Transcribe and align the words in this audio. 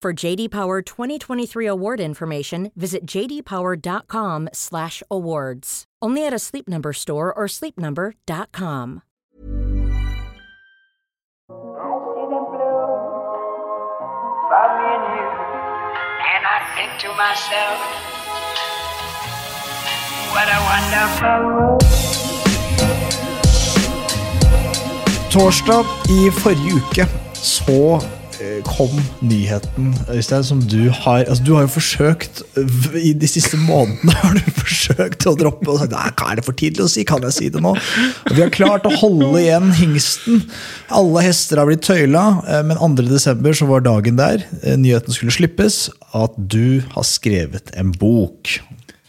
For 0.00 0.12
JD 0.12 0.52
Power 0.52 0.80
2023 0.80 1.66
award 1.66 1.98
information, 1.98 2.70
visit 2.76 3.04
jdpower.com/awards. 3.04 5.84
Only 6.00 6.24
at 6.24 6.32
a 6.32 6.38
Sleep 6.38 6.68
Number 6.68 6.92
store 6.92 7.34
or 7.34 7.46
sleepnumber.com. 7.48 9.02
I 11.50 11.52
see 11.52 12.30
the 12.30 12.42
blue 12.46 12.86
for 14.46 14.66
me 14.78 14.86
and 14.94 15.02
you, 15.18 15.26
and 16.30 16.46
I 16.46 16.62
think 16.78 16.94
to 17.02 17.10
myself, 17.18 17.82
what 20.30 20.46
a 20.46 20.58
wonderful 20.70 21.42
world. 21.58 21.82
Torsdag 25.30 25.84
i 26.08 26.30
forrige 26.30 26.74
uke 26.74 27.06
så 27.32 28.00
kom 28.68 28.92
nyheten, 29.24 29.92
Øystein, 30.14 30.44
som 30.46 30.60
du 30.62 30.90
har 30.94 31.24
altså 31.24 31.42
Du 31.44 31.54
har 31.56 31.64
jo 31.66 31.70
forsøkt 31.74 32.42
I 32.94 33.12
de 33.18 33.28
siste 33.30 33.58
månedene 33.60 34.14
har 34.20 34.36
du 34.38 34.50
forsøkt 34.60 35.26
å 35.26 35.34
droppe 35.38 35.68
og 35.72 35.80
sagt 35.82 35.94
Nei, 35.96 36.10
hva 36.18 36.30
er 36.32 36.38
det 36.40 36.44
for 36.46 36.58
tidlig 36.58 36.84
å 36.86 36.90
si? 36.92 37.04
Kan 37.08 37.24
jeg 37.26 37.34
si 37.34 37.48
det 37.54 37.62
nå? 37.64 37.72
Og 37.74 38.32
vi 38.36 38.44
har 38.44 38.52
klart 38.54 38.86
å 38.88 38.94
holde 39.00 39.40
igjen 39.42 39.72
hingsten. 39.78 40.42
Alle 40.94 41.22
hester 41.26 41.60
har 41.60 41.68
blitt 41.70 41.82
tøyla, 41.86 42.24
eh, 42.46 42.62
men 42.68 42.78
2. 42.80 43.08
desember 43.10 43.56
så 43.58 43.68
var 43.70 43.84
dagen 43.86 44.18
der. 44.20 44.44
eh, 44.62 44.76
Nyheten 44.78 45.14
skulle 45.14 45.34
slippes. 45.34 45.88
At 46.16 46.36
du 46.38 46.82
har 46.94 47.04
skrevet 47.06 47.72
en 47.78 47.90
bok. 47.92 48.58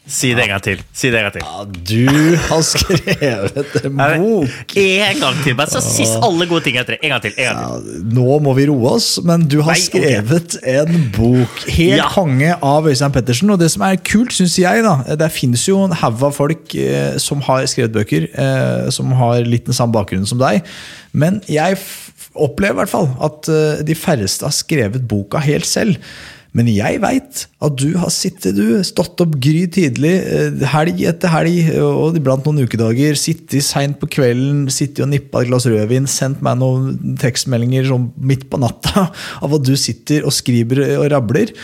Si 0.10 0.32
det 0.34 0.42
en 0.48 0.50
gang 0.56 0.64
til. 0.66 0.80
Si 0.98 1.12
det 1.14 1.20
en 1.20 1.28
gang 1.28 1.36
til. 1.36 1.44
Ja, 1.46 1.66
du 1.70 2.38
har 2.50 2.64
skrevet 2.66 3.76
en 3.86 4.00
bok! 4.00 4.74
En 4.82 5.20
gang 5.22 5.38
til, 5.46 5.56
bare 5.60 5.70
så 5.70 5.82
sist 5.86 6.18
alle 6.26 6.48
gode 6.50 6.64
ting 6.66 6.80
etter. 6.82 6.98
En 6.98 7.14
gang 7.14 7.22
til. 7.24 7.36
En 7.38 7.46
gang 7.46 7.60
til. 7.86 7.92
Ja, 7.94 8.06
nå 8.18 8.40
må 8.42 8.56
vi 8.58 8.66
roe 8.72 8.96
oss, 8.96 9.12
men 9.26 9.46
du 9.52 9.60
har 9.62 9.76
Nei, 9.78 9.84
skrevet 9.84 10.58
en 10.74 10.96
bok. 11.16 11.62
Helt 11.70 12.00
Ja. 12.00 12.08
konge 12.10 12.56
av 12.66 12.90
Øystein 12.90 13.14
Pettersen. 13.14 13.54
Og 13.54 13.60
det 13.62 13.70
som 13.74 13.86
er 13.86 14.00
kult, 14.02 14.34
syns 14.34 14.58
jeg, 14.60 14.84
da 14.86 15.16
Det 15.20 15.30
finnes 15.36 15.68
jo 15.70 15.84
en 15.86 15.94
haug 16.02 16.24
av 16.26 16.34
folk 16.36 16.74
eh, 16.76 17.18
som 17.22 17.42
har 17.46 17.68
skrevet 17.70 17.94
bøker, 17.94 18.28
eh, 18.34 18.90
som 18.96 19.12
har 19.20 19.46
litt 19.46 19.66
den 19.70 19.78
samme 19.78 19.94
bakgrunnen 19.94 20.28
som 20.30 20.42
deg. 20.42 20.66
Men 21.14 21.42
jeg 21.50 21.78
opplever 22.40 22.74
i 22.78 22.82
hvert 22.84 22.92
fall 22.92 23.10
at 23.26 23.50
eh, 23.54 23.84
de 23.86 23.96
færreste 23.98 24.46
har 24.48 24.54
skrevet 24.56 25.06
boka 25.10 25.42
helt 25.44 25.66
selv. 25.70 25.98
Men 26.60 26.68
jeg 26.68 27.00
veit 27.00 27.46
at 27.64 27.76
du 27.80 27.94
har 27.96 28.12
sittet, 28.12 28.58
du, 28.58 28.82
stått 28.84 29.22
opp 29.24 29.38
gry 29.40 29.64
tidlig, 29.72 30.12
eh, 30.28 30.64
helg 30.74 31.00
etter 31.08 31.32
helg, 31.32 31.70
og 31.80 32.18
iblant 32.20 32.44
noen 32.44 32.66
ukedager, 32.68 33.16
sittet 33.20 33.64
seint 33.64 33.96
på 34.02 34.10
kvelden, 34.12 34.66
sittet 34.74 35.06
og 35.06 35.14
nippa 35.14 35.46
et 35.46 35.52
glass 35.52 35.70
rødvin, 35.70 36.10
sendt 36.12 36.44
meg 36.44 36.60
noen 36.60 37.16
tekstmeldinger 37.22 37.94
midt 38.20 38.50
på 38.52 38.60
natta 38.60 39.08
av 39.46 39.56
at 39.56 39.68
du 39.68 39.78
sitter 39.80 40.28
og 40.28 40.36
skriver 40.36 40.84
og 40.98 41.08
rabler. 41.16 41.56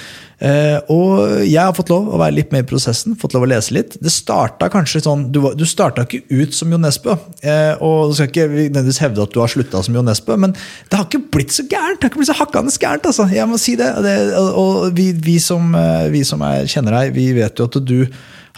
Eh, 0.43 0.77
og 0.91 1.45
jeg 1.47 1.61
har 1.61 1.75
fått 1.75 1.91
lov 1.93 2.09
å 2.11 2.19
være 2.19 2.35
litt 2.35 2.51
med 2.51 2.65
i 2.65 2.67
prosessen, 2.67 3.15
fått 3.19 3.35
lov 3.35 3.45
å 3.45 3.49
lese 3.49 3.75
litt. 3.75 3.95
Det 4.03 4.11
starta 4.11 4.67
kanskje 4.71 5.05
sånn 5.05 5.29
Du, 5.31 5.39
du 5.55 5.63
starta 5.67 6.03
ikke 6.03 6.25
ut 6.27 6.55
som 6.55 6.71
Jo 6.73 6.79
Nesbø, 6.81 7.15
eh, 7.45 7.73
og 7.79 8.11
du 8.11 8.17
skal 8.17 8.29
ikke 8.29 8.47
nødvendigvis 8.51 9.01
hevde 9.03 9.23
at 9.23 9.35
du 9.35 9.41
har 9.41 9.51
slutta 9.51 9.83
som 9.85 9.95
Jo 9.95 10.03
Nesbø, 10.05 10.37
men 10.41 10.55
det 10.55 10.99
har 10.99 11.07
ikke 11.07 11.23
blitt 11.37 11.55
så 11.55 11.63
gærent! 11.63 12.01
Det 12.01 12.07
har 12.07 12.13
ikke 12.13 12.23
blitt 12.23 12.33
så 12.33 12.39
hakkende 12.41 12.75
gærent, 12.75 13.07
altså. 13.07 13.29
Jeg 13.31 13.47
må 13.49 13.59
si 13.61 13.77
det. 13.79 13.91
Det, 14.03 14.15
og, 14.35 14.89
vi, 14.97 15.11
vi 15.15 15.39
som, 15.43 15.71
eh, 15.79 16.09
vi 16.13 16.25
som 16.27 16.43
er, 16.45 16.67
kjenner 16.71 16.99
deg, 16.99 17.15
vi 17.15 17.29
vet 17.39 17.59
jo 17.59 17.69
at 17.69 17.79
du 17.85 17.99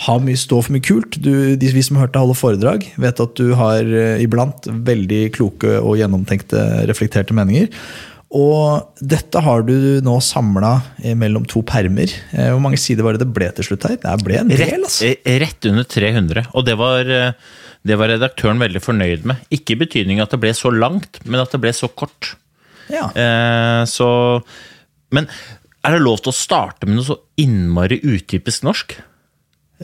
har 0.08 0.20
mye, 0.22 0.38
står 0.38 0.66
for 0.66 0.74
mye 0.76 0.86
kult. 0.86 1.18
Du, 1.22 1.32
de, 1.58 1.72
vi 1.74 1.86
som 1.86 1.98
har 1.98 2.08
hørt 2.08 2.18
deg 2.18 2.26
holde 2.26 2.38
foredrag, 2.38 2.86
vet 3.02 3.22
at 3.22 3.38
du 3.38 3.54
har 3.58 3.88
iblant 4.22 4.70
veldig 4.70 5.24
kloke 5.34 5.80
og 5.80 5.98
gjennomtenkte, 5.98 6.62
reflekterte 6.90 7.38
meninger. 7.38 7.70
Og 8.36 8.98
dette 9.00 9.40
har 9.40 9.62
du 9.64 10.02
nå 10.04 10.18
samla 10.24 10.74
mellom 11.16 11.46
to 11.48 11.62
permer. 11.64 12.12
Eh, 12.36 12.50
Hvor 12.52 12.60
mange 12.64 12.80
sider 12.82 13.06
var 13.06 13.16
det 13.16 13.24
det 13.24 13.32
ble 13.38 13.48
til 13.56 13.70
slutt 13.70 13.86
her? 13.88 13.96
Det 14.02 14.16
ble 14.26 14.42
en 14.42 14.52
del, 14.52 14.84
altså. 14.84 15.14
eh, 15.24 15.38
rett 15.40 15.68
under 15.70 15.88
300. 15.88 16.44
Og 16.54 16.66
det 16.68 16.76
var, 16.80 17.08
eh, 17.08 17.32
det 17.88 17.98
var 17.98 18.12
redaktøren 18.12 18.60
veldig 18.60 18.82
fornøyd 18.84 19.24
med. 19.32 19.40
Ikke 19.56 19.78
i 19.78 19.80
betydning 19.80 20.20
at 20.20 20.36
det 20.36 20.42
ble 20.44 20.52
så 20.58 20.74
langt, 20.76 21.22
men 21.26 21.40
at 21.40 21.56
det 21.56 21.62
ble 21.64 21.72
så 21.72 21.88
kort. 21.88 22.34
Ja. 22.92 23.08
Eh, 23.16 23.84
så 23.88 24.44
Men 25.12 25.28
er 25.86 25.92
det 25.96 26.02
lov 26.04 26.20
til 26.20 26.34
å 26.34 26.36
starte 26.36 26.84
med 26.88 26.98
noe 26.98 27.08
så 27.08 27.16
innmari 27.40 28.02
utypisk 28.04 28.64
norsk? 28.68 28.98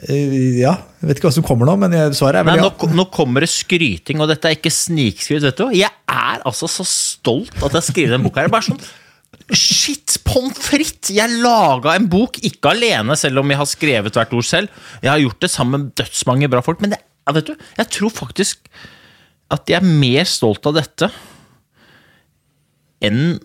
Eh, 0.02 0.58
ja. 0.58 0.72
Jeg 1.00 1.06
vet 1.08 1.20
ikke 1.20 1.28
hva 1.28 1.36
som 1.36 1.44
kommer 1.46 1.68
nå, 1.70 1.76
men 1.78 1.92
jeg- 1.94 2.16
svaret 2.18 2.40
er 2.40 2.44
vel 2.48 2.58
nå, 2.58 2.72
ja. 2.72 2.88
nå 2.98 3.04
kommer 3.14 3.44
det 3.44 3.50
skryting, 3.52 4.18
og 4.20 4.28
dette 4.28 4.44
er 4.50 4.56
ikke 4.56 4.72
snikskryt. 4.74 5.42
vet 5.42 5.56
du. 5.56 5.68
Jeg 5.70 5.90
er 6.08 6.42
altså 6.44 6.66
så 6.68 6.84
stolt 6.84 7.54
at 7.62 7.70
jeg 7.70 7.78
har 7.78 7.88
skrevet 7.92 8.10
den 8.16 8.22
boka. 8.26 8.40
her. 8.40 8.48
Bare 8.48 8.62
sånn, 8.62 8.80
Shit, 9.52 10.16
pommes 10.24 10.56
frites! 10.56 11.10
Jeg 11.12 11.28
laga 11.42 11.94
en 11.96 12.06
bok, 12.08 12.38
ikke 12.40 12.70
alene, 12.70 13.14
selv 13.18 13.38
om 13.42 13.50
jeg 13.50 13.58
har 13.58 13.66
skrevet 13.68 14.14
hvert 14.16 14.32
ord 14.32 14.46
selv. 14.46 14.68
Jeg 15.02 15.10
har 15.10 15.18
gjort 15.20 15.40
det 15.40 15.50
sammen 15.50 15.80
med 15.82 15.94
dødsmange 16.00 16.48
bra 16.48 16.62
folk, 16.64 16.80
men 16.80 16.90
det, 16.94 17.00
vet 17.30 17.44
du, 17.50 17.54
jeg 17.76 17.90
tror 17.90 18.10
faktisk 18.10 18.58
at 19.50 19.68
jeg 19.68 19.82
er 19.82 19.84
mer 19.84 20.24
stolt 20.24 20.64
av 20.66 20.74
dette 20.78 21.10
enn 23.04 23.38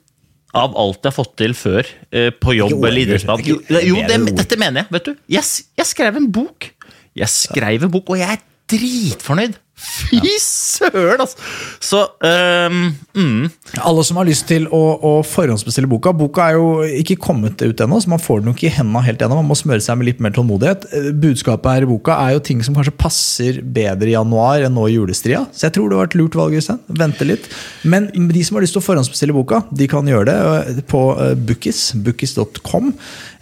av 0.58 0.74
alt 0.82 0.98
jeg 1.04 1.12
har 1.12 1.16
fått 1.16 1.36
til 1.38 1.54
før 1.54 1.86
eh, 2.12 2.30
på 2.34 2.56
jobb 2.58 2.72
Jo, 2.74 2.80
eller 2.88 3.02
idrettsbad. 3.06 3.44
jo, 3.46 3.60
Jo, 3.70 3.80
jo 3.92 3.96
det, 4.10 4.20
dette 4.40 4.58
mener 4.58 4.82
jeg. 4.84 4.92
vet 4.96 5.06
du. 5.06 5.16
Jeg, 5.30 5.44
jeg 5.78 5.86
skrev 5.86 6.18
en 6.18 6.30
bok. 6.32 6.72
Jeg 7.16 7.30
skrev 7.30 7.84
en 7.86 7.92
bok, 7.94 8.10
og 8.10 8.18
jeg 8.18 8.30
er 8.38 8.42
dritfornøyd. 8.70 9.58
Fy 9.80 10.20
søren, 10.44 11.22
altså! 11.24 11.38
Så 11.80 12.02
um, 12.24 12.80
mm, 13.16 13.46
Alle 13.88 14.04
som 14.04 14.20
har 14.20 14.28
lyst 14.28 14.46
til 14.50 14.66
å, 14.76 14.82
å 15.00 15.12
forhåndsbestille 15.26 15.88
boka 15.90 16.12
Boka 16.16 16.50
er 16.50 16.58
jo 16.58 16.68
ikke 17.00 17.16
kommet 17.24 17.62
ut 17.64 17.84
ennå, 17.84 18.00
så 18.04 18.12
man 18.12 18.22
får 18.22 18.42
den 18.42 18.52
jo 18.52 18.56
ikke 18.58 18.68
i 18.70 18.74
hendene 18.76 19.04
helt 19.06 19.24
ennå. 19.24 19.38
Man 19.40 19.48
må 19.52 19.58
smøre 19.58 19.84
seg 19.84 20.00
med 20.00 20.10
litt 20.10 20.24
mer 20.24 20.34
tålmodighet. 20.36 20.88
Eh, 20.96 21.10
Budskapet 21.24 21.78
her 21.78 21.88
i 21.88 21.90
boka 21.90 22.18
er 22.26 22.36
jo 22.36 22.44
ting 22.50 22.64
som 22.66 22.76
kanskje 22.78 22.96
passer 23.00 23.62
bedre 23.64 24.12
i 24.12 24.16
januar 24.18 24.66
enn 24.68 24.76
nå 24.76 24.88
i 24.90 24.98
julestria. 24.98 25.46
Så 25.56 25.68
jeg 25.70 25.78
tror 25.78 25.92
det 25.94 26.00
var 26.02 26.12
et 26.12 26.18
lurt 26.20 26.36
valg, 26.40 26.58
Øystein. 26.60 26.82
Vente 27.00 27.28
litt. 27.28 27.48
Men 27.88 28.10
de 28.12 28.44
som 28.46 28.60
har 28.60 28.66
lyst 28.68 28.76
til 28.78 28.84
å 28.84 28.88
forhåndsbestille 28.90 29.36
boka, 29.36 29.64
de 29.72 29.88
kan 29.92 30.08
gjøre 30.10 30.28
det 30.32 30.38
eh, 30.76 30.84
på 30.92 31.06
eh, 31.16 31.34
Bookis. 31.40 31.86
Bookis.com. 32.06 32.92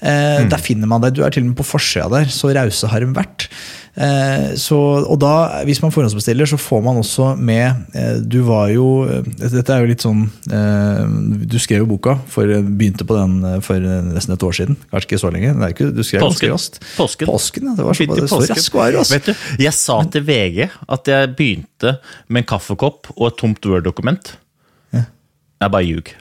Eh, 0.02 0.46
Der 0.54 0.62
finner 0.62 0.90
man 0.90 1.02
det. 1.04 1.16
Du 1.18 1.24
er 1.26 1.34
til 1.34 1.46
og 1.48 1.52
med 1.52 1.60
på 1.62 1.68
forsida 1.76 2.10
der. 2.14 2.30
Så 2.34 2.54
rause 2.56 2.94
har 2.94 3.04
de 3.04 3.12
vært. 3.18 3.50
Eh, 3.98 4.52
så, 4.62 4.78
og 5.10 5.18
da, 5.18 5.64
hvis 5.66 5.80
man 5.82 5.90
forhåndsbestiller, 5.94 6.46
så 6.46 6.60
får 6.62 6.84
man 6.86 7.00
også 7.02 7.32
med 7.42 7.96
eh, 7.98 8.20
Du 8.22 8.44
var 8.46 8.68
jo 8.70 9.08
eh, 9.10 9.26
Dette 9.42 9.74
er 9.74 9.82
jo 9.82 9.90
litt 9.90 10.06
sånn 10.06 10.28
Du 11.50 11.56
skrev 11.58 11.82
jo 11.82 11.88
boka, 11.90 12.14
for, 12.30 12.46
begynte 12.46 13.08
på 13.10 13.18
den 13.18 13.40
for 13.66 13.82
nesten 13.82 14.36
et 14.36 14.46
år 14.46 14.54
siden. 14.54 14.78
Kanskje 14.92 15.10
ikke 15.10 15.22
så 15.24 15.32
lenge. 15.34 15.56
Det 15.58 15.72
ikke, 15.74 15.90
du 15.96 16.04
skrev 16.06 16.28
Påsken. 16.28 16.54
Påsken. 16.98 17.32
Påsken, 17.32 17.72
ja. 17.72 17.76
Det 17.80 17.88
var 17.88 17.98
så, 17.98 18.08
det, 18.12 18.28
så 18.30 18.42
rask 18.44 18.78
var 18.78 18.94
du, 18.94 19.00
altså. 19.02 19.18
Vet 19.18 19.32
du, 19.32 19.48
jeg 19.66 19.78
sa 19.80 19.98
til 20.14 20.28
VG 20.28 20.62
at 20.68 21.12
jeg 21.14 21.34
begynte 21.40 21.98
med 22.28 22.44
en 22.44 22.50
kaffekopp 22.54 23.12
og 23.16 23.26
et 23.32 23.42
tomt 23.42 23.66
Word-dokument. 23.66 24.36
Jeg 25.58 25.74
bare 25.74 25.86
ljug. 25.90 26.14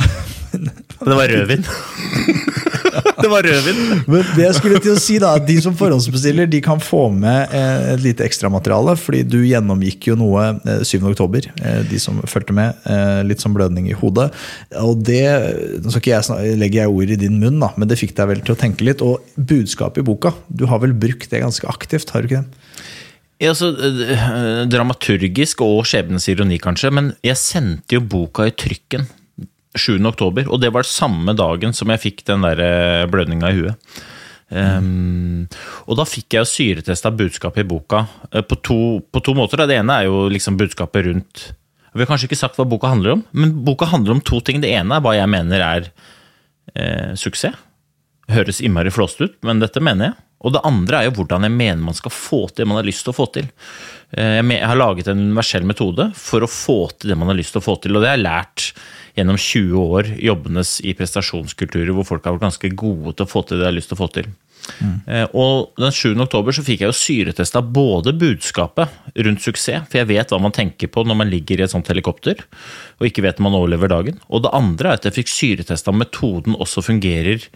Det 0.64 1.16
var 1.18 1.28
rødvin. 1.28 1.66
Det 3.16 3.28
var 3.28 3.44
rødvin. 3.44 3.78
Men 4.06 4.24
det 4.36 4.44
jeg 4.44 4.56
skulle 4.58 4.80
til 4.82 4.94
å 4.94 5.00
si 5.00 5.16
da, 5.20 5.34
De 5.42 5.56
som 5.62 5.74
forhåndsbestiller 5.76 6.48
de 6.50 6.60
kan 6.64 6.80
få 6.82 7.06
med 7.12 7.52
eh, 7.54 7.92
et 7.94 8.02
lite 8.04 8.24
ekstramateriale. 8.26 8.96
fordi 9.00 9.22
du 9.26 9.38
gjennomgikk 9.44 10.10
jo 10.10 10.16
noe 10.20 10.46
eh, 10.64 10.82
7. 10.86 10.98
oktober, 11.10 11.48
eh, 11.62 11.80
de 11.90 12.00
som 12.02 12.20
fulgte 12.28 12.56
med. 12.56 12.76
Eh, 12.84 13.22
litt 13.28 13.42
sånn 13.44 13.56
blødning 13.56 13.88
i 13.90 13.96
hodet. 13.96 14.30
Og 14.82 15.02
det 15.06 15.24
nå 15.82 15.92
skal 15.92 16.02
ikke 16.02 16.14
jeg 16.16 16.58
legger 16.60 16.84
jeg 16.84 16.94
ord 16.94 17.12
i 17.12 17.20
din 17.20 17.40
munn, 17.42 17.60
da, 17.62 17.72
men 17.76 17.90
det 17.90 18.00
fikk 18.00 18.16
deg 18.16 18.30
vel 18.32 18.44
til 18.44 18.56
å 18.56 18.60
tenke 18.60 18.86
litt. 18.86 19.04
Og 19.04 19.24
budskapet 19.36 20.04
i 20.04 20.06
boka, 20.06 20.34
du 20.48 20.66
har 20.70 20.82
vel 20.84 20.96
brukt 20.96 21.30
det 21.32 21.44
ganske 21.44 21.68
aktivt? 21.68 22.12
har 22.14 22.22
du 22.22 22.30
ikke 22.30 22.44
det? 22.44 22.66
Ja, 23.42 23.52
altså, 23.52 23.68
eh, 23.76 24.64
dramaturgisk 24.72 25.60
og 25.64 25.84
skjebnens 25.88 26.28
ironi, 26.32 26.56
kanskje, 26.62 26.92
men 26.94 27.12
jeg 27.26 27.36
sendte 27.36 27.98
jo 27.98 28.00
boka 28.00 28.46
i 28.48 28.54
trykken 28.54 29.04
7. 29.80 29.98
oktober, 30.08 30.48
og 30.50 30.60
det 30.62 30.72
var 30.74 30.88
samme 30.88 31.34
dagen 31.36 31.74
som 31.76 31.90
jeg 31.92 32.02
fikk 32.02 32.22
den 32.28 32.44
der 32.46 32.62
eh, 32.62 33.08
blødninga 33.10 33.52
i 33.52 33.58
huet. 33.60 33.98
Um, 34.46 35.48
og 35.90 35.96
da 35.98 36.04
fikk 36.06 36.36
jeg 36.36 36.46
syretesta 36.46 37.10
budskapet 37.10 37.64
i 37.64 37.66
boka 37.66 38.04
eh, 38.30 38.44
på 38.46 38.58
to, 38.62 38.80
på 39.02 39.22
to 39.26 39.34
måter. 39.34 39.64
Det 39.66 39.80
ene 39.80 39.96
er 39.98 40.06
jo 40.06 40.28
liksom 40.30 40.54
budskapet 40.60 41.08
rundt 41.08 41.48
Vi 41.96 42.04
har 42.04 42.06
kanskje 42.06 42.28
ikke 42.28 42.38
sagt 42.38 42.60
hva 42.60 42.68
boka 42.68 42.92
handler 42.92 43.16
om, 43.16 43.24
men 43.34 43.56
boka 43.66 43.88
handler 43.90 44.14
om 44.14 44.22
to 44.22 44.38
ting. 44.44 44.60
Det 44.62 44.70
ene 44.70 44.98
er 44.98 45.02
hva 45.02 45.16
jeg 45.16 45.32
mener 45.32 45.64
er 45.64 45.88
eh, 46.76 47.16
suksess. 47.18 47.56
Høres 48.30 48.58
innmari 48.60 48.90
flåst 48.90 49.20
ut, 49.22 49.34
men 49.46 49.62
dette 49.62 49.82
mener 49.82 50.10
jeg. 50.10 50.16
Og 50.44 50.52
det 50.52 50.62
andre 50.68 50.98
er 50.98 51.08
jo 51.08 51.14
hvordan 51.20 51.46
jeg 51.46 51.54
mener 51.54 51.82
man 51.82 51.96
skal 51.96 52.12
få 52.12 52.40
til 52.50 52.62
det 52.62 52.68
man 52.68 52.80
har 52.80 52.86
lyst 52.86 53.06
til 53.06 53.14
å 53.14 53.16
få 53.16 53.26
til. 53.34 53.48
Eh, 54.14 54.38
jeg 54.38 54.68
har 54.68 54.78
laget 54.78 55.08
en 55.10 55.24
universell 55.24 55.66
metode 55.66 56.10
for 56.18 56.44
å 56.44 56.50
få 56.50 56.78
til 56.94 57.12
det 57.12 57.18
man 57.18 57.32
har 57.32 57.38
lyst 57.38 57.56
til 57.56 57.62
å 57.62 57.66
få 57.66 57.78
til, 57.82 57.96
og 57.96 58.04
det 58.04 58.12
har 58.12 58.18
jeg 58.18 58.26
lært 58.26 58.68
gjennom 59.16 59.38
20 59.40 59.76
år 59.80 60.10
jobbenes 60.20 60.78
i 60.84 60.94
prestasjonskulturer 60.96 61.94
hvor 61.96 62.06
folk 62.08 62.26
har 62.26 62.36
vært 62.36 62.48
ganske 62.50 62.72
gode 62.76 63.16
til 63.16 63.26
å 63.26 63.30
få 63.30 63.42
til 63.46 63.56
det 63.56 63.64
de 63.64 63.70
har 63.70 63.76
lyst 63.76 63.92
til 63.92 63.98
å 63.98 64.02
få 64.02 64.10
til. 64.18 64.28
Mm. 64.82 65.28
Og 65.38 65.78
den 65.78 65.94
7. 65.94 66.16
oktober 66.24 66.54
så 66.54 66.64
fikk 66.66 66.82
jeg 66.82 66.90
jo 66.90 66.96
syretesta 66.98 67.62
både 67.62 68.14
budskapet 68.18 69.14
rundt 69.26 69.44
suksess, 69.44 69.86
for 69.86 70.00
jeg 70.00 70.10
vet 70.10 70.32
hva 70.32 70.40
man 70.42 70.54
tenker 70.54 70.90
på 70.92 71.04
når 71.06 71.20
man 71.22 71.30
ligger 71.30 71.60
i 71.60 71.66
et 71.66 71.72
sånt 71.72 71.88
helikopter 71.92 72.42
og 72.98 73.08
ikke 73.08 73.24
vet 73.24 73.40
om 73.40 73.48
man 73.48 73.58
overlever 73.60 73.92
dagen. 73.92 74.20
Og 74.26 74.44
det 74.44 74.54
andre 74.56 74.92
er 74.92 75.00
at 75.00 75.08
jeg 75.08 75.18
fikk 75.20 75.32
syretesta 75.32 75.92
om 75.92 76.00
metoden 76.02 76.58
også 76.58 76.84
fungerer 76.84 77.46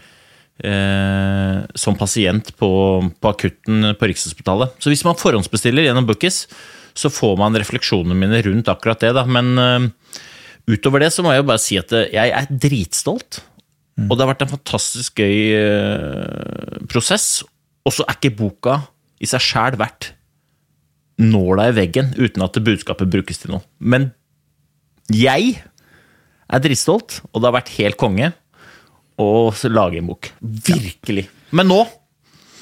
eh, 0.65 1.59
som 1.75 1.99
pasient 1.99 2.53
på, 2.61 2.71
på 3.21 3.33
akutten 3.35 3.93
på 3.99 4.11
Rikshospitalet. 4.11 4.77
Så 4.79 4.93
hvis 4.93 5.05
man 5.07 5.19
forhåndsbestiller 5.21 5.89
gjennom 5.89 6.09
Bookies, 6.09 6.45
så 6.95 7.11
får 7.13 7.37
man 7.41 7.57
refleksjonene 7.59 8.17
mine 8.19 8.43
rundt 8.47 8.71
akkurat 8.71 9.03
det. 9.03 9.15
Da. 9.17 9.27
Men 9.29 9.53
eh, 9.59 9.91
utover 10.71 11.05
det 11.05 11.11
så 11.15 11.25
må 11.25 11.35
jeg 11.35 11.43
jo 11.43 11.49
bare 11.51 11.63
si 11.63 11.79
at 11.81 11.93
eh, 11.97 12.11
jeg 12.15 12.35
er 12.37 12.51
dritstolt. 12.51 13.43
Og 14.01 14.15
det 14.15 14.25
har 14.25 14.31
vært 14.31 14.47
en 14.47 14.55
fantastisk 14.55 15.21
gøy 15.21 15.35
uh, 15.61 16.79
prosess. 16.89 17.43
Og 17.85 17.93
så 17.93 18.07
er 18.07 18.17
ikke 18.17 18.33
boka 18.39 18.79
i 19.21 19.29
seg 19.29 19.45
sjæl 19.45 19.77
verdt 19.81 20.15
nåla 21.21 21.69
i 21.69 21.75
veggen 21.77 22.15
uten 22.17 22.45
at 22.47 22.57
budskapet 22.65 23.11
brukes 23.13 23.43
til 23.43 23.53
noe. 23.53 23.65
Men 23.77 24.09
jeg 25.13 25.59
er 26.51 26.63
dritstolt, 26.65 27.21
og 27.31 27.43
det 27.43 27.51
har 27.51 27.59
vært 27.59 27.75
helt 27.77 28.01
konge 28.01 28.31
å 29.21 29.51
lage 29.69 30.01
en 30.01 30.09
bok. 30.09 30.31
Virkelig. 30.41 31.27
Men 31.53 31.69
nå 31.69 31.83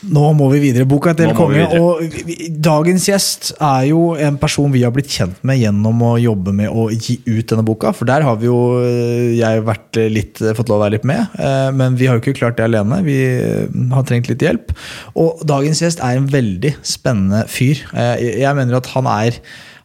Nå 0.06 0.28
må 0.38 0.46
vi 0.52 0.60
videre. 0.62 0.86
Boka 0.86 1.10
til 1.18 1.26
vi 1.26 1.34
konge. 1.34 1.64
Og 1.80 2.00
vi- 2.02 2.22
vi- 2.28 2.48
dagens 2.62 3.06
gjest 3.08 3.52
er 3.60 3.88
jo 3.88 4.14
en 4.14 4.36
person 4.38 4.70
vi 4.70 4.82
har 4.82 4.92
blitt 4.94 5.08
kjent 5.10 5.34
med 5.42 5.58
gjennom 5.58 5.98
å 6.06 6.12
jobbe 6.22 6.52
med 6.54 6.70
å 6.70 6.88
gi 6.90 7.18
ut 7.26 7.46
denne 7.50 7.64
boka. 7.66 7.92
For 7.92 8.04
der 8.06 8.22
har 8.22 8.36
vi 8.36 8.46
jo 8.46 8.78
eh, 8.78 9.36
jeg 9.38 9.64
vært 9.66 9.98
litt, 10.12 10.34
fått 10.38 10.68
lov 10.68 10.80
å 10.80 10.84
være 10.86 10.92
litt 10.98 11.04
med. 11.04 11.26
eh, 11.38 11.70
Men 11.72 11.96
vi 11.96 12.06
har 12.06 12.18
jo 12.18 12.20
ikke 12.22 12.38
klart 12.38 12.56
det 12.56 12.64
alene. 12.70 13.02
Vi 13.02 13.18
eh, 13.24 13.66
har 13.92 14.04
trengt 14.04 14.28
litt 14.28 14.38
hjelp. 14.38 14.70
Og 15.16 15.40
dagens 15.44 15.80
gjest 15.82 15.98
er 16.00 16.16
en 16.16 16.28
veldig 16.28 16.76
spennende 16.82 17.46
fyr. 17.48 17.82
Eh, 17.92 18.38
Jeg 18.38 18.54
mener 18.54 18.76
at 18.76 18.86
han 18.94 19.06
er 19.06 19.32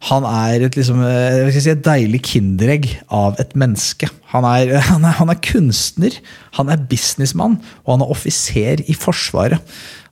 han 0.04 0.26
er 0.26 0.66
et, 0.66 0.76
liksom, 0.76 1.00
eh, 1.02 1.50
skal 1.50 1.62
si, 1.62 1.70
et 1.72 1.82
deilig 1.82 2.20
kinderegg 2.28 2.90
av 3.10 3.38
et 3.40 3.54
menneske. 3.56 4.10
Han 4.34 4.44
er, 4.44 4.78
han, 4.92 5.06
er, 5.06 5.12
han 5.16 5.30
er 5.30 5.36
kunstner, 5.40 6.12
han 6.60 6.68
er 6.68 6.76
businessmann, 6.92 7.56
og 7.88 7.94
han 7.94 8.02
er 8.02 8.12
offiser 8.12 8.84
i 8.90 8.94
Forsvaret. 9.00 9.62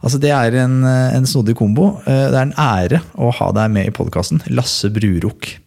Altså 0.01 0.19
Det 0.21 0.31
er 0.33 0.55
en, 0.63 0.83
eh, 0.83 1.15
en 1.17 1.27
snodig 1.29 1.55
kombo. 1.59 1.91
Eh, 2.05 2.29
Det 2.31 2.37
er 2.37 2.47
en 2.47 2.53
ære 2.57 3.01
å 3.17 3.31
ha 3.37 3.51
deg 3.51 3.71
med 3.71 3.87
i 3.91 3.95
podkasten. 3.95 4.41
Lasse 4.49 4.89
Brurok. 4.93 5.57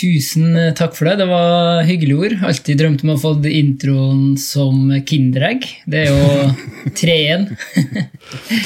Tusen 0.00 0.54
eh, 0.56 0.70
takk 0.78 0.94
for 0.96 1.08
det. 1.10 1.16
Det 1.20 1.26
var 1.28 1.82
hyggelige 1.84 2.18
ord. 2.24 2.34
Alltid 2.46 2.78
drømt 2.78 3.02
om 3.04 3.10
å 3.12 3.18
få 3.20 3.32
introen 3.50 4.36
som 4.38 4.86
Kinderegg. 5.06 5.66
Det 5.90 6.04
er 6.04 6.12
jo 6.14 6.46
treen. 7.00 7.48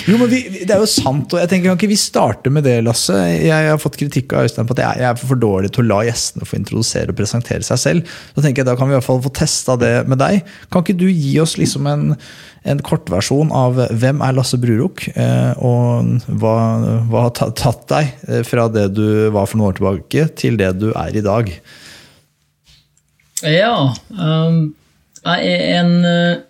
Jo, 0.07 0.19
men 0.21 0.29
vi, 0.31 0.43
Det 0.63 0.71
er 0.77 0.83
jo 0.85 0.91
sant, 0.91 1.33
og 1.33 1.41
jeg 1.41 1.51
tenker 1.51 1.73
kan 1.73 1.81
ikke 1.81 1.91
vi 1.91 1.99
starte 1.99 2.53
med 2.53 2.69
det, 2.69 2.77
Lasse? 2.87 3.17
Jeg 3.41 3.71
har 3.73 3.81
fått 3.83 3.99
kritikk 3.99 4.37
av 4.37 4.47
Øystein 4.47 4.69
på 4.69 4.77
at 4.77 4.85
jeg, 4.85 5.09
er 5.09 5.21
for 5.25 5.41
dårlig 5.41 5.73
til 5.75 5.87
å 5.87 5.91
la 5.95 6.03
gjestene 6.11 6.47
få 6.49 6.61
introdusere 6.61 7.11
og 7.15 7.19
presentere 7.19 7.67
seg 7.67 7.81
selv. 7.83 8.17
Så 8.37 8.45
tenker 8.45 8.63
jeg 8.63 8.71
Da 8.71 8.77
kan 8.79 8.93
vi 8.93 8.95
i 8.95 8.99
hvert 9.01 9.09
fall 9.09 9.25
få 9.25 9.33
testa 9.35 9.79
det 9.81 9.95
med 10.11 10.21
deg. 10.23 10.45
Kan 10.71 10.85
ikke 10.85 10.99
du 11.01 11.09
gi 11.09 11.39
oss 11.43 11.57
liksom 11.61 11.89
en, 11.91 12.07
en 12.65 12.81
kortversjon 12.81 13.51
av 13.53 13.77
hvem 13.93 14.23
er 14.25 14.37
Lasse 14.37 14.59
Brurok, 14.61 15.05
eh, 15.13 15.53
og 15.61 16.25
hva, 16.41 16.57
hva 17.11 17.27
har 17.27 17.35
tatt 17.37 17.85
deg 17.91 18.15
eh, 18.29 18.43
fra 18.47 18.71
det 18.73 18.89
du 18.97 19.29
var 19.35 19.51
for 19.51 19.61
noen 19.61 19.73
år 19.73 19.79
tilbake, 19.79 20.27
til 20.41 20.57
det 20.61 20.73
du 20.81 20.89
er 20.97 21.13
i 21.13 21.25
dag? 21.25 21.53
Ja. 23.45 23.93
Um, 24.17 24.73
jeg 25.21 25.53
er 25.53 25.65
en 25.83 25.95
eh, 26.09 26.43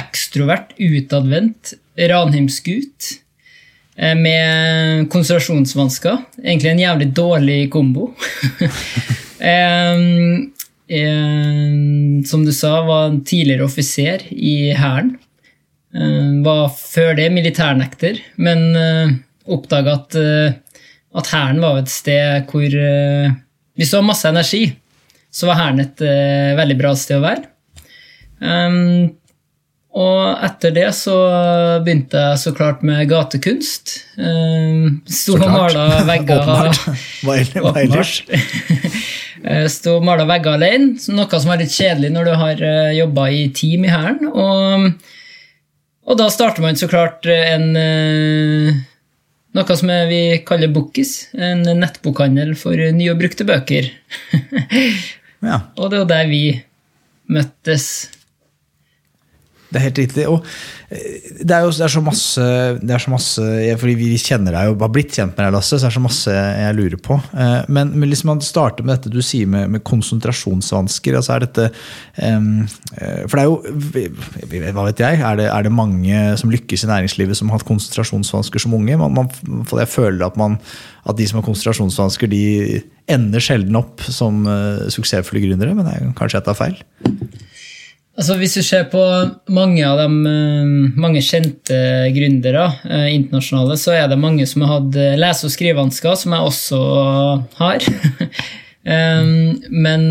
ekstrovert, 0.00 0.74
utadvendt 0.78 1.76
Ranheimsgutt 2.10 3.16
med 4.16 5.10
konsentrasjonsvansker. 5.12 6.22
Egentlig 6.40 6.70
en 6.70 6.78
jævlig 6.80 7.08
dårlig 7.12 7.58
kombo. 7.74 8.06
um, 9.42 10.46
som 12.30 12.46
du 12.46 12.52
sa, 12.56 12.78
var 12.86 13.10
en 13.10 13.20
tidligere 13.28 13.66
offiser 13.68 14.24
i 14.30 14.72
Hæren. 14.78 15.18
Um, 15.90 16.42
var 16.46 16.68
før 16.70 17.16
det 17.18 17.32
militærnekter, 17.34 18.20
men 18.38 18.66
uh, 18.78 19.14
oppdaga 19.50 19.96
at, 19.98 20.14
uh, 20.14 20.82
at 21.18 21.30
Hæren 21.32 21.58
var 21.64 21.80
et 21.80 21.90
sted 21.90 22.46
hvor 22.50 22.76
vi 23.80 23.86
har 23.88 24.02
masse 24.04 24.28
energi, 24.28 24.66
så 25.32 25.46
var 25.48 25.60
Hæren 25.60 25.80
et 25.80 26.02
eh, 26.04 26.52
veldig 26.58 26.76
bra 26.78 26.92
sted 26.98 27.16
å 27.20 27.24
være. 27.24 27.46
Um, 28.40 29.08
og 29.90 30.42
etter 30.46 30.74
det 30.74 30.88
så 30.94 31.14
begynte 31.82 32.20
jeg 32.20 32.40
så 32.42 32.52
klart 32.54 32.84
med 32.86 33.08
gatekunst. 33.10 33.94
Sto 35.20 35.38
og 35.38 35.46
mala 35.46 35.86
vegger. 36.08 36.44
Åpenbart. 37.64 38.36
Eh, 39.40 39.64
Stå 39.72 39.96
og 39.96 40.04
mala 40.04 40.26
vegger 40.28 40.58
alene, 40.58 40.98
noe 41.16 41.40
som 41.40 41.54
er 41.54 41.62
litt 41.62 41.72
kjedelig 41.72 42.12
når 42.12 42.28
du 42.28 42.34
har 42.42 42.66
jobba 42.98 43.30
i 43.32 43.46
team 43.56 43.86
i 43.88 43.94
Hæren. 43.94 44.28
Og, 44.28 44.90
og 46.10 46.18
da 46.18 46.26
starter 46.32 46.64
man 46.64 46.78
så 46.78 46.88
klart 46.90 47.26
en 47.30 47.70
eh, 47.78 48.80
noe 49.54 49.76
som 49.78 49.90
vi 50.10 50.20
kaller 50.46 50.70
Bookis, 50.74 51.30
en 51.34 51.62
nettbokhandel 51.78 52.56
for 52.58 52.74
nye 52.74 53.12
og 53.14 53.22
brukte 53.22 53.48
bøker. 53.48 53.90
Ja. 55.40 55.54
Og 55.80 55.88
det 55.88 55.96
er 55.96 56.02
jo 56.02 56.08
der 56.10 56.26
vi 56.28 56.42
møttes. 57.32 57.84
Det 59.70 59.78
er 59.78 59.84
helt 59.84 59.98
riktig. 60.00 60.24
Og 60.26 60.46
eh, 60.90 61.28
det 61.46 61.54
er 61.54 61.62
jo 61.62 61.70
det 61.70 61.84
er 61.86 61.92
så 61.94 62.00
masse, 62.02 62.46
det 62.82 62.94
er 62.96 63.02
så 63.02 63.12
masse 63.12 63.44
Fordi 63.78 63.92
vi 63.94 64.08
kjenner 64.18 64.56
deg 64.56 64.72
og 64.72 64.82
har 64.82 64.90
blitt 64.90 65.14
kjent 65.14 65.36
med 65.36 65.44
deg, 65.46 65.54
Lasse, 65.54 65.76
så 65.78 65.84
det 65.84 65.90
er 65.92 65.94
så 65.94 66.02
masse 66.02 66.34
jeg 66.34 66.76
lurer 66.78 66.98
på. 66.98 67.18
Eh, 67.30 67.68
Men, 67.70 67.92
men 67.94 68.10
liksom 68.10 68.32
man 68.32 68.42
starter 68.42 68.82
med 68.86 68.96
dette 68.96 69.12
du 69.14 69.20
sier 69.22 69.46
med, 69.46 69.70
med 69.70 69.84
konsentrasjonsvansker. 69.86 71.16
altså 71.20 71.36
er 71.36 71.44
dette 71.46 71.68
eh, 72.18 72.48
For 73.30 73.38
det 73.38 73.44
er 73.44 73.50
jo 73.50 74.72
Hva 74.74 74.88
vet 74.88 75.04
jeg? 75.04 75.20
Er 75.22 75.38
det, 75.38 75.46
er 75.50 75.66
det 75.66 75.72
mange 75.74 76.24
som 76.40 76.50
lykkes 76.50 76.84
i 76.84 76.90
næringslivet 76.90 77.38
som 77.38 77.52
har 77.52 77.60
hatt 77.60 77.68
konsentrasjonsvansker 77.70 78.62
som 78.66 78.74
unge? 78.74 78.98
Man, 78.98 79.14
man, 79.14 79.30
jeg 79.70 79.90
føler 79.92 80.26
at, 80.26 80.40
man, 80.40 80.58
at 81.06 81.18
de 81.18 81.28
som 81.30 81.38
har 81.38 81.46
konsentrasjonsvansker, 81.46 82.30
de 82.30 82.82
ender 83.10 83.42
sjelden 83.42 83.78
opp 83.78 84.02
som 84.02 84.42
suksessfulle 84.90 85.42
gründere. 85.46 85.74
Men 85.78 85.88
jeg, 85.90 86.10
kanskje 86.18 86.40
jeg 86.40 86.46
tar 86.50 86.58
feil? 86.58 86.76
Altså 88.18 88.34
Hvis 88.40 88.56
du 88.58 88.62
ser 88.66 88.88
på 88.90 89.00
mange 89.54 89.84
av 89.86 90.00
de 90.00 90.06
eh, 90.28 90.72
mange 90.98 91.22
kjente 91.22 91.76
gründere 92.12 92.66
eh, 92.88 93.06
internasjonale, 93.14 93.78
så 93.78 93.94
er 93.94 94.10
det 94.10 94.18
mange 94.20 94.46
som 94.50 94.64
har 94.66 94.80
hatt 94.80 94.98
eh, 94.98 95.18
lese- 95.20 95.46
og 95.46 95.54
skrivevansker, 95.54 96.18
som 96.18 96.34
jeg 96.34 96.48
også 96.50 96.80
har. 97.60 97.86
men 99.84 100.04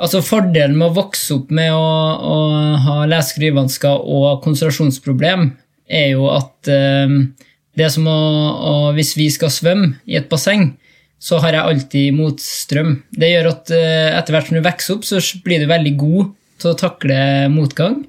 altså 0.00 0.22
fordelen 0.24 0.78
med 0.80 0.88
å 0.88 0.96
vokse 0.96 1.34
opp 1.36 1.50
med 1.54 1.68
å, 1.70 1.80
å 2.16 2.38
ha 2.82 2.96
lese- 3.06 3.30
og 3.30 3.34
skrivevansker 3.36 4.08
og 4.16 4.40
konsentrasjonsproblem, 4.44 5.50
er 5.86 6.08
jo 6.16 6.26
at 6.32 6.56
det 6.66 7.84
er 7.84 7.92
som 7.92 8.08
å, 8.10 8.16
å 8.56 8.72
Hvis 8.96 9.12
vi 9.14 9.28
skal 9.30 9.52
svømme 9.54 10.00
i 10.08 10.16
et 10.18 10.26
basseng, 10.32 10.72
så 11.22 11.38
har 11.44 11.54
jeg 11.54 11.70
alltid 11.70 12.16
motstrøm. 12.16 12.96
Det 13.14 13.30
gjør 13.30 13.52
at 13.52 13.70
etter 13.76 14.34
hvert 14.34 14.50
som 14.50 14.58
du 14.58 14.64
vokser 14.64 14.96
opp, 14.96 15.06
så 15.06 15.22
blir 15.44 15.62
du 15.62 15.70
veldig 15.70 15.94
god 16.00 16.34
til 16.60 16.72
å 16.72 16.78
takle 16.78 17.18
motgang. 17.52 18.02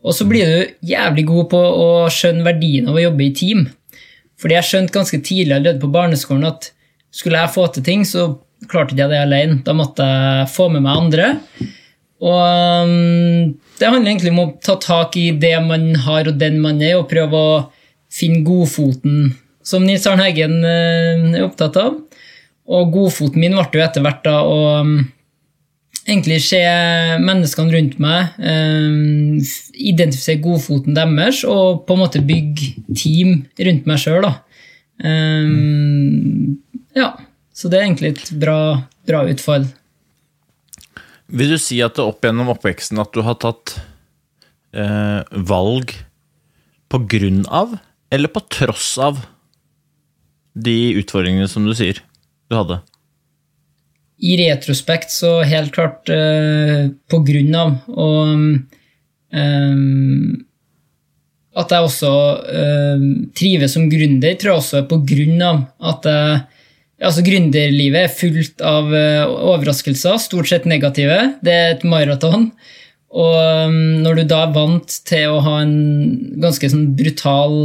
Og 0.00 0.16
så 0.16 0.24
blir 0.28 0.48
du 0.48 0.86
jævlig 0.90 1.26
god 1.28 1.50
på 1.52 1.60
å 1.60 1.88
skjønne 2.12 2.46
verdien 2.46 2.88
av 2.88 2.96
å 2.96 3.02
jobbe 3.04 3.26
i 3.26 3.34
team. 3.36 3.66
Fordi 4.40 4.56
jeg 4.56 4.68
skjønte 4.68 4.96
ganske 4.96 5.20
tidlig 5.20 5.56
allerede 5.56 5.82
på 5.82 5.92
barneskolen 5.92 6.48
at 6.48 6.70
skulle 7.12 7.42
jeg 7.42 7.52
få 7.52 7.66
til 7.74 7.84
ting, 7.84 8.06
så 8.08 8.30
klarte 8.70 8.94
ikke 8.94 9.04
jeg 9.04 9.12
det 9.12 9.20
alene. 9.26 9.60
Da 9.66 9.74
måtte 9.76 10.06
jeg 10.06 10.48
få 10.54 10.70
med 10.72 10.86
meg 10.86 11.02
andre. 11.02 11.28
Og 12.20 12.86
um, 12.86 13.52
det 13.80 13.88
handler 13.88 14.12
egentlig 14.12 14.32
om 14.34 14.42
å 14.42 14.48
ta 14.64 14.76
tak 14.80 15.16
i 15.16 15.30
det 15.40 15.54
man 15.64 15.92
har 16.06 16.28
og 16.28 16.40
den 16.40 16.58
man 16.64 16.80
er, 16.84 16.98
og 16.98 17.08
prøve 17.12 17.36
å 17.36 17.54
finne 18.12 18.42
godfoten, 18.44 19.30
som 19.64 19.84
Nils 19.86 20.06
Arne 20.08 20.28
Eggen 20.28 20.60
uh, 20.64 21.30
er 21.32 21.46
opptatt 21.46 21.78
av. 21.80 21.96
Og 22.70 22.92
godfoten 22.94 23.40
min 23.42 23.56
ble 23.56 23.80
jo 23.80 23.86
etter 23.86 24.04
hvert 24.04 24.22
da 24.24 24.40
å 24.46 24.60
egentlig 26.06 26.40
se 26.44 26.60
menneskene 27.22 27.74
rundt 27.74 27.98
meg, 28.02 28.36
um, 28.38 29.40
identifisere 29.74 30.40
godfoten 30.44 30.96
deres 30.96 31.42
og 31.48 31.84
på 31.88 31.96
en 31.96 32.02
måte 32.04 32.22
bygge 32.24 32.72
team 32.96 33.42
rundt 33.60 33.88
meg 33.90 34.00
sjøl. 34.02 34.28
Um, 35.00 36.60
ja, 36.96 37.12
så 37.54 37.70
det 37.70 37.80
er 37.80 37.86
egentlig 37.86 38.14
et 38.14 38.32
bra, 38.40 38.60
bra 39.08 39.24
utfall. 39.30 39.68
Vil 41.30 41.52
du 41.54 41.58
si 41.62 41.78
at 41.84 41.96
det 41.96 42.04
opp 42.04 42.24
gjennom 42.26 42.50
oppveksten 42.54 42.98
at 43.02 43.12
du 43.14 43.22
har 43.22 43.36
tatt 43.38 43.76
eh, 44.74 45.20
valg 45.46 45.94
på 46.90 47.02
grunn 47.10 47.44
av, 47.46 47.76
eller 48.10 48.32
på 48.32 48.42
tross 48.50 48.96
av, 48.98 49.20
de 50.58 50.96
utfordringene 50.98 51.46
som 51.46 51.62
du 51.62 51.70
sier 51.78 52.00
du 52.50 52.56
hadde? 52.58 52.80
I 54.20 54.36
retrospekt 54.42 55.12
så 55.14 55.40
helt 55.48 55.72
klart 55.72 56.10
eh, 56.12 56.90
på 57.10 57.20
grunn 57.24 57.56
av. 57.56 57.74
Og 57.94 58.34
um, 59.32 60.38
at 61.60 61.72
jeg 61.74 61.86
også 61.86 62.12
eh, 62.52 63.04
trives 63.36 63.74
som 63.76 63.88
gründer, 63.90 64.36
tror 64.38 64.52
jeg 64.52 64.62
også 64.62 64.80
er 64.80 64.88
på 64.90 65.00
grunn 65.08 65.44
av 65.44 65.62
at 65.92 66.10
jeg 66.10 66.40
Altså, 67.00 67.22
Gründerlivet 67.24 68.02
er 68.04 68.12
fullt 68.12 68.60
av 68.60 68.90
uh, 68.92 69.24
overraskelser, 69.54 70.18
stort 70.20 70.50
sett 70.50 70.66
negative. 70.68 71.16
Det 71.40 71.54
er 71.54 71.70
et 71.72 71.86
maraton. 71.88 72.50
Og 73.10 73.36
um, 73.70 73.78
når 74.04 74.20
du 74.20 74.24
da 74.28 74.42
er 74.44 74.52
vant 74.52 74.96
til 75.08 75.32
å 75.32 75.40
ha 75.46 75.54
en 75.62 75.72
ganske 76.42 76.68
sånn 76.68 76.90
brutal, 76.98 77.56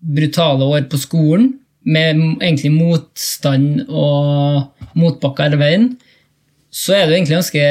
brutale 0.00 0.64
år 0.64 0.88
på 0.88 1.00
skolen, 1.02 1.50
med 1.88 2.20
egentlig 2.42 2.74
motstand 2.74 3.86
og 3.88 4.92
motbakker 4.98 5.48
hele 5.48 5.60
veien, 5.60 5.88
så 6.68 6.94
er 6.98 7.08
du 7.08 7.16
egentlig 7.16 7.38
ganske 7.38 7.64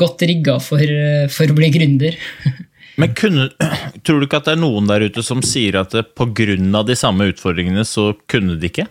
godt 0.00 0.24
rigga 0.26 0.58
for, 0.62 0.98
for 1.30 1.52
å 1.52 1.56
bli 1.56 1.70
gründer. 1.74 2.18
Men 3.00 3.14
kunne, 3.16 3.48
tror 4.04 4.20
du 4.20 4.26
ikke 4.26 4.42
at 4.42 4.50
det 4.50 4.56
er 4.56 4.62
noen 4.62 4.88
der 4.90 5.06
ute 5.06 5.24
som 5.24 5.42
sier 5.46 5.78
at 5.80 5.94
pga. 6.18 6.56
de 6.86 6.96
samme 6.98 7.30
utfordringene 7.32 7.84
så 7.88 8.12
kunne 8.30 8.58
de 8.60 8.68
ikke? 8.68 8.88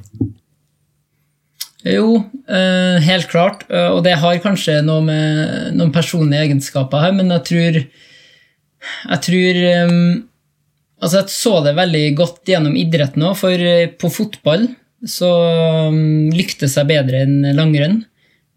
Jo, 1.82 2.22
eh, 2.46 3.02
helt 3.02 3.30
klart. 3.30 3.66
Eh, 3.70 3.90
og 3.90 4.04
det 4.06 4.20
har 4.22 4.42
kanskje 4.44 4.82
noe 4.86 5.02
med 5.06 5.78
noen 5.78 5.94
personlige 5.94 6.48
egenskaper 6.48 7.08
her, 7.08 7.12
men 7.18 7.32
jeg 7.38 7.48
tror 7.50 7.84
Jeg 8.82 9.22
tror 9.22 9.58
eh, 9.62 9.92
Altså, 11.02 11.22
jeg 11.22 11.34
så 11.34 11.54
det 11.66 11.74
veldig 11.78 12.06
godt 12.20 12.52
gjennom 12.52 12.78
idretten 12.78 13.26
òg, 13.26 13.36
for 13.40 13.66
på 14.02 14.12
fotball 14.14 14.68
så 15.02 15.32
lyktes 15.90 16.78
jeg 16.78 16.90
bedre 16.92 17.24
enn 17.26 17.56
langrenn. 17.58 18.04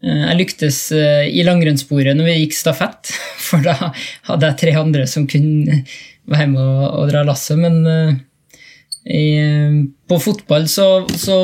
Jeg 0.05 0.37
lyktes 0.37 0.77
i 0.93 1.41
langrennssporet 1.47 2.13
når 2.13 2.27
vi 2.29 2.35
gikk 2.43 2.53
stafett, 2.53 3.09
for 3.47 3.65
da 3.65 3.73
hadde 4.29 4.51
jeg 4.51 4.59
tre 4.61 4.75
andre 4.77 5.07
som 5.09 5.25
kunne 5.25 5.81
være 6.29 6.51
med 6.51 6.61
og, 6.61 7.07
dra 7.09 7.23
lasset. 7.25 7.57
Men 7.57 8.21
på 10.05 10.21
fotball 10.21 10.69
så, 10.69 10.89
så 11.17 11.39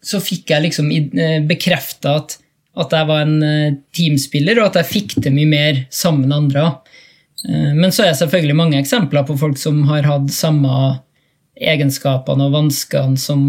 så 0.00 0.20
fikk 0.22 0.52
jeg 0.54 0.66
liksom 0.66 0.90
eh, 0.92 1.38
bekrefta 1.46 2.16
at, 2.22 2.36
at, 2.80 2.94
jeg 2.96 3.08
var 3.10 3.26
en 3.26 3.42
eh, 3.44 3.78
teamspiller, 3.96 4.60
og 4.60 4.70
at 4.70 4.80
jeg 4.80 4.92
fikk 4.94 5.16
til 5.20 5.34
mye 5.36 5.50
mer 5.50 5.82
sammen 5.92 6.28
med 6.28 6.36
andre. 6.38 6.66
Eh, 7.48 7.72
men 7.76 7.92
så 7.92 8.04
er 8.04 8.12
det 8.12 8.20
selvfølgelig 8.20 8.58
mange 8.58 8.80
eksempler 8.80 9.26
på 9.28 9.38
folk 9.40 9.58
som 9.60 9.82
har 9.90 10.08
hatt 10.08 10.30
samme 10.34 11.00
egenskapene 11.60 12.48
og 12.48 12.54
vanskene 12.56 13.20
som 13.20 13.42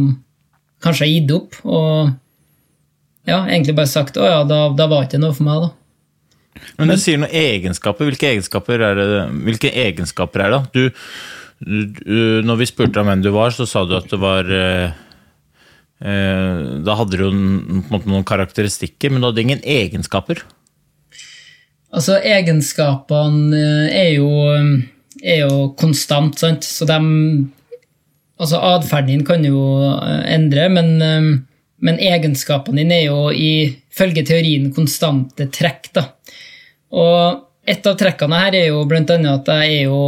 kanskje 0.84 1.06
har 1.06 1.12
gitt 1.14 1.36
opp, 1.36 1.60
og 1.64 2.10
ja, 3.30 3.44
egentlig 3.46 3.76
bare 3.78 3.92
sagt 3.92 4.18
å 4.18 4.26
ja, 4.26 4.42
da, 4.48 4.64
da 4.74 4.88
var 4.90 5.04
det 5.04 5.12
ikke 5.12 5.22
noe 5.22 5.36
for 5.38 5.48
meg, 5.48 5.68
da. 5.68 5.70
Men 6.82 6.92
du 6.92 6.98
sier 7.00 7.22
noen 7.22 7.32
egenskaper. 7.32 8.10
Hvilke 8.10 8.28
egenskaper 8.34 8.82
er 8.84 8.98
det? 8.98 9.22
Hvilke 9.46 9.70
egenskaper 9.72 10.44
er 10.44 10.56
det? 10.56 10.60
Du, 10.74 11.06
du, 11.62 12.18
når 12.44 12.60
vi 12.60 12.68
spurte 12.68 13.00
om 13.00 13.08
hvem 13.08 13.22
du 13.24 13.30
var, 13.32 13.54
så 13.56 13.68
sa 13.70 13.86
du 13.88 13.94
at 13.96 14.10
det 14.12 14.20
var 14.20 14.50
Eh, 16.02 16.62
da 16.82 16.96
hadde 16.98 17.20
du 17.20 17.28
noen 17.30 18.26
karakteristikker, 18.26 19.12
men 19.12 19.22
du 19.22 19.30
hadde 19.30 19.44
ingen 19.44 19.62
egenskaper. 19.62 20.42
Altså, 21.92 22.18
egenskapene 22.24 23.58
eh, 23.58 23.96
er 24.02 24.12
jo, 24.16 24.30
er 25.22 25.42
jo 25.44 25.72
konstant, 25.80 26.40
sant. 26.40 26.68
Så 26.68 26.88
de 26.90 27.02
Altså, 28.42 28.58
atferden 28.58 29.12
din 29.12 29.26
kan 29.26 29.44
jo 29.46 29.60
eh, 29.86 30.24
endre, 30.34 30.64
men, 30.74 30.96
men 31.78 32.00
egenskapene 32.02 32.82
dine 32.82 32.96
er 32.96 33.04
jo 33.12 33.28
ifølge 33.30 34.24
teorien 34.26 34.72
konstante 34.74 35.46
trekk, 35.54 35.92
da. 35.94 36.08
Og 36.98 37.44
et 37.70 37.86
av 37.86 37.94
trekkene 38.00 38.40
her 38.42 38.58
er 38.58 38.66
jo 38.72 38.82
annet 38.82 39.30
at 39.30 39.52
jeg 39.62 39.84
jo, 39.86 40.00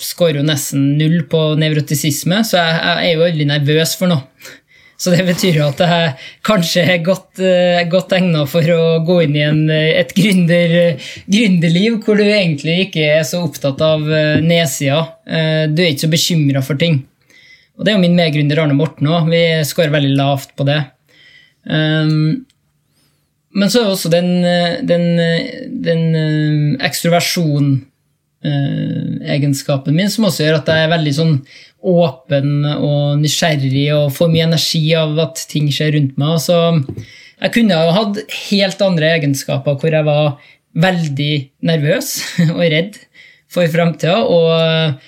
scorer 0.00 0.40
jo 0.40 0.46
nesten 0.48 0.94
null 0.96 1.20
på 1.28 1.42
nevrotisisme, 1.60 2.40
så 2.48 2.56
jeg, 2.62 2.78
jeg 2.80 3.10
er 3.10 3.12
jo 3.12 3.26
veldig 3.26 3.48
nervøs 3.50 3.92
for 4.00 4.08
noe. 4.08 4.24
Så 5.02 5.10
det 5.10 5.24
betyr 5.26 5.56
jo 5.58 5.64
at 5.66 5.80
jeg 5.82 6.10
kanskje 6.46 6.82
er 6.94 7.00
godt, 7.02 7.40
uh, 7.42 7.80
godt 7.90 8.12
egna 8.14 8.44
for 8.46 8.68
å 8.70 9.00
gå 9.02 9.16
inn 9.24 9.34
i 9.34 9.42
en, 9.42 9.62
eh, 9.74 9.96
et 9.98 10.12
gründer, 10.14 10.74
gründerliv 11.26 11.96
hvor 12.04 12.20
du 12.20 12.22
egentlig 12.22 12.84
ikke 12.84 13.08
er 13.16 13.24
så 13.26 13.40
opptatt 13.42 13.82
av 13.82 14.04
uh, 14.06 14.38
nedsida. 14.44 15.00
Du 15.72 15.82
er 15.82 15.90
ikke 15.90 16.04
så 16.04 16.12
bekymra 16.12 16.62
for 16.62 16.78
ting. 16.78 17.00
Og 17.74 17.82
det 17.82 17.90
er 17.90 17.96
jo 17.96 18.04
min 18.04 18.14
medgründer 18.18 18.60
Arne 18.62 18.76
Morten 18.78 19.10
òg. 19.10 19.30
Vi 19.32 19.42
scorer 19.66 19.94
veldig 19.94 20.14
lavt 20.18 20.54
på 20.58 20.66
det. 20.68 20.78
Um, 21.66 22.44
men 23.58 23.70
så 23.72 23.82
er 23.82 23.90
også 23.90 24.10
den, 24.12 24.30
den, 24.86 25.06
den 25.84 26.78
ekstroversjon 26.82 27.74
egenskapen 28.42 29.94
min 29.94 30.10
som 30.10 30.26
også 30.26 30.46
gjør 30.46 30.56
at 30.58 30.70
jeg 30.72 30.86
er 30.86 30.90
veldig 30.92 31.14
sånn 31.14 31.36
åpen 31.82 32.64
og 32.72 33.20
nysgjerrig 33.20 33.88
og 33.96 34.12
får 34.14 34.30
mye 34.30 34.46
energi 34.50 34.82
av 34.98 35.18
at 35.24 35.44
ting 35.50 35.68
skjer 35.72 35.96
rundt 35.96 36.18
meg. 36.20 36.38
Så 36.42 36.58
jeg 37.42 37.54
kunne 37.56 37.78
jo 37.78 37.94
hatt 37.96 38.20
helt 38.48 38.84
andre 38.86 39.14
egenskaper 39.18 39.78
hvor 39.78 39.94
jeg 39.94 40.06
var 40.06 40.36
veldig 40.72 41.32
nervøs 41.68 42.14
og 42.54 42.62
redd 42.62 43.00
for 43.52 43.68
framtida. 43.72 44.22
Og 44.22 44.98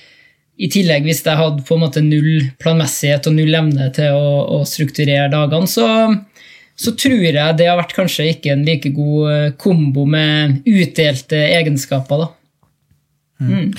i 0.54 0.70
tillegg, 0.70 1.06
hvis 1.06 1.24
jeg 1.24 1.38
hadde 1.38 1.64
på 1.66 1.76
en 1.76 1.84
måte 1.86 2.02
null 2.04 2.46
planmessighet 2.62 3.26
og 3.30 3.36
null 3.38 3.58
evne 3.58 3.90
til 3.94 4.14
å, 4.14 4.28
å 4.58 4.62
strukturere 4.68 5.30
dagene, 5.32 5.70
så, 5.70 5.88
så, 6.78 6.94
tror 6.94 7.22
jeg 7.22 7.58
det 7.58 7.66
har 7.70 7.80
vært 7.80 7.96
kanskje 7.96 8.30
ikke 8.34 8.54
en 8.54 8.66
like 8.66 8.94
god 8.94 9.58
kombo 9.62 10.06
med 10.06 10.60
utdelte 10.66 11.42
egenskaper. 11.56 12.26
da. 12.26 12.32
Mm. 13.42 13.70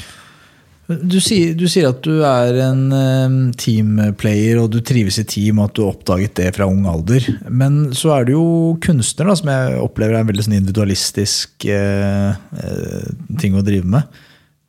Du 0.86 1.18
sier, 1.24 1.56
du 1.58 1.64
sier, 1.66 1.88
at 1.90 2.04
du 2.06 2.20
er 2.28 2.60
en 2.68 3.48
teamplayer 3.58 4.60
og 4.62 4.70
du 4.76 4.84
trives 4.86 5.18
i 5.18 5.26
team, 5.26 5.58
og 5.58 5.72
at 5.72 5.80
du 5.80 5.82
oppdaget 5.88 6.36
det 6.38 6.52
fra 6.58 6.68
ung 6.70 6.84
alder. 6.90 7.26
Men 7.50 7.88
så 7.98 8.14
er 8.20 8.28
du 8.28 8.36
jo 8.36 8.46
kunstner, 8.86 9.32
da, 9.32 9.38
som 9.40 9.50
jeg 9.50 9.80
opplever 9.82 10.14
er 10.14 10.22
en 10.22 10.30
veldig 10.30 10.46
sånn 10.46 10.60
individualistisk 10.60 11.66
uh, 11.74 12.38
uh, 12.38 13.10
ting 13.42 13.58
å 13.58 13.66
drive 13.66 13.90
med. 13.96 14.22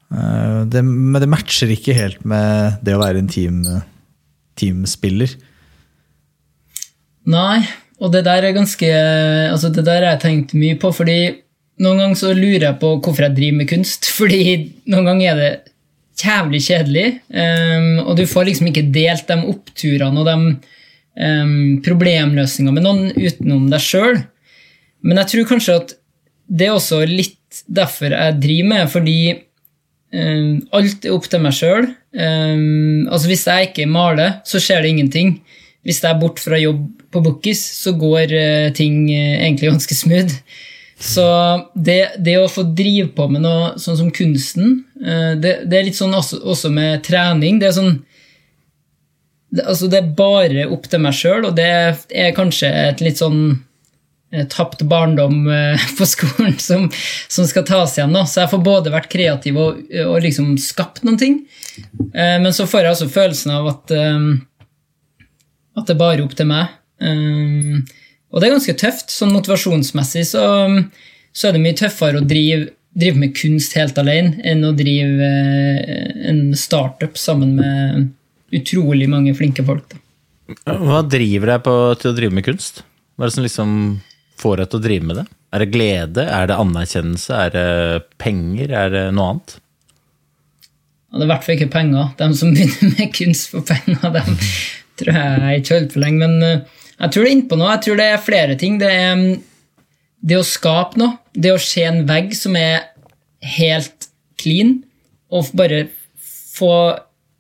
Uh, 0.08 0.64
det, 0.72 0.80
men 0.86 1.20
det 1.20 1.28
matcher 1.28 1.74
ikke 1.74 1.98
helt 1.98 2.24
med 2.24 2.80
det 2.86 2.96
å 2.96 3.02
være 3.02 3.20
en 3.20 3.28
team, 3.28 3.60
teamspiller. 4.56 5.36
Nei, 7.28 7.60
og 8.00 8.14
det 8.14 8.24
der 8.24 8.44
er 8.46 8.54
ganske 8.54 8.88
altså 9.50 9.72
Det 9.74 9.82
der 9.84 10.04
har 10.04 10.12
jeg 10.14 10.22
tenkt 10.22 10.56
mye 10.56 10.76
på, 10.80 10.92
fordi 10.94 11.18
noen 11.82 12.00
ganger 12.00 12.18
så 12.18 12.32
lurer 12.36 12.68
jeg 12.70 12.78
på 12.80 12.92
hvorfor 13.04 13.26
jeg 13.26 13.36
driver 13.36 13.58
med 13.60 13.70
kunst. 13.70 14.08
Fordi 14.18 14.42
noen 14.88 15.10
ganger 15.10 15.32
er 15.32 15.40
det 15.40 15.52
jævlig 16.22 16.62
kjedelig. 16.64 17.06
Um, 17.28 17.90
og 18.06 18.16
du 18.18 18.24
får 18.28 18.50
liksom 18.50 18.70
ikke 18.70 18.88
delt 18.94 19.28
de 19.28 19.38
oppturene 19.52 20.22
og 20.22 20.28
de 20.30 20.36
um, 21.20 21.76
problemløsningene 21.84 22.76
med 22.76 22.86
noen 22.86 23.10
utenom 23.16 23.68
deg 23.72 23.84
sjøl. 23.84 24.22
Men 25.06 25.20
jeg 25.22 25.32
tror 25.32 25.50
kanskje 25.52 25.80
at 25.82 25.96
det 26.46 26.68
er 26.68 26.76
også 26.76 27.02
litt 27.08 27.34
derfor 27.72 28.12
jeg 28.12 28.38
driver 28.42 28.68
med, 28.70 28.88
fordi 28.92 29.18
um, 30.14 30.62
alt 30.76 31.04
er 31.04 31.14
opp 31.14 31.28
til 31.30 31.42
meg 31.42 31.56
sjøl. 31.56 31.90
altså 32.16 33.28
hvis 33.28 33.46
jeg 33.46 33.68
ikke 33.68 33.88
maler, 33.90 34.38
så 34.48 34.60
skjer 34.62 34.82
det 34.82 34.94
ingenting. 34.94 35.36
Hvis 35.86 36.00
jeg 36.02 36.10
er 36.10 36.20
borte 36.20 36.42
fra 36.42 36.58
jobb 36.58 36.86
på 37.12 37.22
Bookis, 37.22 37.60
så 37.82 37.92
går 37.98 38.32
uh, 38.32 38.72
ting 38.74 39.04
uh, 39.10 39.36
egentlig 39.44 39.70
ganske 39.74 39.98
smooth. 39.98 40.40
Så 40.98 41.24
det, 41.74 42.16
det 42.24 42.38
å 42.40 42.48
få 42.48 42.64
drive 42.76 43.10
på 43.16 43.26
med 43.28 43.44
noe 43.44 43.74
sånn 43.80 43.98
som 43.98 44.12
kunsten, 44.14 44.78
eh, 45.04 45.34
det, 45.36 45.58
det 45.68 45.78
er 45.78 45.88
litt 45.90 45.98
sånn 45.98 46.16
også, 46.16 46.40
også 46.40 46.70
med 46.72 47.04
trening. 47.04 47.60
Det 47.60 47.68
er 47.68 47.76
sånn 47.76 47.98
altså 49.56 49.88
det 49.88 50.00
er 50.00 50.14
bare 50.16 50.64
opp 50.72 50.88
til 50.90 51.00
meg 51.04 51.14
sjøl, 51.16 51.46
og 51.48 51.54
det 51.56 51.68
er 51.68 52.32
kanskje 52.36 52.70
et 52.88 53.04
litt 53.04 53.20
sånn 53.20 53.42
eh, 54.32 54.46
tapt 54.52 54.86
barndom 54.88 55.44
eh, 55.52 55.84
på 55.98 56.08
skolen 56.08 56.56
som, 56.64 56.88
som 57.28 57.48
skal 57.48 57.68
tas 57.68 57.98
igjen. 57.98 58.16
nå. 58.16 58.24
Så 58.24 58.42
jeg 58.42 58.52
får 58.54 58.64
både 58.64 58.94
vært 58.96 59.12
kreativ 59.12 59.60
og, 59.60 59.84
og 60.06 60.16
liksom 60.24 60.56
skapt 60.60 61.04
noen 61.04 61.20
ting. 61.20 61.38
Men 62.16 62.54
så 62.56 62.64
får 62.64 62.80
jeg 62.80 62.92
altså 62.94 63.06
følelsen 63.12 63.50
av 63.52 63.66
at, 63.68 63.92
at 65.76 65.82
det 65.84 65.92
er 65.92 65.98
bare 66.00 66.24
opp 66.24 66.32
til 66.38 66.48
meg. 66.48 66.72
Og 68.32 68.40
det 68.40 68.48
er 68.48 68.56
ganske 68.56 68.76
tøft. 68.80 69.12
Sånn 69.14 69.34
motivasjonsmessig 69.34 70.24
så, 70.32 70.46
så 71.32 71.48
er 71.48 71.56
det 71.56 71.62
mye 71.64 71.78
tøffere 71.78 72.20
å 72.20 72.26
drive, 72.26 72.72
drive 72.96 73.22
med 73.22 73.36
kunst 73.38 73.76
helt 73.78 73.98
alene 74.00 74.40
enn 74.46 74.64
å 74.66 74.74
drive 74.76 75.30
eh, 75.30 76.10
en 76.32 76.42
startup 76.58 77.18
sammen 77.20 77.54
med 77.60 78.10
utrolig 78.56 79.08
mange 79.10 79.34
flinke 79.36 79.64
folk. 79.66 79.88
Da. 79.92 80.02
Hva 80.78 81.02
driver 81.06 81.54
deg 81.54 81.64
på, 81.66 81.76
til 82.00 82.12
å 82.12 82.16
drive 82.16 82.38
med 82.38 82.46
kunst? 82.46 82.84
Hva 83.16 83.26
er 83.26 83.30
det 83.30 83.36
som 83.36 83.46
liksom 83.46 83.70
får 84.40 84.60
deg 84.60 84.70
til 84.70 84.78
å 84.78 84.86
drive 84.86 85.08
med 85.08 85.20
det? 85.22 85.26
Er 85.54 85.62
det 85.62 85.72
glede? 85.72 86.24
Er 86.26 86.50
det 86.50 86.58
anerkjennelse? 86.60 87.38
Er 87.46 87.54
det 87.54 87.68
penger? 88.22 88.74
Er 88.74 88.92
det 88.92 89.04
noe 89.16 89.34
annet? 89.34 89.56
Det 91.16 91.22
er 91.22 91.28
i 91.28 91.30
hvert 91.30 91.46
fall 91.46 91.56
ikke 91.56 91.72
penger. 91.72 92.10
De 92.18 92.26
som 92.36 92.52
begynner 92.52 92.96
med 92.98 93.14
kunst 93.16 93.52
for 93.52 93.64
penger, 93.66 94.10
dem 94.18 94.40
tror 95.00 95.16
jeg 95.16 95.62
ikke 95.62 95.74
holder 95.76 95.92
på 95.94 96.02
lenge. 96.02 96.26
Men 96.26 96.44
eh, 96.44 96.82
jeg 96.96 97.12
tror 97.12 97.24
det 97.24 97.30
er 97.30 97.36
innpå 97.36 97.58
noe. 97.60 97.74
Jeg 97.74 97.84
tror 97.86 97.98
det 98.00 98.06
er 98.08 98.24
flere 98.24 98.56
ting. 98.60 98.78
Det 98.80 98.90
er 98.90 99.16
mm, 99.20 99.34
det 100.26 100.38
å 100.40 100.46
skape 100.46 101.00
noe. 101.00 101.18
Det 101.36 101.52
å 101.52 101.60
se 101.60 101.84
en 101.84 102.04
vegg 102.08 102.32
som 102.36 102.56
er 102.56 102.88
helt 103.56 104.08
clean, 104.40 104.78
og 105.32 105.50
bare 105.56 105.86
få 106.56 106.72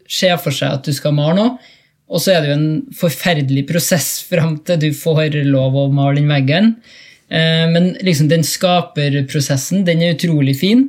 se 0.06 0.28
for 0.42 0.54
seg 0.54 0.76
at 0.76 0.86
du 0.86 0.94
skal 0.94 1.16
male 1.16 1.38
noe. 1.38 1.72
Og 2.06 2.22
så 2.22 2.34
er 2.36 2.42
det 2.44 2.52
jo 2.52 2.58
en 2.60 2.68
forferdelig 2.94 3.64
prosess 3.70 4.20
fram 4.30 4.58
til 4.66 4.80
du 4.82 4.90
får 4.96 5.40
lov 5.46 5.78
å 5.80 5.88
male 5.92 6.20
den 6.20 6.30
veggen. 6.30 6.74
Eh, 7.28 7.64
Men 7.72 7.94
liksom 8.04 8.28
den 8.30 8.44
skaperprosessen, 8.46 9.86
den 9.88 10.04
er 10.04 10.14
utrolig 10.14 10.58
fin. 10.60 10.86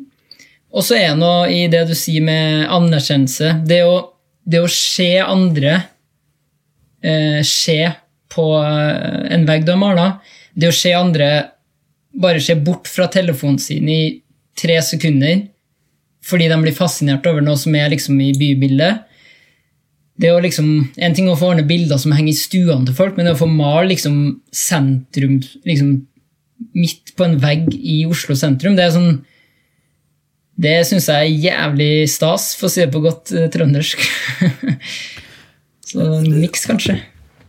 Og 0.75 0.83
så 0.83 0.97
er 0.99 1.13
det 1.13 1.21
noe 1.21 1.47
i 1.49 1.63
det 1.71 1.85
du 1.89 1.95
sier 1.97 2.21
med 2.21 2.67
anerkjennelse. 2.73 3.61
Det 3.65 3.79
å, 3.87 3.95
det 4.43 4.61
å 4.61 4.69
se 4.69 5.13
andre 5.23 5.79
eh, 7.01 7.39
se 7.47 7.79
på 8.33 8.47
eh, 8.61 9.27
en 9.35 9.45
vegg 9.47 9.65
du 9.65 9.73
har 9.73 9.81
mala. 9.81 10.07
Det 10.53 10.71
å 10.71 10.75
se 10.75 10.93
andre 10.97 11.29
bare 12.17 12.41
se 12.41 12.55
bort 12.55 12.89
fra 12.89 13.07
telefonen 13.13 13.59
sin 13.61 13.89
i 13.89 14.01
tre 14.57 14.79
sekunder 14.81 15.45
fordi 16.27 16.49
de 16.51 16.57
blir 16.59 16.75
fascinert 16.75 17.27
over 17.29 17.43
noe 17.45 17.55
som 17.59 17.75
er 17.77 17.91
liksom 17.93 18.17
i 18.19 18.33
bybildet. 18.35 19.05
Det 20.17 20.27
er 20.27 20.41
liksom, 20.43 20.89
En 20.97 21.13
ting 21.15 21.29
å 21.29 21.37
få 21.37 21.53
ordne 21.53 21.63
bilder 21.67 21.99
som 22.01 22.11
henger 22.11 22.33
i 22.33 22.39
stuene 22.39 22.87
til 22.87 22.97
folk, 22.97 23.15
men 23.15 23.29
det 23.29 23.35
å 23.37 23.41
få 23.43 23.47
male 23.47 23.91
liksom 23.93 24.41
sentrum 24.51 25.37
liksom 25.67 25.93
midt 26.73 27.13
på 27.15 27.27
en 27.27 27.37
vegg 27.39 27.69
i 27.77 28.01
Oslo 28.09 28.35
sentrum, 28.35 28.75
det 28.75 28.87
er 28.87 28.95
sånn 28.95 29.19
Det 30.57 30.73
syns 30.89 31.05
jeg 31.11 31.21
er 31.21 31.43
jævlig 31.51 32.09
stas, 32.09 32.55
for 32.57 32.65
å 32.65 32.73
si 32.73 32.81
det 32.81 32.89
på 32.89 33.03
godt 33.03 33.29
eh, 33.29 33.45
trøndersk. 33.53 34.01
Så 35.91 36.07
niks, 36.25 36.65
kanskje. 36.65 36.97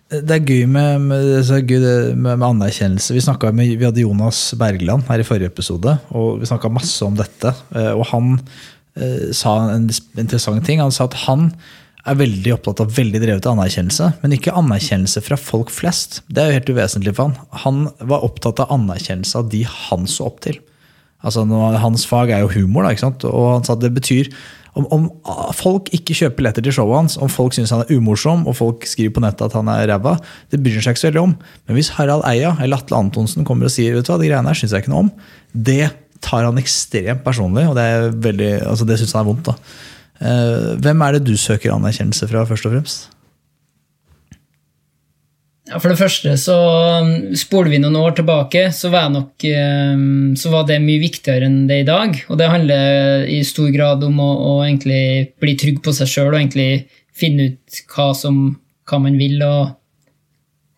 Det 0.08 0.32
er 0.32 0.40
gøy 0.40 0.62
med, 0.64 1.02
med, 1.04 1.50
med, 1.52 2.38
med 2.40 2.44
anerkjennelse. 2.46 3.12
Vi, 3.12 3.20
med, 3.52 3.74
vi 3.76 3.84
hadde 3.84 4.00
Jonas 4.00 4.38
Bergland 4.56 5.04
her 5.04 5.20
i 5.20 5.26
forrige 5.26 5.50
episode, 5.52 5.98
og 6.16 6.38
vi 6.40 6.48
snakka 6.48 6.70
masse 6.72 7.04
om 7.04 7.18
dette. 7.18 7.52
eh, 7.76 7.90
Og 7.92 8.06
han 8.08 8.38
eh, 8.96 9.28
sa 9.36 9.58
en 9.74 9.84
interessant 10.16 10.64
ting. 10.64 10.80
Han 10.80 10.94
sa 10.94 11.10
at 11.10 11.18
han 11.26 11.50
er 12.08 12.16
veldig 12.16 12.54
opptatt 12.54 12.80
av 12.80 12.94
veldig 12.96 13.20
drevet 13.20 13.44
av 13.44 13.58
anerkjennelse, 13.58 14.14
men 14.22 14.32
ikke 14.32 14.56
anerkjennelse 14.56 15.20
fra 15.26 15.36
folk 15.36 15.68
flest. 15.74 16.22
Det 16.32 16.40
er 16.40 16.48
jo 16.48 16.56
helt 16.56 16.72
uvesentlig 16.72 17.12
for 17.18 17.28
han. 17.28 17.52
Han 17.66 17.84
var 18.08 18.24
opptatt 18.24 18.64
av 18.64 18.72
anerkjennelse 18.78 19.42
av 19.42 19.50
de 19.52 19.60
han 19.68 20.08
så 20.08 20.30
opp 20.30 20.40
til. 20.46 20.56
Altså, 21.20 21.44
Hans 21.82 22.06
fag 22.08 22.32
er 22.32 22.46
jo 22.46 22.54
humor, 22.54 22.88
da, 22.88 23.12
og 23.28 23.46
han 23.58 23.68
sa 23.68 23.76
at 23.76 23.84
det 23.84 23.92
betyr 23.92 24.32
om, 24.78 24.86
om 24.94 25.06
folk 25.56 25.90
ikke 25.96 26.16
kjøper 26.16 26.38
billetter 26.38 26.64
til 26.64 26.74
showet 26.76 27.00
hans, 27.00 27.16
om 27.20 27.30
folk 27.32 27.56
syns 27.56 27.72
han 27.74 27.82
er 27.84 27.92
umorsom, 27.96 28.46
og 28.48 28.56
folk 28.58 28.86
skriver 28.88 29.16
på 29.16 29.22
nettet 29.24 29.48
at 29.48 29.56
han 29.58 29.70
er 29.72 29.86
ræva, 29.90 30.16
det 30.52 30.60
bryr 30.62 30.78
han 30.78 30.86
seg 30.86 30.96
ikke 30.96 31.02
så 31.02 31.10
veldig 31.10 31.24
om. 31.24 31.34
Men 31.66 31.78
hvis 31.78 31.92
Harald 31.98 32.26
Eia 32.28 32.54
eller 32.62 32.80
Atle 32.80 33.00
Antonsen 33.02 33.46
kommer 33.48 33.68
og 33.68 33.74
sier 33.74 33.96
vet 33.96 34.06
du 34.06 34.12
hva, 34.12 34.20
de 34.22 34.30
greiene 34.30 34.52
her 34.52 34.60
syns 34.60 34.76
jeg 34.76 34.86
ikke 34.86 34.94
noe 34.94 35.06
om, 35.08 35.12
det 35.52 35.90
tar 36.24 36.46
han 36.46 36.58
ekstremt 36.60 37.22
personlig, 37.26 37.68
og 37.70 37.76
det, 37.78 37.86
veldig, 38.24 38.50
altså 38.70 38.86
det 38.88 38.98
syns 39.00 39.14
han 39.16 39.24
er 39.24 39.30
vondt. 39.32 39.50
da. 39.50 39.56
Eh, 40.18 40.72
Hvem 40.82 41.06
er 41.06 41.18
det 41.18 41.26
du 41.28 41.36
søker 41.38 41.74
anerkjennelse 41.74 42.30
fra, 42.30 42.46
først 42.48 42.66
og 42.66 42.74
fremst? 42.74 43.08
Ja, 45.68 45.76
For 45.76 45.92
det 45.92 45.98
første 46.00 46.32
så 46.40 46.56
um, 47.02 47.10
spoler 47.36 47.74
vi 47.74 47.80
noen 47.82 47.98
år 48.00 48.14
tilbake, 48.16 48.68
så 48.72 48.88
var, 48.92 49.10
nok, 49.12 49.44
um, 49.44 50.36
så 50.38 50.52
var 50.52 50.64
det 50.68 50.78
mye 50.80 51.02
viktigere 51.02 51.48
enn 51.48 51.66
det 51.68 51.82
i 51.82 51.88
dag. 51.88 52.14
Og 52.32 52.38
det 52.40 52.48
handler 52.48 53.26
i 53.28 53.42
stor 53.44 53.68
grad 53.74 54.04
om 54.06 54.16
å, 54.24 54.28
å 54.48 54.54
egentlig 54.64 55.34
bli 55.42 55.56
trygg 55.60 55.82
på 55.84 55.92
seg 55.96 56.08
sjøl 56.08 56.30
og 56.30 56.38
egentlig 56.40 56.70
finne 57.18 57.50
ut 57.50 57.82
hva, 57.92 58.12
som, 58.16 58.40
hva 58.88 59.00
man 59.02 59.18
vil, 59.20 59.36
og 59.44 59.74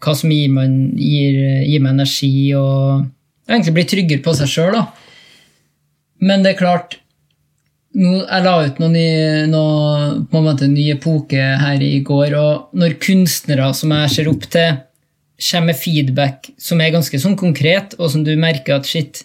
hva 0.03 0.16
som 0.16 0.33
gir, 0.33 0.50
man, 0.50 0.74
gir, 0.98 1.38
gir 1.68 1.85
meg 1.85 1.94
energi, 1.94 2.33
og 2.59 3.07
egentlig 3.46 3.76
bli 3.76 3.87
tryggere 3.94 4.24
på 4.24 4.35
seg 4.40 4.50
sjøl. 4.50 4.81
Men 6.24 6.42
det 6.42 6.55
er 6.55 6.62
klart 6.64 6.98
nå, 7.96 8.12
Jeg 8.26 8.44
la 8.44 8.55
ut 8.66 8.79
noen 8.83 8.94
nye, 8.94 10.20
på 10.31 10.38
en 10.38 10.46
måte, 10.46 10.68
en 10.68 10.76
ny 10.76 10.90
epoke 10.94 11.40
her 11.62 11.83
i 11.83 12.00
går, 12.07 12.37
og 12.38 12.79
når 12.79 12.98
kunstnere 13.03 13.72
som 13.76 13.94
jeg 13.96 14.14
ser 14.14 14.31
opp 14.31 14.46
til, 14.50 14.79
kommer 15.40 15.72
med 15.72 15.81
feedback 15.81 16.50
som 16.61 16.81
er 16.85 16.92
ganske 16.92 17.18
sånn 17.18 17.37
konkret, 17.40 17.96
og 17.98 18.11
som 18.12 18.24
du 18.26 18.35
merker 18.37 18.76
at 18.76 18.88
shit, 18.88 19.24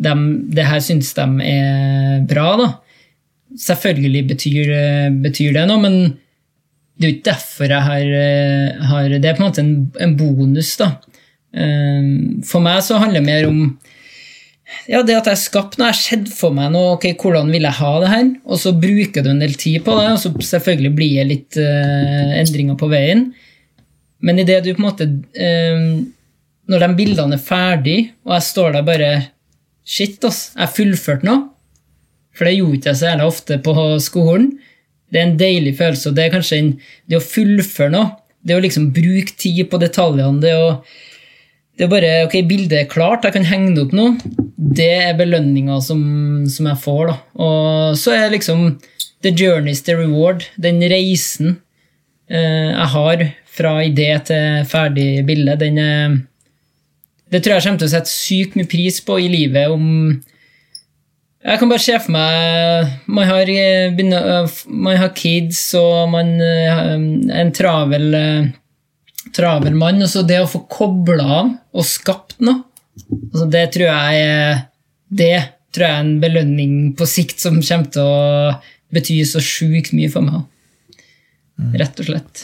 dem, 0.00 0.48
det 0.54 0.64
her 0.64 0.80
syns 0.80 1.12
de 1.16 1.26
er 1.44 2.24
bra, 2.28 2.54
da. 2.56 2.68
Selvfølgelig 3.60 4.22
betyr, 4.30 4.68
betyr 5.20 5.56
det 5.58 5.66
noe, 5.68 5.82
men 5.82 5.96
det 7.00 7.06
er 7.06 7.10
jo 7.10 7.16
ikke 7.16 7.30
derfor 7.30 7.72
jeg 7.72 7.84
har, 7.86 8.10
har 8.90 9.14
Det 9.16 9.28
er 9.28 9.36
på 9.36 9.42
en 9.42 9.48
måte 9.48 9.62
en, 9.64 9.74
en 10.00 10.16
bonus, 10.16 10.74
da. 10.80 10.92
Eh, 11.50 12.10
For 12.46 12.62
meg 12.64 12.82
så 12.86 13.00
handler 13.02 13.20
det 13.20 13.26
mer 13.26 13.48
om 13.48 13.62
ja, 14.90 15.02
det 15.06 15.16
at 15.18 15.28
jeg 15.30 15.40
skapte 15.42 15.80
noe, 15.80 15.90
jeg 15.90 15.96
har 15.96 16.00
sett 16.00 16.30
for 16.34 16.54
meg 16.54 16.70
noe, 16.74 16.94
ok, 16.96 17.08
hvordan 17.20 17.50
vil 17.52 17.66
jeg 17.66 17.78
ha 17.80 17.90
det 18.02 18.12
her, 18.12 18.30
og 18.46 18.60
så 18.62 18.72
bruker 18.76 19.24
du 19.24 19.30
en 19.32 19.42
del 19.42 19.56
tid 19.58 19.84
på 19.86 19.96
det, 19.98 20.06
og 20.14 20.20
så 20.22 20.32
selvfølgelig 20.50 20.92
blir 20.96 21.18
det 21.20 21.26
litt 21.28 21.60
uh, 21.60 22.32
endringer 22.38 22.78
på 22.80 22.88
veien. 22.92 23.28
Men 24.24 24.40
i 24.40 24.46
det 24.48 24.60
du 24.64 24.72
på 24.74 24.82
en 24.82 24.84
måte 24.84 25.06
uh, 25.08 25.84
Når 26.70 26.82
de 26.84 26.88
bildene 26.98 27.38
er 27.38 27.44
ferdig, 27.44 27.98
og 28.28 28.34
jeg 28.36 28.46
står 28.50 28.74
der 28.76 28.84
bare 28.86 29.12
Shit, 29.90 30.22
ass, 30.28 30.52
jeg 30.54 30.74
fullførte 30.76 31.26
noe. 31.26 31.46
For 32.36 32.46
det 32.46 32.58
gjorde 32.58 32.76
ikke 32.78 32.90
jeg 32.92 32.98
så 33.00 33.08
jævla 33.08 33.26
ofte 33.26 33.56
på 33.64 33.72
skolen. 34.04 34.50
Det 35.10 35.18
er 35.18 35.26
en 35.26 35.38
deilig 35.40 35.72
følelse, 35.80 36.10
og 36.10 36.18
det 36.18 36.26
er 36.26 36.34
kanskje 36.36 36.58
en, 36.60 36.68
det 37.10 37.18
å 37.18 37.24
fullføre 37.24 37.90
noe. 37.96 38.12
Det 38.46 38.54
å 38.54 38.62
liksom 38.62 38.92
bruke 38.94 39.34
tid 39.40 39.64
på 39.72 39.80
detaljene, 39.82 40.38
det 40.44 40.52
å 40.56 40.68
det 41.80 41.86
er 41.86 41.92
bare, 41.94 42.08
ok, 42.26 42.34
Bildet 42.44 42.76
er 42.76 42.88
klart, 42.92 43.24
jeg 43.24 43.32
kan 43.32 43.46
henge 43.48 43.70
det 43.72 43.86
opp 43.86 43.92
nå. 43.96 44.10
Det 44.76 44.90
er 45.00 45.14
belønninga 45.16 45.78
som, 45.80 46.02
som 46.52 46.66
jeg 46.68 46.76
får. 46.82 47.06
da. 47.08 47.14
Og 47.40 47.96
så 47.96 48.12
er 48.18 48.34
liksom 48.34 48.66
the 49.24 49.32
journey's 49.32 49.80
the 49.86 49.94
reward. 49.96 50.44
Den 50.60 50.82
reisen 50.92 51.54
eh, 52.28 52.68
jeg 52.68 52.90
har 52.96 53.24
fra 53.48 53.72
idé 53.88 54.10
til 54.28 54.68
ferdig 54.68 55.24
bilde, 55.24 55.56
den 55.56 55.80
er 55.80 56.18
Det 57.32 57.40
tror 57.40 57.56
jeg 57.56 57.64
kommer 57.64 57.80
til 57.80 57.88
å 57.88 57.94
sette 57.94 58.12
sykt 58.12 58.58
mye 58.58 58.68
pris 58.68 59.00
på 59.00 59.16
i 59.16 59.32
livet 59.32 59.72
om 59.72 60.20
Jeg 61.40 61.58
kan 61.58 61.70
bare 61.70 61.82
se 61.82 61.96
for 61.96 62.12
meg 62.12 62.92
Man 63.08 63.28
har, 63.28 63.48
eh, 63.48 63.88
eh, 63.88 64.56
man 64.68 65.00
har 65.00 65.16
kids, 65.16 65.62
og 65.80 66.10
man 66.12 66.36
eh, 66.44 66.96
en 67.40 67.52
travel 67.56 68.12
travel 69.36 69.76
mann. 69.78 70.02
Og 70.04 70.10
så 70.10 70.24
det 70.26 70.40
å 70.42 70.50
få 70.50 70.64
kobla 70.70 71.26
av 71.40 71.54
og 71.72 71.86
skapt 71.86 72.38
noe, 72.44 72.62
altså 73.30 73.46
det 73.50 73.64
tror 73.76 73.88
jeg 73.88 74.60
det 75.10 75.34
tror 75.74 75.86
jeg 75.86 75.94
er 75.94 76.04
en 76.04 76.16
belønning 76.22 76.72
på 76.98 77.06
sikt 77.06 77.42
som 77.42 77.60
kommer 77.62 77.90
til 77.94 78.06
å 78.06 78.54
bety 78.94 79.20
så 79.26 79.42
sjukt 79.42 79.92
mye 79.94 80.10
for 80.10 80.26
meg. 80.26 80.42
Rett 81.78 82.00
og 82.02 82.08
slett. 82.08 82.42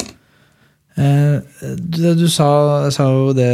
Eh, 0.96 1.38
det, 1.76 2.14
du 2.20 2.26
sa, 2.32 2.48
sa 2.94 3.08
jo 3.10 3.32
det 3.36 3.48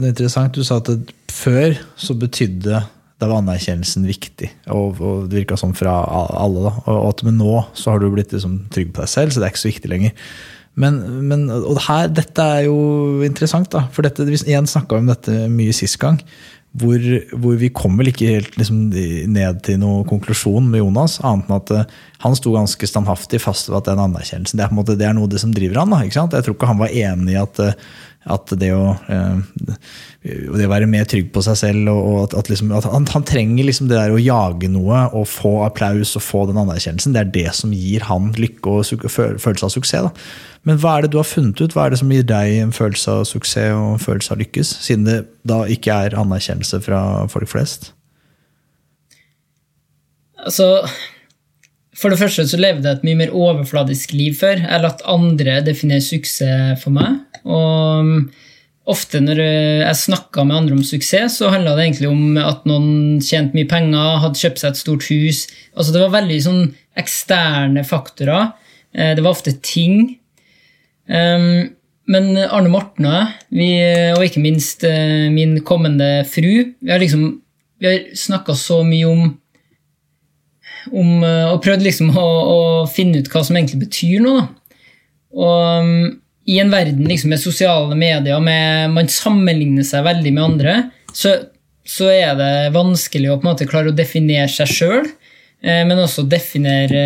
noe 0.00 0.12
interessant. 0.12 0.54
Du 0.54 0.66
sa 0.66 0.78
at 0.80 0.90
før 1.32 1.76
så 1.98 2.16
betydde 2.18 2.84
da 3.18 3.26
var 3.26 3.40
anerkjennelsen 3.42 4.04
viktig, 4.06 4.46
og, 4.70 5.00
og 5.02 5.24
det 5.26 5.40
virka 5.40 5.56
sånn 5.58 5.74
fra 5.74 5.96
alle. 6.38 6.68
da, 6.68 6.72
Og 6.86 7.08
at 7.08 7.24
men 7.26 7.40
nå 7.40 7.64
så 7.74 7.90
har 7.90 8.02
du 8.02 8.06
blitt 8.14 8.30
liksom 8.34 8.68
trygg 8.74 8.92
på 8.94 9.02
deg 9.02 9.10
selv, 9.10 9.34
så 9.34 9.40
det 9.40 9.48
er 9.48 9.54
ikke 9.54 9.64
så 9.64 9.72
viktig 9.72 9.90
lenger. 9.90 10.28
Men, 10.78 11.00
men 11.26 11.48
og 11.50 11.80
her, 11.88 12.06
dette 12.14 12.44
er 12.44 12.68
jo 12.68 13.24
interessant, 13.26 13.70
da. 13.74 13.88
For 13.94 14.06
dette, 14.06 14.26
igjen 14.38 14.68
snakka 14.70 15.00
om 15.00 15.10
dette 15.10 15.48
mye 15.50 15.74
sist 15.76 15.98
gang. 16.02 16.22
hvor, 16.78 17.00
hvor 17.40 17.56
vi 17.58 17.70
kom 17.74 17.96
vel 17.98 18.10
ikke 18.10 18.28
helt 18.28 18.58
liksom, 18.60 18.90
ned 19.32 19.62
til 19.66 19.78
noen 19.80 20.04
konklusjon 20.08 20.66
med 20.68 20.82
Jonas, 20.82 21.16
annet 21.24 21.48
enn 21.48 21.56
at 21.56 21.72
eh, 21.74 21.94
han 22.24 22.36
sto 22.36 22.52
ganske 22.54 22.90
standhaftig 22.90 23.40
fast 23.42 23.70
ved 23.70 23.80
at 23.80 23.88
den 23.88 24.02
anerkjennelsen 24.02 24.60
det 24.60 24.66
er, 24.66 24.74
en 24.74 24.78
måte, 24.78 24.98
det 24.98 25.08
er 25.08 25.16
noe 25.16 25.30
det 25.30 25.40
som 25.42 25.54
driver 25.54 25.80
han. 25.80 25.94
Da? 25.94 26.04
Jeg 26.04 26.46
tror 26.46 26.54
ikke 26.54 26.70
han 26.70 26.82
var 26.82 26.92
enig 26.92 27.34
i 27.34 27.40
at, 27.40 27.62
eh, 27.64 27.88
at 28.26 28.50
det 28.60 28.70
å, 28.74 28.96
eh, 29.08 29.38
det 30.26 30.66
å 30.66 30.70
være 30.70 30.88
mer 30.90 31.06
trygg 31.08 31.30
på 31.32 31.42
seg 31.46 31.56
selv 31.60 31.90
og, 31.92 32.08
at, 32.26 32.34
at, 32.40 32.50
liksom, 32.50 32.72
at 32.76 32.88
han, 32.90 33.06
han, 33.14 33.24
trenger 33.28 33.64
liksom 33.64 33.88
det 33.88 33.96
der 33.96 34.14
å 34.14 34.20
jage 34.20 34.70
noe 34.72 35.04
og 35.16 35.28
få 35.30 35.52
applaus 35.66 36.16
og 36.18 36.24
få 36.24 36.44
den 36.50 36.60
anerkjennelsen. 36.60 37.14
Det 37.14 37.22
er 37.22 37.32
det 37.36 37.48
som 37.56 37.72
gir 37.72 38.04
han 38.08 38.32
lykke 38.36 38.74
og 38.74 39.10
følelse 39.14 39.68
av 39.68 39.74
suksess. 39.74 40.08
Da. 40.08 40.58
Men 40.68 40.80
hva 40.82 40.96
er 40.96 41.06
det 41.06 41.12
du 41.14 41.20
har 41.20 41.28
funnet 41.28 41.60
ut? 41.62 41.76
Hva 41.76 41.86
er 41.86 41.94
det 41.94 42.00
som 42.02 42.10
gir 42.12 42.26
deg 42.26 42.58
en 42.62 42.74
følelse 42.74 43.20
av 43.20 43.28
suksess 43.30 43.76
og 43.76 43.94
en 43.94 44.02
følelse 44.02 44.34
av 44.34 44.42
lykkes, 44.42 44.74
siden 44.84 45.06
det 45.08 45.20
da 45.48 45.62
ikke 45.70 46.00
er 46.08 46.18
anerkjennelse 46.18 46.82
fra 46.84 47.02
folk 47.32 47.48
flest? 47.54 47.92
Altså, 50.38 50.86
For 51.98 52.12
det 52.12 52.20
første 52.20 52.44
så 52.46 52.58
levde 52.60 52.86
jeg 52.86 52.98
et 53.00 53.06
mye 53.06 53.18
mer 53.24 53.32
overfladisk 53.34 54.12
liv 54.14 54.36
før. 54.38 54.60
Jeg 54.62 54.82
latt 54.84 55.02
andre 55.08 55.58
definere 55.66 56.04
suksess 56.04 56.78
for 56.84 56.94
meg. 56.94 57.16
Og 57.42 58.04
um, 58.04 58.12
ofte 58.88 59.20
når 59.20 59.40
jeg 59.42 59.98
snakka 60.04 60.44
med 60.46 60.60
andre 60.60 60.76
om 60.78 60.84
suksess, 60.86 61.40
så 61.40 61.50
handla 61.52 61.74
det 61.74 61.88
egentlig 61.88 62.10
om 62.12 62.38
at 62.40 62.62
noen 62.70 63.18
tjente 63.24 63.58
mye 63.58 63.68
penger, 63.70 64.20
hadde 64.22 64.40
kjøpt 64.40 64.62
seg 64.62 64.70
et 64.70 64.82
stort 64.82 65.08
hus. 65.10 65.42
Altså 65.74 65.96
Det 65.96 66.04
var 66.04 66.14
veldig 66.20 66.38
sånn 66.46 66.62
eksterne 66.98 67.84
faktorer. 67.86 68.54
Eh, 68.94 69.12
det 69.18 69.24
var 69.24 69.34
ofte 69.34 69.56
ting. 69.66 70.14
Um, 71.10 71.74
men 72.08 72.30
Arne 72.46 72.70
Morten 72.72 73.10
og 73.10 73.34
jeg, 73.52 74.14
og 74.14 74.22
ikke 74.24 74.44
minst 74.44 74.86
uh, 74.86 75.26
min 75.34 75.58
kommende 75.66 76.22
fru, 76.30 76.72
vi 76.78 76.92
har 76.92 77.02
liksom 77.02 77.40
snakka 77.78 78.54
så 78.58 78.80
mye 78.86 79.06
om, 79.06 79.28
om 80.92 81.24
uh, 81.24 81.52
Og 81.52 81.60
prøvd 81.64 81.84
liksom 81.86 82.10
å, 82.16 82.24
å, 82.24 82.58
finne 82.90 83.22
ut 83.22 83.30
hva 83.32 83.42
som 83.46 83.58
egentlig 83.58 83.82
betyr 83.86 84.24
noe. 84.24 84.42
Da. 84.42 84.78
Og 85.38 85.84
um, 85.84 85.92
i 86.48 86.56
en 86.62 86.72
verden 86.72 87.04
liksom, 87.04 87.32
med 87.34 87.42
sosiale 87.42 87.96
medier, 87.98 88.40
med, 88.40 88.94
man 88.94 89.10
sammenligner 89.12 89.84
seg 89.84 90.06
veldig 90.06 90.32
med 90.32 90.44
andre, 90.46 90.76
så, 91.12 91.34
så, 91.84 92.08
er 92.08 92.38
det 92.38 92.52
vanskelig 92.76 93.28
å 93.28 93.36
på 93.36 93.44
en 93.44 93.50
måte 93.50 93.68
klare 93.68 93.92
å 93.92 93.96
definere 93.96 94.48
seg 94.48 94.72
sjøl, 94.72 95.10
eh, 95.60 95.82
men 95.84 96.00
også 96.00 96.24
definere 96.24 97.02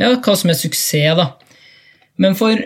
ja, 0.00 0.10
hva 0.18 0.34
som 0.38 0.50
er 0.50 0.58
suksess. 0.58 1.20
da. 1.20 1.28
Men 2.18 2.34
for 2.38 2.58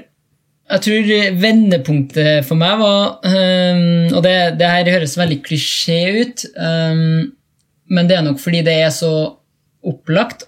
jeg 0.69 0.85
tror 0.85 1.13
vendepunktet 1.41 2.45
for 2.45 2.61
meg 2.61 2.75
var 2.77 3.23
um, 3.25 4.11
Og 4.13 4.21
det, 4.25 4.35
det, 4.61 4.69
her 4.69 4.91
høres 4.93 5.17
veldig 5.17 5.39
klisjé 5.47 6.01
ut, 6.21 6.45
um, 6.61 7.31
men 7.89 8.09
det 8.09 8.19
er 8.19 8.27
nok 8.27 8.41
fordi 8.41 8.61
det 8.67 8.75
er 8.83 8.93
så 8.93 9.13
opplagt. 9.87 10.47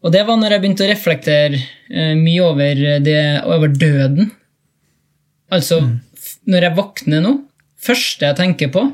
Og 0.00 0.12
det 0.14 0.22
var 0.28 0.38
når 0.40 0.54
jeg 0.54 0.62
begynte 0.62 0.86
å 0.86 0.90
reflektere 0.90 1.58
uh, 1.60 2.14
mye 2.16 2.44
over, 2.46 2.84
det, 3.04 3.20
over 3.44 3.72
døden. 3.72 4.30
Altså, 5.52 5.80
mm. 5.84 6.38
når 6.52 6.68
jeg 6.68 6.78
våkner 6.78 7.24
nå, 7.24 7.34
første 7.80 8.28
jeg 8.28 8.38
tenker 8.38 8.72
på, 8.72 8.86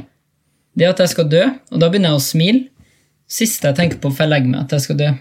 det 0.77 0.87
er 0.87 0.93
at 0.93 1.05
jeg 1.05 1.15
skal 1.15 1.29
dø, 1.31 1.45
og 1.73 1.81
da 1.81 1.89
begynner 1.89 2.15
jeg 2.15 2.21
å 2.21 2.27
smile. 2.27 2.67
Siste 3.27 3.71
jeg 3.71 3.79
tenker 3.79 4.03
på 4.03 4.11
før 4.15 4.29
jeg 4.29 4.35
legger 4.35 4.53
meg, 4.53 4.67
at 4.67 4.77
jeg 4.77 4.85
skal 4.87 5.01
dø. 5.01 5.15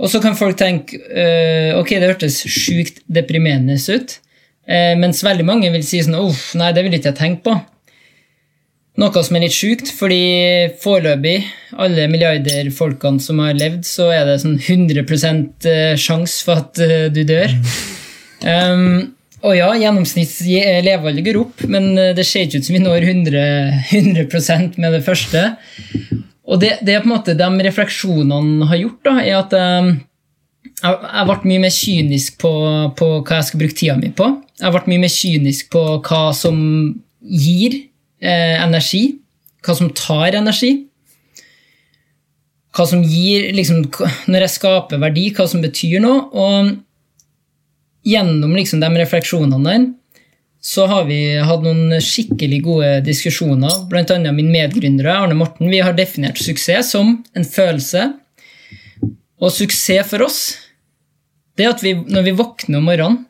Og 0.00 0.08
så 0.08 0.20
kan 0.24 0.36
folk 0.36 0.56
tenke 0.60 0.96
uh, 0.96 1.78
ok, 1.80 1.94
det 2.00 2.08
hørtes 2.08 2.40
sjukt 2.48 3.04
deprimerende 3.12 3.76
ut. 3.76 4.18
Eh, 4.70 4.94
mens 4.98 5.24
veldig 5.26 5.44
mange 5.46 5.70
vil 5.72 5.82
si 5.86 5.98
sånn 6.04 6.18
Uff, 6.20 6.52
nei, 6.58 6.70
det 6.76 6.84
vil 6.86 6.94
ikke 6.94 7.10
jeg 7.10 7.18
tenke 7.18 7.42
på. 7.48 7.56
Noe 8.98 9.22
som 9.22 9.36
er 9.38 9.44
litt 9.44 9.54
sjukt, 9.54 9.92
fordi 9.94 10.72
foreløpig, 10.82 11.36
alle 11.78 12.08
milliarderfolkene 12.10 13.22
som 13.22 13.38
har 13.42 13.54
levd, 13.56 13.86
så 13.86 14.10
er 14.12 14.26
det 14.26 14.40
sånn 14.42 14.58
100 14.58 15.04
eh, 15.70 15.94
sjanse 16.00 16.42
for 16.44 16.64
at 16.64 16.82
uh, 16.82 17.08
du 17.12 17.24
dør. 17.28 17.56
Um, 18.40 19.10
og 19.44 19.52
ja, 19.52 19.66
gjennomsnitts 19.76 20.38
levealder 20.80 21.20
går 21.26 21.36
opp, 21.42 21.58
men 21.68 21.90
det 22.16 22.24
ser 22.24 22.46
ikke 22.46 22.62
ut 22.62 22.64
som 22.64 22.72
vi 22.72 22.80
når 22.80 23.04
100, 23.04 23.42
100% 23.92 24.78
med 24.80 24.94
det 24.96 25.02
første. 25.04 25.42
Og 26.48 26.62
det, 26.62 26.78
det, 26.80 26.94
er 26.94 27.04
på 27.04 27.10
en 27.10 27.12
måte 27.12 27.36
de 27.36 27.48
refleksjonene 27.66 28.70
har 28.70 28.80
gjort, 28.80 29.02
da, 29.04 29.14
er 29.20 29.36
at 29.42 29.52
um, 29.60 29.92
jeg 30.80 31.28
ble 31.28 31.36
mye 31.50 31.62
mer 31.66 31.74
kynisk 31.74 32.40
på, 32.40 32.52
på, 32.96 33.10
hva 33.20 33.40
jeg 33.40 33.48
skal 33.50 33.62
bruke 33.62 33.76
tida 33.76 33.96
mi 34.00 34.10
på. 34.16 34.28
Jeg 34.60 34.74
ble 34.74 34.82
mye 34.92 35.04
mer 35.04 35.12
kynisk 35.12 35.70
på 35.74 35.84
hva 36.06 36.22
som 36.36 36.58
gir 37.20 37.76
eh, 37.76 37.89
energi, 38.20 39.04
hva 39.64 39.76
som 39.76 39.90
tar 39.96 40.36
energi. 40.38 40.74
Hva 42.70 42.86
som 42.86 43.02
gir 43.02 43.48
liksom, 43.56 43.82
Når 44.30 44.46
jeg 44.46 44.54
skaper 44.54 45.00
verdi, 45.02 45.30
hva 45.34 45.48
som 45.50 45.62
betyr 45.64 45.98
noe. 46.04 46.28
Og 46.30 46.76
gjennom 48.06 48.54
liksom, 48.56 48.80
de 48.82 48.92
refleksjonene 49.00 49.64
der 49.66 49.88
så 50.60 50.84
har 50.90 51.06
vi 51.08 51.38
hatt 51.40 51.62
noen 51.64 51.94
skikkelig 52.04 52.58
gode 52.66 52.88
diskusjoner. 53.06 53.86
Annet 53.96 54.34
min 54.36 54.50
medgründer 54.52 55.08
Arne 55.08 55.38
Morten. 55.38 55.70
Vi 55.72 55.80
har 55.80 55.96
definert 55.96 56.36
suksess 56.36 56.92
som 56.92 57.14
en 57.32 57.46
følelse. 57.48 58.10
Og 59.40 59.54
suksess 59.56 60.10
for 60.12 60.26
oss 60.26 60.42
det 61.56 61.64
er 61.66 61.74
at 61.74 61.82
vi, 61.84 61.94
når 61.96 62.24
vi 62.24 62.36
våkner 62.36 62.78
om 62.78 62.86
morgenen, 62.88 63.24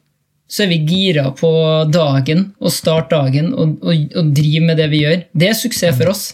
så 0.50 0.64
er 0.64 0.70
vi 0.72 0.80
gira 0.88 1.28
på 1.36 1.50
dagen 1.92 2.48
og 2.58 2.74
starte 2.74 3.14
dagen 3.14 3.52
og, 3.54 3.76
og, 3.86 4.16
og, 4.18 4.30
drive 4.34 4.64
med 4.66 4.80
det 4.80 4.88
vi 4.90 5.04
gjør. 5.04 5.24
Det 5.30 5.50
er 5.50 5.58
suksess 5.58 5.98
for 5.98 6.10
oss. 6.10 6.24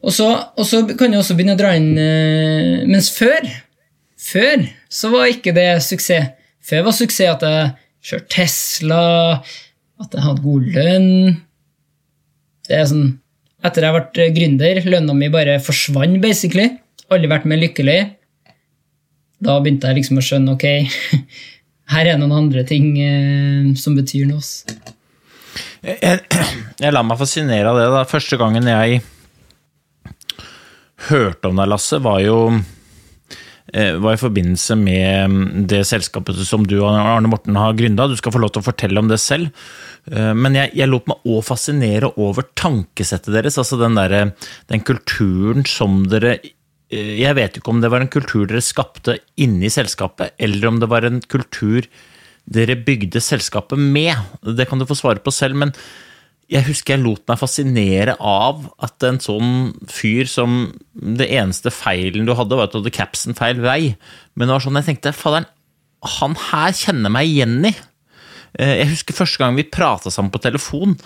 Og 0.00 0.14
så, 0.14 0.28
og 0.56 0.64
så 0.64 0.84
kan 0.94 1.12
jeg 1.12 1.20
også 1.20 1.34
begynne 1.36 1.56
å 1.56 1.60
dra 1.60 1.74
inn 1.76 1.90
uh, 1.92 2.86
Mens 2.88 3.10
før 3.12 3.44
før 4.18 4.62
så 4.88 5.10
var 5.12 5.32
ikke 5.32 5.52
det 5.56 5.66
suksess. 5.84 6.30
Før 6.64 6.86
var 6.88 6.96
suksess 6.96 7.34
at 7.34 7.44
jeg 7.44 7.72
kjørte 8.08 8.32
Tesla, 8.32 9.04
at 9.98 10.14
jeg 10.14 10.24
hadde 10.24 10.44
god 10.44 10.68
lønn. 10.76 11.38
Det 12.68 12.76
er 12.78 12.86
sånn, 12.90 13.10
Etter 13.66 13.82
jeg 13.82 13.94
ble 14.14 14.26
gründer, 14.36 14.78
lønna 14.86 15.14
mi 15.18 15.26
bare 15.34 15.56
forsvant, 15.58 16.20
basically. 16.22 16.68
Aldri 17.10 17.30
vært 17.32 17.48
mer 17.50 17.58
lykkelig 17.58 17.98
da 19.44 19.58
begynte 19.62 19.90
jeg 19.90 20.00
liksom 20.00 20.18
å 20.18 20.24
skjønne 20.24 20.54
ok, 20.56 20.66
her 21.92 22.12
er 22.12 22.18
noen 22.20 22.36
andre 22.36 22.64
ting 22.68 22.92
eh, 23.00 23.74
som 23.80 23.96
betyr 23.96 24.28
noe. 24.28 24.44
Jeg, 25.82 26.24
jeg 26.82 26.94
lar 26.94 27.06
meg 27.06 27.20
fascinere 27.20 27.70
av 27.70 27.78
det. 27.80 27.86
da. 27.94 28.02
Første 28.08 28.40
gangen 28.40 28.68
jeg 28.68 29.00
hørte 31.08 31.50
om 31.50 31.60
deg, 31.60 31.70
Lasse, 31.70 32.00
var 32.02 32.20
jo 32.24 32.38
eh, 33.72 33.94
var 34.02 34.16
i 34.16 34.20
forbindelse 34.20 34.76
med 34.80 35.66
det 35.70 35.84
selskapet 35.88 36.40
som 36.48 36.66
du 36.66 36.78
og 36.80 36.90
Arne 36.92 37.30
Morten 37.30 37.58
har 37.58 37.76
gründa. 37.78 38.08
Du 38.10 38.18
skal 38.18 38.34
få 38.34 38.42
lov 38.42 38.52
til 38.54 38.64
å 38.64 38.68
fortelle 38.68 39.00
om 39.00 39.10
det 39.10 39.20
selv. 39.22 39.52
Eh, 40.10 40.34
men 40.36 40.58
jeg, 40.58 40.74
jeg 40.78 40.90
lot 40.90 41.08
meg 41.10 41.24
òg 41.28 41.44
fascinere 41.46 42.12
over 42.20 42.50
tankesettet 42.58 43.32
deres. 43.34 43.58
altså 43.60 43.80
den, 43.80 43.98
der, 43.98 44.34
den 44.68 44.84
kulturen 44.84 45.66
som 45.68 46.02
dere 46.10 46.38
jeg 46.88 47.36
vet 47.36 47.58
ikke 47.58 47.72
om 47.72 47.82
det 47.82 47.90
var 47.92 48.00
en 48.00 48.12
kultur 48.12 48.46
dere 48.48 48.64
skapte 48.64 49.18
inni 49.40 49.68
selskapet, 49.72 50.32
eller 50.40 50.70
om 50.70 50.78
det 50.80 50.88
var 50.88 51.04
en 51.04 51.20
kultur 51.20 51.84
dere 52.48 52.78
bygde 52.80 53.20
selskapet 53.20 53.80
med. 53.80 54.16
Det 54.40 54.68
kan 54.70 54.80
du 54.80 54.86
få 54.88 54.96
svare 54.96 55.20
på 55.20 55.34
selv, 55.34 55.58
men 55.60 55.74
jeg 56.48 56.64
husker 56.64 56.94
jeg 56.94 57.04
lot 57.04 57.26
meg 57.28 57.40
fascinere 57.42 58.14
av 58.24 58.62
at 58.80 59.04
en 59.04 59.20
sånn 59.20 59.50
fyr 59.84 60.28
som 60.30 60.70
Det 60.92 61.26
eneste 61.28 61.70
feilen 61.70 62.24
du 62.26 62.32
hadde, 62.34 62.56
var 62.56 62.68
at 62.68 62.72
du 62.72 62.80
hadde 62.80 62.94
capsen 62.96 63.36
feil 63.36 63.60
vei. 63.62 63.94
Men 64.34 64.48
det 64.48 64.56
var 64.56 64.64
sånn 64.64 64.80
jeg 64.80 64.88
tenkte, 64.88 65.12
fadder'n, 65.14 65.46
han 66.18 66.34
her 66.48 66.72
kjenner 66.74 67.12
meg 67.12 67.28
igjen 67.28 67.68
i. 67.68 67.74
Eh, 68.58 68.74
jeg 68.80 68.92
husker 68.94 69.16
første 69.18 69.42
gang 69.42 69.58
vi 69.58 69.66
prata 69.68 70.10
sammen 70.10 70.32
på 70.32 70.40
telefon. 70.42 70.96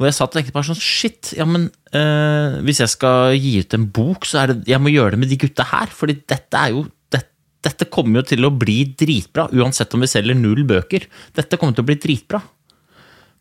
Hvor 0.00 0.08
jeg 0.08 0.16
satt 0.16 0.32
og 0.32 0.38
tenkte 0.38 0.54
bare 0.54 0.64
sånn 0.70 0.80
Shit, 0.80 1.34
ja, 1.36 1.44
men 1.44 1.66
øh, 1.68 2.54
hvis 2.64 2.78
jeg 2.80 2.92
skal 2.94 3.34
gi 3.36 3.58
ut 3.60 3.74
en 3.76 3.84
bok, 3.92 4.24
så 4.24 4.38
er 4.40 4.54
det 4.54 4.70
Jeg 4.72 4.80
må 4.80 4.88
gjøre 4.94 5.12
det 5.12 5.20
med 5.20 5.28
de 5.28 5.36
gutta 5.42 5.66
her, 5.74 5.92
fordi 5.92 6.14
dette 6.24 6.56
er 6.56 6.72
jo 6.72 6.86
det, 7.12 7.20
Dette 7.68 7.88
kommer 7.92 8.22
jo 8.22 8.30
til 8.30 8.48
å 8.48 8.52
bli 8.62 8.78
dritbra, 8.96 9.50
uansett 9.52 9.92
om 9.92 10.00
vi 10.00 10.08
selger 10.08 10.38
null 10.38 10.64
bøker. 10.64 11.04
Dette 11.36 11.60
kommer 11.60 11.76
til 11.76 11.84
å 11.84 11.90
bli 11.90 11.98
dritbra. 12.00 12.40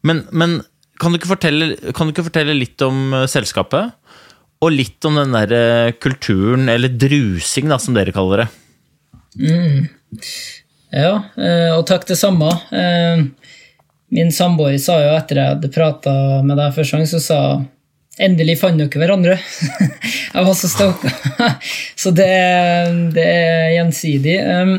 Men, 0.03 0.25
men 0.35 0.57
kan, 0.99 1.15
du 1.15 1.23
fortelle, 1.29 1.71
kan, 1.95 2.09
du 2.09 2.11
ikke 2.11 2.27
fortelle, 2.27 2.57
litt 2.57 2.83
om 2.83 3.15
uh, 3.15 3.23
selskapet? 3.31 3.95
Og 4.59 4.75
litt 4.75 5.07
om 5.07 5.15
den 5.15 5.31
der 5.37 5.55
uh, 5.55 5.95
kulturen, 5.95 6.67
eller 6.67 6.91
drusing, 6.91 7.71
da, 7.71 7.79
som 7.79 7.95
dere 7.95 8.11
kaller 8.15 8.43
det. 8.43 8.49
Mm. 9.39 9.87
Ja, 10.91 11.13
og 11.77 11.85
takk 11.87 12.07
det 12.09 12.17
samme. 12.19 12.49
Min 14.15 14.31
samboer 14.33 14.77
sa 14.81 14.97
jo 15.03 15.11
etter 15.17 15.41
jeg 15.41 15.55
hadde 15.55 15.73
prata 15.73 16.13
med 16.45 16.57
deg 16.57 16.73
første 16.75 16.97
gang, 16.97 17.09
så 17.09 17.21
sa 17.23 17.41
Endelig 18.19 18.57
fant 18.59 18.75
dere 18.75 18.99
hverandre. 18.99 19.37
jeg 20.33 20.43
var 20.43 20.55
så 20.59 20.67
stoka. 20.67 21.11
så 22.01 22.11
det, 22.11 22.27
det, 23.15 23.23
er 23.23 23.69
gjensidig. 23.77 24.33
Um, 24.43 24.73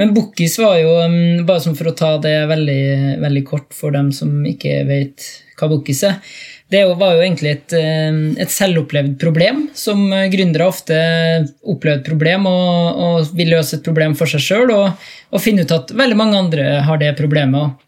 men 0.00 0.14
Bookis 0.16 0.56
var 0.56 0.78
jo, 0.80 0.94
um, 1.04 1.44
bare 1.44 1.74
for 1.76 1.90
å 1.90 1.96
ta 1.98 2.14
det 2.24 2.32
veldig, 2.48 3.18
veldig, 3.20 3.42
kort 3.44 3.76
for 3.76 3.92
dem 3.92 4.08
som 4.16 4.40
ikke 4.48 4.86
vet 4.88 5.26
hva 5.58 5.68
Bookis 5.68 6.00
er 6.08 6.16
det 6.68 6.82
var 7.00 7.16
jo 7.16 7.22
egentlig 7.24 7.52
et, 7.54 7.72
eh, 7.72 8.16
et 8.44 8.50
selvopplevd 8.52 9.14
problem, 9.20 9.62
som 9.72 10.02
gründere 10.28 10.66
ofte 10.68 10.98
opplever 11.64 12.02
et 12.02 12.04
problem 12.04 12.44
og, 12.50 12.98
og 13.00 13.30
vil 13.38 13.54
løse 13.54 13.78
et 13.78 13.86
problem 13.86 14.12
for 14.18 14.28
seg 14.28 14.44
sjøl, 14.44 14.74
og, 14.74 15.06
og 15.32 15.40
finne 15.40 15.64
ut 15.64 15.72
at 15.72 15.94
veldig 15.96 16.18
mange 16.20 16.36
andre 16.36 16.66
har 16.84 17.00
det 17.00 17.14
problemet. 17.16 17.87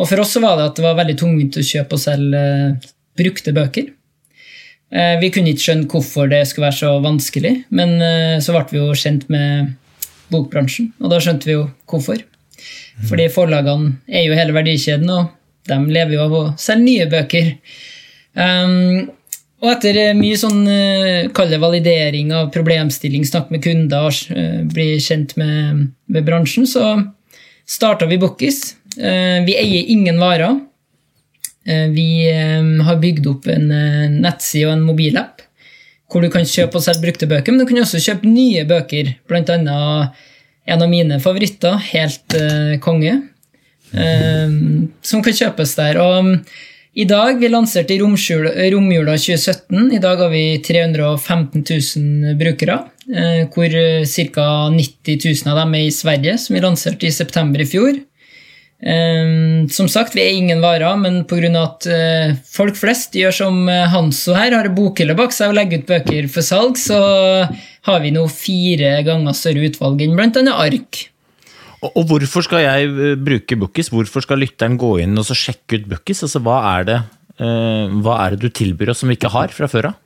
Og 0.00 0.08
for 0.08 0.22
oss 0.22 0.32
så 0.36 0.40
var 0.42 0.56
det 0.56 0.70
at 0.70 0.78
det 0.78 0.84
var 0.86 0.96
veldig 0.98 1.16
tungvint 1.20 1.58
å 1.60 1.66
kjøpe 1.66 1.96
og 1.96 2.00
selge 2.00 2.40
eh, 2.40 2.88
brukte 3.20 3.52
bøker. 3.56 3.90
Eh, 4.90 5.16
Vi 5.20 5.30
kunne 5.34 5.52
ikke 5.52 5.66
skjønne 5.66 5.90
hvorfor 5.92 6.30
det 6.30 6.40
skulle 6.48 6.70
være 6.70 6.80
så 6.80 6.94
vanskelig, 7.04 7.54
men 7.76 7.98
eh, 8.00 8.38
så 8.40 8.56
ble 8.56 8.64
vi 8.72 8.80
jo 8.80 8.96
kjent 8.96 9.28
med 9.32 9.74
bokbransjen, 10.32 10.92
og 11.02 11.12
da 11.12 11.20
skjønte 11.20 11.50
vi 11.50 11.58
jo 11.58 11.68
hvorfor. 11.90 12.24
Fordi 13.08 13.30
forlagene 13.32 13.96
er 14.08 14.26
jo 14.26 14.36
hele 14.36 14.54
verdikjeden, 14.54 15.08
og 15.10 15.30
de 15.68 15.78
lever 15.92 16.16
jo 16.16 16.24
av 16.26 16.36
å 16.36 16.42
selge 16.60 16.84
nye 16.84 17.06
bøker. 17.10 17.54
Um, 18.36 19.08
og 19.60 19.70
etter 19.72 20.12
mye 20.16 20.36
sånn 20.38 20.60
kall 21.36 21.50
det 21.50 21.58
validering 21.60 22.30
av 22.36 22.50
problemstilling, 22.54 23.24
snakke 23.28 23.56
med 23.56 23.64
kunder, 23.64 24.20
bli 24.70 24.86
kjent 25.02 25.34
med, 25.40 25.88
med 26.12 26.28
bransjen, 26.28 26.68
så 26.68 26.92
starta 27.68 28.08
vi 28.08 28.20
Bookis. 28.20 28.62
Uh, 28.98 29.38
vi 29.46 29.54
eier 29.58 29.92
ingen 29.92 30.18
varer. 30.20 30.58
Uh, 31.68 31.86
vi 31.94 32.26
um, 32.32 32.80
har 32.86 32.98
bygd 33.02 33.28
opp 33.30 33.46
en 33.52 33.68
nettside 34.20 34.66
og 34.68 34.78
en 34.78 34.88
mobilapp 34.88 35.46
hvor 36.10 36.24
du 36.24 36.30
kan 36.32 36.42
kjøpe 36.42 36.74
og 36.74 36.82
selge 36.82 37.04
brukte 37.04 37.26
bøker, 37.30 37.54
men 37.54 37.62
du 37.62 37.68
kan 37.68 37.84
også 37.84 38.00
kjøpe 38.02 38.26
nye 38.26 38.64
bøker, 38.66 39.12
blant 39.30 39.52
annet 39.54 40.16
en 40.66 40.82
av 40.82 40.90
mine 40.90 41.20
favoritter, 41.22 41.76
Helt 41.92 42.34
konge, 42.82 43.12
som 43.92 45.22
kan 45.22 45.36
kjøpes 45.38 45.76
der. 45.78 46.00
Og 46.02 46.98
i 46.98 47.06
dag, 47.06 47.38
Vi 47.38 47.46
lanserte 47.46 47.94
i 47.94 48.00
romjula 48.02 48.50
romjula 48.74 49.14
2017. 49.14 49.92
I 49.94 50.02
dag 50.02 50.18
har 50.18 50.34
vi 50.34 50.58
315 50.58 51.62
000 51.62 52.34
brukere, 52.42 52.80
hvor 53.54 53.78
ca. 54.34 54.50
90 54.74 55.30
000 55.46 55.54
av 55.54 55.62
dem 55.62 55.78
er 55.78 55.86
i 55.86 55.94
Sverige, 55.94 56.38
som 56.42 56.58
vi 56.58 56.66
lanserte 56.66 57.06
i 57.06 57.14
september 57.14 57.62
i 57.62 57.70
fjor. 57.70 58.02
Um, 58.80 59.68
som 59.68 59.90
sagt, 59.92 60.14
vi 60.16 60.22
er 60.24 60.38
ingen 60.38 60.62
varer, 60.64 60.96
men 60.96 61.20
pga. 61.28 61.50
at 61.60 61.84
uh, 61.90 62.32
folk 62.48 62.78
flest 62.80 63.18
gjør 63.18 63.34
som 63.42 63.62
uh, 63.68 63.84
Hanso 63.92 64.32
her, 64.32 64.56
har 64.56 64.70
bokhylle 64.72 65.16
bak 65.18 65.36
seg 65.36 65.52
og 65.52 65.58
legger 65.58 65.82
ut 65.82 65.90
bøker 65.90 66.30
for 66.32 66.46
salg, 66.46 66.80
så 66.80 67.00
har 67.88 68.00
vi 68.00 68.12
nå 68.14 68.24
fire 68.32 69.00
ganger 69.04 69.36
større 69.36 69.68
utvalg 69.68 70.04
enn 70.04 70.16
bl.a. 70.16 70.56
ark. 70.56 71.04
Og, 71.80 72.02
hvorfor 72.10 72.44
skal 72.44 72.64
jeg 72.66 72.90
eh, 72.90 73.16
bruke 73.16 73.56
Bookies? 73.56 73.88
Hvorfor 73.92 74.24
skal 74.24 74.42
lytteren 74.42 74.76
gå 74.80 74.98
inn 75.04 75.16
og 75.16 75.28
sjekke 75.28 75.80
ut 75.80 75.88
Bookies? 75.88 76.22
Altså, 76.26 76.42
hva, 76.44 76.58
er 76.76 76.88
det, 76.88 76.98
eh, 77.40 77.94
hva 78.04 78.18
er 78.26 78.36
det 78.36 78.44
du 78.44 78.52
tilbyr 78.52 78.92
oss 78.92 79.00
som 79.00 79.12
vi 79.12 79.16
ikke 79.16 79.32
har 79.32 79.54
fra 79.54 79.68
før 79.70 79.92
av? 79.92 79.99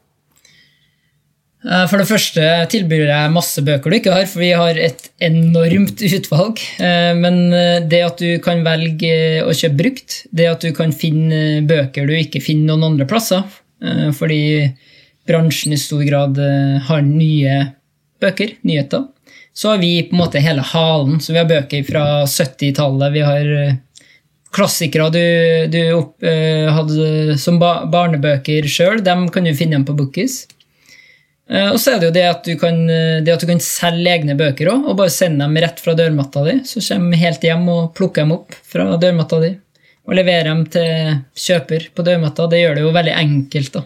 Uh, 1.64 1.86
for 1.88 1.96
det 1.96 2.08
første 2.10 2.46
tilbyr 2.68 3.06
jeg 3.08 3.32
masse 3.32 3.62
bøker 3.64 3.88
du 3.88 3.96
ikke 3.96 4.12
har, 4.12 4.26
for 4.28 4.42
vi 4.44 4.50
har 4.52 4.76
et 4.76 5.06
enormt 5.24 6.02
utvalg. 6.18 6.60
Uh, 6.76 7.12
men 7.16 7.38
uh, 7.54 7.80
det 7.80 8.02
at 8.04 8.20
du 8.20 8.36
kan 8.44 8.60
velge 8.66 9.14
å 9.44 9.54
kjøpe 9.56 9.80
brukt, 9.80 10.18
det 10.28 10.50
at 10.50 10.64
du 10.64 10.74
kan 10.76 10.92
finne 10.92 11.62
bøker 11.68 12.08
du 12.08 12.16
ikke 12.18 12.44
finner 12.44 12.74
noen 12.74 12.92
andre 12.92 13.08
plasser, 13.08 13.44
fordi 14.16 14.70
bransjen 15.28 15.74
i 15.74 15.76
stor 15.76 16.00
grad 16.06 16.38
har 16.86 17.02
nye 17.04 17.56
bøker, 18.22 18.54
nyheter, 18.64 19.02
så 19.52 19.74
har 19.74 19.82
vi 19.82 19.98
på 20.06 20.14
en 20.14 20.22
måte 20.22 20.40
hele 20.40 20.62
halen. 20.64 21.18
Så 21.20 21.34
vi 21.34 21.40
har 21.42 21.50
bøker 21.50 21.82
fra 21.84 22.04
70-tallet, 22.24 23.12
vi 23.12 23.24
har 23.26 23.50
klassikere 24.56 25.10
du, 25.12 25.20
du 25.74 25.78
opp, 25.98 26.24
hadde 26.24 27.36
som 27.42 27.60
barnebøker 27.60 28.70
sjøl, 28.70 29.02
dem 29.04 29.26
kan 29.34 29.44
du 29.44 29.52
finne 29.52 29.76
igjen 29.76 29.88
på 29.90 29.98
Bookis. 29.98 30.44
Og 31.44 31.76
så 31.76 31.92
er 31.92 31.98
det 32.00 32.06
jo 32.08 32.14
det 32.14 32.22
at 32.24 32.46
du 32.46 32.54
kan, 32.56 32.78
det 32.88 33.28
at 33.28 33.42
du 33.42 33.48
kan 33.50 33.58
selge 33.60 34.08
egne 34.14 34.32
bøker 34.38 34.70
òg, 34.72 34.86
og 34.88 34.96
bare 34.96 35.12
sende 35.12 35.44
dem 35.44 35.58
rett 35.60 35.82
fra 35.84 35.92
dørmatta 35.98 36.40
di. 36.46 36.54
Så 36.64 36.80
kommer 36.86 37.12
de 37.12 37.20
helt 37.20 37.44
hjem 37.44 37.66
og 37.68 37.90
plukker 37.98 38.24
dem 38.24 38.32
opp 38.38 38.56
fra 38.64 38.86
dørmatta 38.96 39.42
di 39.42 39.50
og 40.04 40.16
leverer 40.18 40.48
dem 40.50 40.64
til 40.72 41.18
kjøper 41.46 41.90
på 41.96 42.04
dørmatta. 42.06 42.48
Det 42.52 42.62
gjør 42.62 42.78
det 42.78 42.84
jo 42.84 42.94
veldig 42.96 43.14
enkelt, 43.20 43.76
da. 43.76 43.84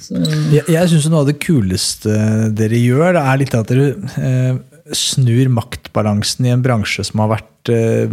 Så, 0.00 0.20
Jeg, 0.54 0.62
jeg 0.70 0.90
syns 0.92 1.08
noe 1.10 1.24
av 1.24 1.30
det 1.32 1.40
kuleste 1.42 2.14
dere 2.54 2.78
gjør, 2.78 3.16
det 3.16 3.24
er 3.24 3.40
litt 3.40 3.56
at 3.58 3.72
dere 3.72 3.88
eh, 4.22 4.60
snur 4.92 5.48
maktbalansen 5.48 6.44
i 6.44 6.52
en 6.52 6.62
bransje 6.64 7.06
som 7.08 7.22
har 7.22 7.30
vært 7.30 7.70
eh, 7.72 8.10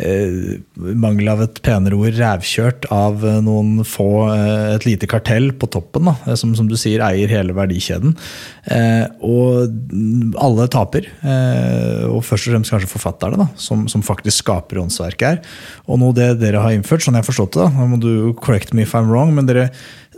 eh, 0.00 0.38
mangel 0.96 1.28
av 1.28 1.42
et 1.44 1.60
penere 1.64 1.98
ord, 1.98 2.16
rævkjørt 2.16 2.86
av 2.94 3.20
eh, 3.26 3.36
noen 3.44 3.84
få, 3.84 4.06
eh, 4.32 4.70
et 4.78 4.86
lite 4.88 5.10
kartell 5.10 5.50
på 5.60 5.68
toppen, 5.68 6.08
da, 6.08 6.14
eh, 6.24 6.38
som, 6.40 6.54
som 6.56 6.70
du 6.70 6.76
sier 6.80 7.04
eier 7.04 7.28
hele 7.28 7.52
verdikjeden. 7.56 8.16
Eh, 8.72 9.04
og 9.20 9.76
alle 10.40 10.70
taper, 10.72 11.10
og 12.08 12.24
først 12.24 12.48
og 12.48 12.54
fremst 12.54 12.72
kanskje 12.72 12.92
forfatterne, 12.94 13.44
da, 13.44 13.50
som, 13.60 13.84
som 13.92 14.04
faktisk 14.04 14.46
skaper 14.46 14.80
åndsverket 14.80 15.28
her. 15.28 15.56
Og 15.84 16.00
noe 16.00 16.16
det 16.16 16.32
dere 16.40 16.64
har 16.64 16.76
innført, 16.76 17.04
sånn 17.04 17.18
jeg 17.18 17.26
har 17.26 17.28
forstått 17.28 17.58
det, 17.58 17.66
da, 17.66 17.72
nå 17.76 17.92
må 17.92 18.00
du 18.00 18.12
correct 18.40 18.72
me 18.72 18.88
if 18.88 18.96
I'm 18.96 19.12
wrong, 19.12 19.36
men 19.36 19.50
dere, 19.50 19.68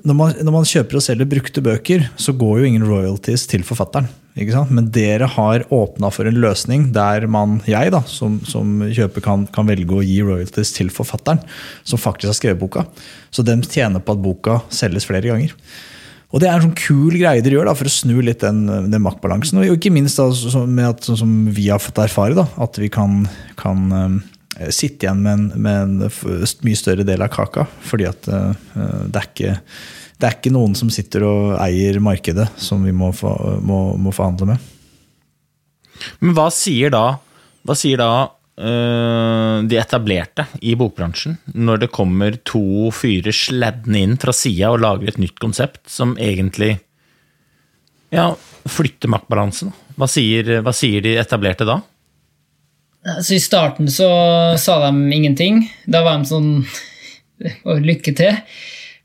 når 0.07 0.19
man, 0.19 0.43
når 0.47 0.61
man 0.61 0.75
kjøper 0.77 1.03
og 1.03 1.09
selger 1.11 1.31
brukte 1.31 1.65
bøker, 1.65 2.07
så 2.15 2.35
går 2.39 2.63
jo 2.63 2.71
ingen 2.71 2.87
royalties 2.87 3.51
til 3.51 3.67
forfatteren. 3.67 4.11
Men 4.35 4.91
dere 4.91 5.27
har 5.29 5.67
åpna 5.69 6.09
for 6.11 6.29
en 6.29 6.41
løsning 6.41 6.87
der 6.95 7.27
man, 7.29 7.61
jeg 7.69 7.93
da, 7.93 8.01
som, 8.09 8.41
som 8.49 8.81
kjøper 8.89 9.25
kan, 9.25 9.47
kan 9.53 9.69
velge 9.69 9.93
å 9.93 10.05
gi 10.05 10.23
royalties 10.25 10.73
til 10.73 10.89
forfatteren, 10.91 11.43
som 11.85 12.01
faktisk 12.01 12.31
har 12.31 12.39
skrevet 12.39 12.63
boka. 12.63 12.87
Så 13.31 13.45
de 13.45 13.59
tjener 13.67 14.01
på 14.01 14.17
at 14.17 14.23
boka 14.25 14.61
selges 14.73 15.09
flere 15.09 15.29
ganger. 15.29 15.53
Og 16.33 16.41
Det 16.41 16.49
er 16.49 16.57
en 16.57 16.65
sånn 16.65 16.79
kul 16.79 17.13
greie 17.21 17.45
dere 17.45 17.59
gjør 17.59 17.69
da, 17.69 17.77
for 17.77 17.89
å 17.89 17.93
snu 17.93 18.17
litt 18.25 18.41
den, 18.41 18.65
den 18.65 19.05
maktbalansen. 19.05 19.61
Og 19.61 19.77
ikke 19.77 19.93
minst 19.93 20.17
da, 20.17 20.31
så, 20.33 20.65
med 20.65 20.89
at, 20.89 21.05
sånn 21.05 21.21
som 21.21 21.33
vi 21.53 21.69
har 21.69 21.83
fått 21.83 22.01
erfare, 22.01 22.37
da, 22.39 22.47
at 22.65 22.81
vi 22.81 22.89
kan, 22.93 23.27
kan 23.61 23.83
eh, 23.99 24.71
sitte 24.73 25.05
igjen 25.05 25.21
med 25.21 25.33
en, 25.35 25.51
med 25.61 25.83
en 25.83 26.55
mye 26.65 26.81
større 26.81 27.05
del 27.05 27.25
av 27.25 27.35
kaka. 27.37 27.67
Fordi 27.85 28.09
at 28.09 28.31
uh, 28.33 28.55
det, 28.73 29.21
er 29.21 29.29
ikke, 29.29 29.59
det 30.23 30.29
er 30.29 30.37
ikke 30.39 30.53
noen 30.55 30.77
som 30.79 30.91
sitter 30.93 31.25
og 31.27 31.57
eier 31.59 31.99
markedet 32.03 32.47
som 32.63 32.85
vi 32.87 32.93
må, 32.95 33.09
for, 33.17 33.59
må, 33.59 33.97
må 33.99 34.13
forhandle 34.15 34.53
med. 34.53 34.69
Men 36.23 36.37
hva 36.37 36.47
sier 36.55 36.93
da, 36.95 37.17
hva 37.67 37.75
sier 37.79 37.99
da 37.99 38.11
øh, 38.31 39.67
de 39.67 39.81
etablerte 39.81 40.47
i 40.63 40.77
bokbransjen 40.79 41.41
når 41.59 41.83
det 41.83 41.91
kommer 41.95 42.39
to 42.47 42.93
fyrer 42.95 43.35
sleddende 43.35 44.05
inn 44.07 44.15
fra 44.23 44.35
sida 44.37 44.71
og 44.71 44.83
lager 44.85 45.11
et 45.11 45.19
nytt 45.23 45.43
konsept 45.43 45.83
som 45.91 46.15
egentlig 46.23 46.77
ja, 48.15 48.31
flytter 48.71 49.11
maktbalansen? 49.11 49.75
Hva 49.99 50.07
sier, 50.11 50.61
hva 50.63 50.75
sier 50.77 51.03
de 51.03 51.17
etablerte 51.19 51.67
da? 51.67 51.81
Så 53.19 53.35
I 53.35 53.43
starten 53.43 53.91
så 53.91 54.07
sa 54.63 54.79
de 54.87 54.95
ingenting. 55.11 55.65
Da 55.91 56.05
var 56.07 56.23
de 56.23 56.31
sånn 56.31 56.53
«Å, 57.67 57.75
Lykke 57.83 58.15
til. 58.15 58.39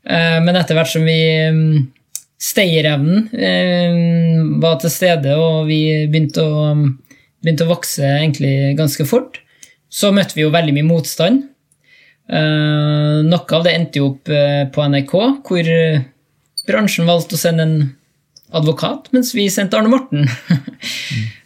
Eh, 0.08 0.38
Men 0.44 0.56
etter 0.56 0.78
hvert 0.78 0.90
som 0.90 1.04
vi 1.06 1.18
mm, 1.52 1.76
Stayerevnen 2.38 3.28
eh, 3.34 3.98
var 4.62 4.78
til 4.80 4.92
stede, 4.94 5.34
og 5.36 5.68
vi 5.68 6.06
begynte 6.08 6.44
å, 6.44 6.72
begynte 7.42 7.66
å 7.66 7.72
vokse 7.72 8.06
egentlig 8.06 8.76
ganske 8.78 9.06
fort, 9.08 9.40
så 9.90 10.12
møtte 10.14 10.36
vi 10.36 10.44
jo 10.44 10.54
veldig 10.54 10.76
mye 10.76 10.86
motstand. 10.86 11.44
Eh, 12.30 13.18
Noe 13.26 13.58
av 13.58 13.66
det 13.66 13.74
endte 13.74 14.00
jo 14.00 14.12
opp 14.12 14.30
på 14.74 14.88
NRK, 14.94 15.14
hvor 15.48 15.70
bransjen 16.68 17.08
valgte 17.08 17.34
å 17.34 17.40
sende 17.40 17.64
en 17.66 17.78
advokat, 18.54 19.10
mens 19.12 19.34
vi 19.36 19.48
sendte 19.52 19.76
Arne 19.76 19.90
Morten. 19.92 20.22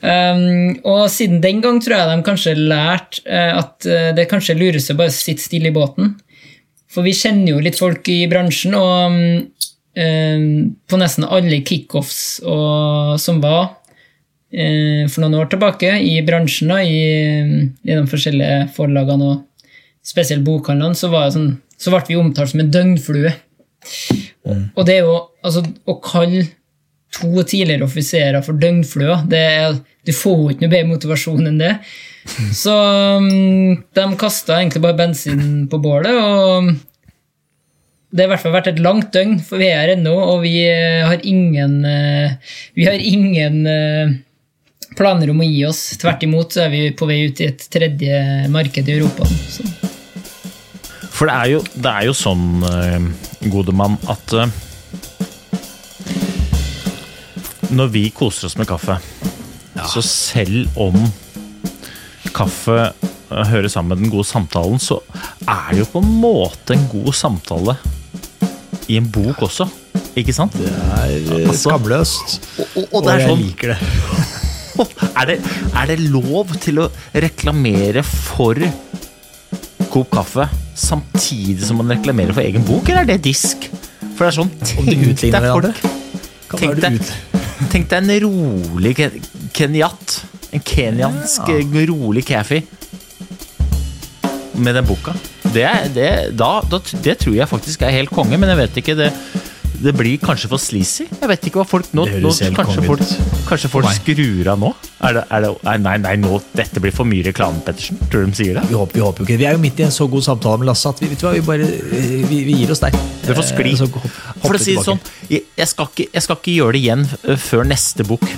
um, 0.04 0.68
og 0.92 1.06
siden 1.10 1.40
den 1.42 1.62
gang 1.64 1.80
tror 1.82 1.96
jeg 1.96 2.10
de 2.10 2.26
kanskje 2.26 2.52
lærte 2.58 3.40
at 3.56 3.88
det 4.14 4.28
kanskje 4.30 4.58
lurer 4.58 4.78
seg 4.82 5.00
bare 5.00 5.10
å 5.10 5.16
sitte 5.16 5.42
stille 5.42 5.72
i 5.72 5.74
båten. 5.74 6.12
For 6.92 7.06
vi 7.06 7.14
kjenner 7.16 7.54
jo 7.54 7.62
litt 7.64 7.78
folk 7.80 8.08
i 8.12 8.24
bransjen, 8.28 8.74
og 8.76 9.12
um, 9.12 9.20
um, 9.96 10.48
på 10.88 11.00
nesten 11.00 11.24
alle 11.24 11.62
kickoffs 11.64 12.42
og, 12.44 13.14
som 13.22 13.40
var 13.44 13.62
uh, 13.72 15.04
for 15.08 15.22
noen 15.24 15.38
år 15.40 15.48
tilbake 15.52 15.94
i 16.04 16.18
bransjen, 16.26 16.72
da, 16.74 16.82
i, 16.84 17.70
i 17.88 17.94
de 17.94 18.02
forskjellige 18.10 18.66
forlagene 18.76 19.30
og 19.30 19.70
spesielt 20.04 20.44
bokhandlene, 20.44 20.98
så, 20.98 21.08
var 21.12 21.30
sånn, 21.32 21.54
så 21.78 21.94
ble 21.94 22.02
vi 22.10 22.20
omtalt 22.20 22.52
som 22.52 22.64
en 22.64 22.72
døgnflue. 22.74 23.32
Og 24.76 24.84
det 24.86 24.98
er 24.98 25.06
jo 25.06 25.16
altså, 25.42 25.64
å 25.88 25.96
kalle 26.02 26.44
to 27.12 27.44
tidligere 27.44 27.86
offiserer 27.86 28.44
for 28.44 28.58
døgnflua. 28.60 29.22
Du 29.26 30.14
får 30.16 30.54
ikke 30.54 30.64
noe 30.64 30.72
bedre 30.72 30.90
motivasjon 30.90 31.50
enn 31.50 31.60
det. 31.60 31.74
Så 32.54 32.72
um, 33.18 33.76
de 33.94 34.06
kasta 34.18 34.60
egentlig 34.60 34.82
bare 34.84 34.98
bensin 34.98 35.66
på 35.70 35.80
bålet, 35.82 36.14
og 36.14 36.72
det 38.12 38.24
har 38.24 38.28
i 38.28 38.32
hvert 38.34 38.42
fall 38.44 38.54
vært 38.54 38.68
et 38.74 38.82
langt 38.84 39.08
døgn, 39.14 39.38
for 39.40 39.60
vi 39.60 39.70
er 39.70 39.80
her 39.80 39.94
ennå, 39.94 40.12
og 40.12 40.42
vi 40.44 40.58
eh, 40.68 41.00
har 41.08 41.22
ingen 41.24 41.78
eh, 41.88 42.34
Vi 42.76 42.84
har 42.84 43.00
ingen 43.00 43.62
eh, 43.66 44.12
planer 44.98 45.32
om 45.32 45.40
å 45.40 45.46
gi 45.48 45.62
oss. 45.64 45.80
Tvert 45.96 46.26
imot 46.26 46.52
så 46.52 46.66
er 46.66 46.74
vi 46.74 46.82
på 46.92 47.08
vei 47.08 47.22
ut 47.24 47.40
i 47.40 47.48
et 47.48 47.64
tredje 47.72 48.18
marked 48.52 48.90
i 48.90 48.98
Europa. 48.98 49.24
Så. 49.24 49.64
For 51.08 51.30
det 51.30 51.38
er 51.38 51.54
jo, 51.54 51.62
det 51.72 51.94
er 51.94 52.10
jo 52.10 52.14
sånn, 52.16 52.44
gode 53.48 53.72
mann, 53.76 53.96
at 54.12 54.36
når 57.72 57.92
vi 57.92 58.02
koser 58.14 58.48
oss 58.48 58.58
med 58.60 58.68
kaffe, 58.70 58.98
så 59.88 60.02
selv 60.04 60.68
om 60.80 60.96
kaffe 62.36 62.76
eh, 62.78 63.44
hører 63.50 63.68
sammen 63.72 63.96
med 63.96 64.04
den 64.04 64.12
gode 64.12 64.28
samtalen, 64.28 64.80
så 64.82 65.00
er 65.48 65.72
det 65.72 65.82
jo 65.82 65.88
på 65.94 66.02
en 66.04 66.12
måte 66.22 66.76
en 66.76 66.86
god 66.92 67.12
samtale 67.16 67.76
i 68.92 68.98
en 69.00 69.08
bok 69.12 69.42
også. 69.48 69.68
Ikke 70.18 70.34
sant? 70.36 70.54
Det 70.58 70.68
er 70.68 71.16
eh, 71.16 71.48
Altså- 71.48 71.70
skamløst. 71.70 72.38
Og, 72.58 72.66
og, 72.76 72.88
og 72.92 73.06
det 73.06 73.14
er 73.14 73.22
jeg 73.22 73.30
sånn 73.30 73.44
liker 73.46 73.74
det. 73.74 73.78
er 75.20 75.28
det, 75.32 75.38
er 75.76 75.90
det 75.92 75.98
lov 76.12 76.52
til 76.62 76.80
å 76.84 76.88
reklamere 77.14 78.04
for 78.06 78.60
Coop 79.92 80.08
kaffe 80.08 80.46
samtidig 80.78 81.66
som 81.68 81.76
man 81.82 81.92
reklamerer 81.92 82.32
for 82.32 82.40
egen 82.44 82.64
bok, 82.64 82.86
eller 82.88 83.04
er 83.04 83.10
det 83.10 83.18
disk? 83.26 83.66
For 84.14 84.24
det 84.24 84.30
er 84.30 84.38
sånn, 84.38 84.54
tenk 84.64 84.88
deg 85.20 85.50
folk 85.52 85.82
Tenk 86.52 86.80
deg. 86.80 87.12
Tenk 87.70 87.90
deg 87.90 88.02
en 88.02 88.14
rolig 88.26 88.96
kenyat. 89.56 90.18
En 90.52 90.64
kenyansk 90.68 91.48
ja. 91.48 91.84
rolig 91.88 92.26
kaffe 92.28 92.62
med 94.52 94.76
den 94.76 94.84
boka. 94.84 95.14
Det, 95.52 95.68
det, 95.94 96.10
da, 96.36 96.60
det 97.04 97.16
tror 97.20 97.36
jeg 97.36 97.48
faktisk 97.48 97.82
er 97.84 97.94
helt 97.94 98.12
konge, 98.12 98.36
men 98.40 98.52
jeg 98.52 98.60
vet 98.60 98.82
ikke 98.82 98.98
det 98.98 99.10
det 99.82 99.92
blir 99.98 100.18
kanskje 100.22 100.50
for 100.50 100.62
sleazy. 100.62 101.08
Jeg 101.10 101.28
vet 101.30 101.46
ikke 101.48 101.58
hva 101.58 101.66
folk 101.66 101.88
nå, 101.96 102.04
nå 102.22 102.30
Kanskje 102.54 102.84
folk, 102.86 103.02
kanskje 103.48 103.70
folk 103.72 103.88
skrur 103.96 104.50
av 104.52 104.60
nå? 104.62 104.70
Er 105.02 105.16
det, 105.16 105.24
er 105.34 105.44
det, 105.44 105.50
nei, 105.82 105.96
nei, 106.02 106.12
nå, 106.22 106.38
dette 106.54 106.82
blir 106.82 106.94
for 106.94 107.08
mye 107.08 107.24
reklame, 107.26 107.62
Pettersen. 107.66 107.98
Tror 108.06 108.26
du 108.26 108.30
de 108.30 108.38
sier 108.38 108.58
det? 108.58 108.64
Vi 108.70 108.78
håper, 108.78 109.00
vi 109.00 109.02
håper 109.02 109.24
jo 109.24 109.26
ikke. 109.26 109.38
Vi 109.40 109.48
er 109.48 109.56
jo 109.56 109.62
midt 109.62 109.82
i 109.82 109.86
en 109.88 109.94
så 109.94 110.06
god 110.10 110.26
samtale 110.28 110.62
med 110.62 110.70
Lasse 110.70 110.92
at 110.92 111.02
vi, 111.02 111.10
vi 111.10 111.42
bare 111.46 111.66
vi, 111.66 112.42
vi 112.46 112.60
gir 112.60 112.74
oss 112.74 112.82
der. 112.84 112.94
Det 113.24 113.36
får 113.38 113.48
skli. 113.50 113.74
Eh, 114.42 114.48
For 114.48 114.58
å 114.58 114.60
si 114.60 114.74
det 114.74 114.82
sånn, 114.84 114.98
jeg, 115.30 115.68
skal 115.70 115.86
ikke, 115.90 116.08
jeg 116.10 116.24
skal 116.24 116.38
ikke 116.40 116.56
gjøre 116.56 116.74
det 116.74 116.82
igjen 116.82 117.04
eh, 117.22 117.38
før 117.38 117.62
neste 117.68 118.06
bok. 118.08 118.26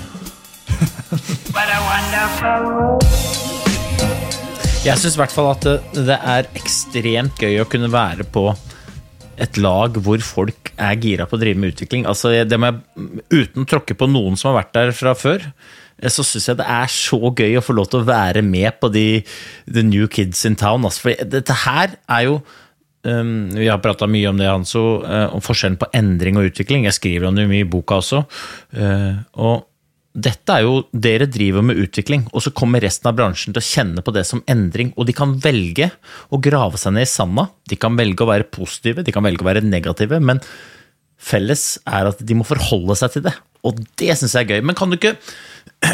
Jeg 4.85 5.01
syns 5.01 5.15
i 5.17 5.21
hvert 5.23 5.33
fall 5.33 5.47
at 5.55 5.63
det, 5.65 5.79
det 6.11 6.17
er 6.29 6.49
ekstremt 6.59 7.41
gøy 7.41 7.63
å 7.63 7.69
kunne 7.73 7.89
være 7.89 8.27
på 8.29 8.51
et 9.41 9.57
lag 9.57 9.97
hvor 10.05 10.21
folk 10.21 10.75
er 10.77 10.99
gira 11.01 11.25
på 11.27 11.39
å 11.39 11.41
drive 11.41 11.57
med 11.61 11.73
utvikling. 11.73 12.05
Altså, 12.11 12.35
det 12.45 12.59
må 12.61 12.69
jeg, 12.69 12.83
uten 13.33 13.65
å 13.65 13.71
tråkke 13.71 13.97
på 13.97 14.09
noen 14.11 14.37
som 14.37 14.51
har 14.51 14.61
vært 14.61 14.75
der 14.77 14.93
fra 14.97 15.15
før, 15.17 15.47
eh, 15.97 16.13
så 16.13 16.27
syns 16.27 16.51
jeg 16.51 16.61
det 16.61 16.69
er 16.69 16.93
så 16.93 17.21
gøy 17.31 17.57
å 17.57 17.65
få 17.65 17.79
lov 17.79 17.89
til 17.91 18.03
å 18.03 18.11
være 18.11 18.45
med 18.45 18.77
på 18.83 18.93
de 18.93 19.07
the 19.65 19.87
new 19.87 20.05
kids 20.11 20.45
in 20.45 20.59
town. 20.61 20.85
Altså, 20.85 21.07
for 21.09 21.33
dette 21.33 21.57
her 21.65 21.97
er 22.05 22.29
jo 22.29 22.37
um, 23.05 23.51
Vi 23.55 23.69
har 23.69 23.83
prata 23.85 24.09
mye 24.11 24.31
om 24.31 24.41
det, 24.41 24.49
Hanso, 24.51 24.83
uh, 25.05 25.29
om 25.35 25.45
forskjellen 25.45 25.79
på 25.81 25.91
endring 25.97 26.41
og 26.41 26.51
utvikling. 26.51 26.89
Jeg 26.89 26.99
skriver 26.99 27.29
om 27.29 27.39
det 27.39 27.47
mye 27.51 27.65
i 27.65 27.71
boka 27.71 28.01
også. 28.03 28.25
Uh, 28.77 29.23
og 29.39 29.65
dette 30.15 30.55
er 30.55 30.63
jo 30.63 30.85
Dere 30.95 31.27
driver 31.27 31.65
med 31.67 31.81
utvikling, 31.83 32.29
og 32.31 32.45
så 32.45 32.53
kommer 32.55 32.83
resten 32.85 33.09
av 33.11 33.17
bransjen 33.19 33.55
til 33.55 33.63
å 33.63 33.67
kjenne 33.67 34.05
på 34.05 34.15
det 34.15 34.23
som 34.29 34.45
endring. 34.51 34.93
Og 34.95 35.09
de 35.09 35.17
kan 35.17 35.35
velge 35.43 35.91
å 36.31 36.39
grave 36.43 36.79
seg 36.79 36.95
ned 36.95 37.09
i 37.09 37.11
sanda. 37.11 37.49
De 37.67 37.79
kan 37.81 37.99
velge 37.99 38.23
å 38.23 38.31
være 38.31 38.47
positive, 38.55 39.03
de 39.03 39.15
kan 39.15 39.27
velge 39.27 39.43
å 39.43 39.49
være 39.49 39.65
negative. 39.67 40.21
Men 40.23 40.43
felles 41.19 41.67
er 41.83 42.13
at 42.13 42.23
de 42.23 42.39
må 42.39 42.47
forholde 42.47 42.95
seg 43.01 43.17
til 43.17 43.27
det. 43.27 43.35
Og 43.67 43.83
det 43.99 44.15
syns 44.21 44.37
jeg 44.37 44.47
er 44.47 44.55
gøy. 44.55 44.65
Men 44.69 44.79
kan 44.79 44.93
du 44.93 45.01
ikke 45.01 45.17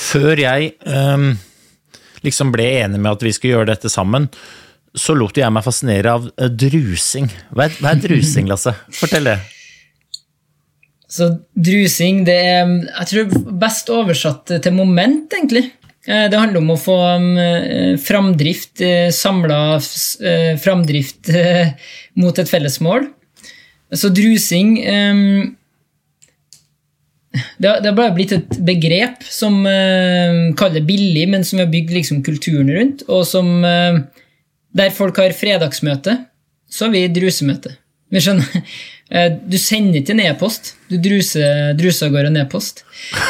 Før 0.00 0.38
jeg 0.40 0.70
um, 0.88 1.34
liksom 2.24 2.54
ble 2.54 2.64
enig 2.80 3.00
med 3.02 3.10
at 3.12 3.24
vi 3.24 3.32
skulle 3.36 3.58
gjøre 3.58 3.68
dette 3.74 3.90
sammen, 3.92 4.30
så 4.96 5.14
lot 5.14 5.36
jeg 5.38 5.52
meg 5.54 5.64
fascinere 5.66 6.12
av 6.18 6.28
eh, 6.34 6.50
drusing. 6.50 7.30
Hva 7.54 7.68
er, 7.68 7.76
hva 7.78 7.94
er 7.94 8.04
drusing, 8.04 8.48
Lasse? 8.50 8.74
Fortell 8.98 9.30
det. 9.30 9.38
Så 11.10 11.26
drusing, 11.58 12.22
det 12.26 12.36
er 12.38 12.70
jeg 12.70 13.10
tror 13.10 13.54
best 13.58 13.90
oversatt 13.90 14.52
til 14.62 14.74
moment, 14.76 15.32
egentlig. 15.34 15.66
Eh, 16.06 16.28
Det 16.30 16.38
handler 16.38 16.62
om 16.62 16.72
å 16.74 16.80
få 16.80 16.98
eh, 17.18 17.96
framdrift, 18.00 18.82
samla 19.12 19.78
framdrift 20.62 21.32
mot 22.20 22.38
et 22.38 22.50
felles 22.50 22.78
mål. 22.80 23.08
Så 23.90 24.08
drusing 24.14 24.76
eh, 24.86 25.24
det 27.58 27.68
har, 27.68 27.92
bare 27.94 28.14
blitt 28.14 28.32
et 28.34 28.56
begrep 28.66 29.22
som 29.22 29.60
kaller 30.58 30.82
billig, 30.82 31.28
men 31.30 31.44
som 31.46 31.60
vi 31.60 31.62
har 31.62 31.70
bygd 31.70 31.92
liksom 31.94 32.24
kulturen 32.26 32.72
rundt. 32.74 33.04
Og 33.06 33.22
som 33.28 33.52
Der 34.76 34.92
folk 34.94 35.18
har 35.18 35.34
fredagsmøte, 35.34 36.16
så 36.70 36.86
har 36.86 36.94
vi 36.94 37.06
drusemøte. 37.14 37.76
Vi 38.10 38.24
skjønner. 38.24 38.62
Eh, 39.10 39.32
Du 39.42 39.56
sender 39.58 39.96
ikke 39.98 40.12
en 40.14 40.20
e-post, 40.22 40.68
du 40.86 40.92
druser, 41.02 41.72
druser 41.74 42.06
av 42.06 42.12
gårde 42.14 42.28
en 42.30 42.36
e-post. 42.44 42.84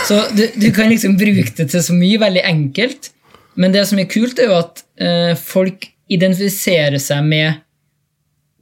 Så 0.05 0.19
du, 0.37 0.43
du 0.61 0.67
kan 0.77 0.91
liksom 0.93 1.15
bruke 1.17 1.55
det 1.57 1.71
til 1.73 1.81
så 1.81 1.95
mye, 1.97 2.19
veldig 2.21 2.43
enkelt. 2.45 3.09
Men 3.57 3.73
det 3.73 3.87
som 3.89 3.97
er 3.97 4.11
kult, 4.13 4.37
er 4.37 4.51
jo 4.51 4.59
at 4.59 4.83
eh, 5.01 5.33
folk 5.41 5.87
identifiserer 6.13 7.01
seg 7.01 7.25
med 7.25 7.63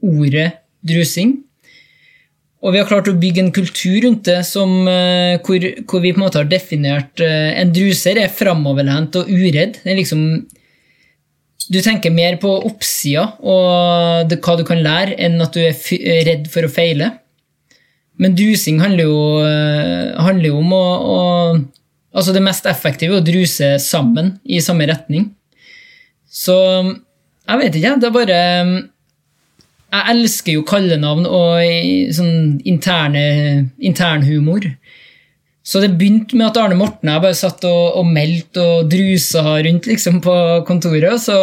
ordet 0.06 0.52
drusing. 0.86 1.34
Og 2.62 2.74
vi 2.74 2.80
har 2.84 2.86
klart 2.86 3.10
å 3.10 3.16
bygge 3.18 3.42
en 3.44 3.52
kultur 3.54 3.98
rundt 4.06 4.22
det 4.30 4.38
som, 4.46 4.78
eh, 4.86 5.42
hvor, 5.42 5.66
hvor 5.90 6.06
vi 6.06 6.14
på 6.14 6.18
en 6.18 6.24
måte 6.28 6.38
har 6.38 6.48
definert 6.50 7.18
eh, 7.18 7.50
En 7.58 7.74
druser 7.74 8.18
er 8.22 8.30
framoverlent 8.30 9.18
og 9.18 9.26
uredd. 9.30 9.78
Det 9.82 9.90
er 9.90 9.98
liksom 10.04 10.22
Du 11.68 11.80
tenker 11.84 12.14
mer 12.14 12.38
på 12.40 12.50
oppsida 12.64 13.26
og 13.44 14.28
det, 14.30 14.40
hva 14.44 14.56
du 14.56 14.64
kan 14.68 14.80
lære, 14.82 15.16
enn 15.20 15.40
at 15.44 15.56
du 15.56 15.60
er 15.62 16.22
redd 16.28 16.46
for 16.52 16.64
å 16.64 16.72
feile. 16.72 17.12
Men 18.18 18.34
dusing 18.38 18.80
handler 18.82 19.04
jo, 19.04 19.18
eh, 19.46 20.14
handler 20.18 20.48
jo 20.50 20.62
om 20.62 20.72
å, 20.76 20.84
å 21.16 21.18
Altså, 22.18 22.32
det 22.32 22.40
mest 22.42 22.64
effektive 22.66 23.14
er 23.14 23.20
å 23.20 23.22
druse 23.22 23.66
sammen 23.84 24.32
i 24.48 24.62
samme 24.64 24.86
retning. 24.88 25.28
Så 26.26 26.56
jeg 26.56 27.60
vet 27.60 27.76
ikke, 27.78 27.92
det 28.00 28.08
er 28.08 28.14
bare 28.16 28.38
jeg 29.88 30.12
elsker 30.12 30.56
jo 30.58 30.64
kallenavn 30.68 31.24
og 31.24 32.12
sånn 32.16 32.58
interne, 32.68 33.22
internhumor. 33.80 34.66
Så 35.68 35.82
det 35.82 35.90
begynte 36.00 36.36
med 36.38 36.48
at 36.48 36.58
Arne 36.62 36.78
Morten 36.78 37.10
og 37.10 37.12
jeg 37.12 37.24
bare 37.26 37.36
satt 37.36 37.64
og, 37.68 37.98
og 38.00 38.08
meldte 38.08 38.62
og 38.64 38.88
drusa 38.88 39.42
rundt 39.66 39.88
liksom 39.90 40.22
på 40.24 40.34
kontoret. 40.68 41.20
Så, 41.20 41.36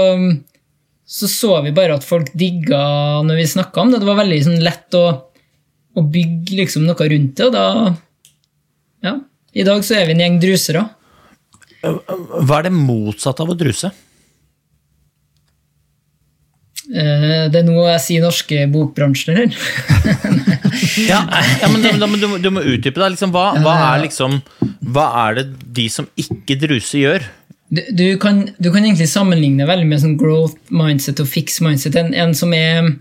så 1.05 1.29
så 1.29 1.51
vi 1.65 1.73
bare 1.75 1.99
at 1.99 2.07
folk 2.07 2.31
digga 2.33 2.81
når 3.27 3.41
vi 3.43 3.45
snakka 3.53 3.83
om 3.83 3.93
det. 3.93 4.01
Det 4.01 4.09
var 4.09 4.23
veldig 4.23 4.39
sånn, 4.47 4.63
lett 4.65 4.97
å, 4.97 5.05
å 5.93 6.05
bygge 6.15 6.57
liksom, 6.63 6.87
noe 6.89 7.09
rundt 7.13 7.37
det, 7.37 7.51
og 7.51 7.55
da 7.55 7.67
Ja. 9.05 9.19
I 9.55 9.63
dag 9.63 9.85
så 9.87 9.93
er 9.95 10.09
vi 10.09 10.15
en 10.15 10.23
gjeng 10.23 10.41
drusere. 10.41 10.81
Hva 11.85 12.57
er 12.57 12.65
det 12.65 12.73
motsatte 12.75 13.45
av 13.45 13.53
å 13.53 13.55
druse? 13.55 13.93
Eh, 16.95 17.45
Det 17.51 17.61
er 17.61 17.67
noe 17.67 17.89
jeg 17.91 18.03
sier 18.05 18.25
norske 18.25 18.65
bokbransjen, 18.71 19.35
eller? 19.35 19.55
Ja, 20.99 21.21
ja 21.61 21.67
men, 21.71 21.83
da, 21.99 22.07
men 22.07 22.19
du, 22.19 22.27
du 22.39 22.49
må 22.53 22.63
utdype 22.63 22.99
det. 22.99 23.13
Liksom, 23.15 23.31
hva, 23.35 23.53
hva, 23.63 23.75
er 23.93 24.05
liksom, 24.05 24.39
hva 24.95 25.05
er 25.25 25.39
det 25.39 25.45
de 25.75 25.85
som 25.91 26.07
ikke 26.19 26.57
druser, 26.61 26.99
gjør? 27.01 27.27
Du, 27.75 27.81
du, 27.95 28.05
kan, 28.21 28.43
du 28.61 28.69
kan 28.71 28.83
egentlig 28.85 29.07
sammenligne 29.11 29.67
veldig 29.67 29.87
med 29.89 30.03
sånn 30.03 30.17
growth 30.19 30.57
mindset 30.75 31.21
og 31.23 31.29
fix 31.31 31.59
mindset. 31.65 31.97
En, 31.99 32.13
en 32.15 32.35
som 32.37 32.53
er 32.55 32.95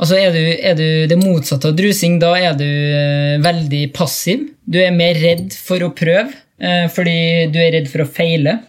Altså 0.00 0.16
er 0.16 0.30
du, 0.32 0.40
er 0.40 0.76
du 0.78 0.86
det 1.10 1.16
motsatte 1.20 1.68
av 1.68 1.74
drusing, 1.76 2.14
da 2.22 2.30
er 2.38 2.54
du 2.56 2.64
eh, 2.64 3.34
veldig 3.44 3.82
passiv. 3.92 4.46
Du 4.64 4.78
er 4.80 4.94
mer 4.96 5.18
redd 5.20 5.52
for 5.52 5.84
å 5.84 5.90
prøve, 5.92 6.30
eh, 6.56 6.86
fordi 6.88 7.50
du 7.52 7.58
er 7.60 7.74
redd 7.74 7.90
for 7.92 8.06
å 8.06 8.08
feile. 8.08 8.62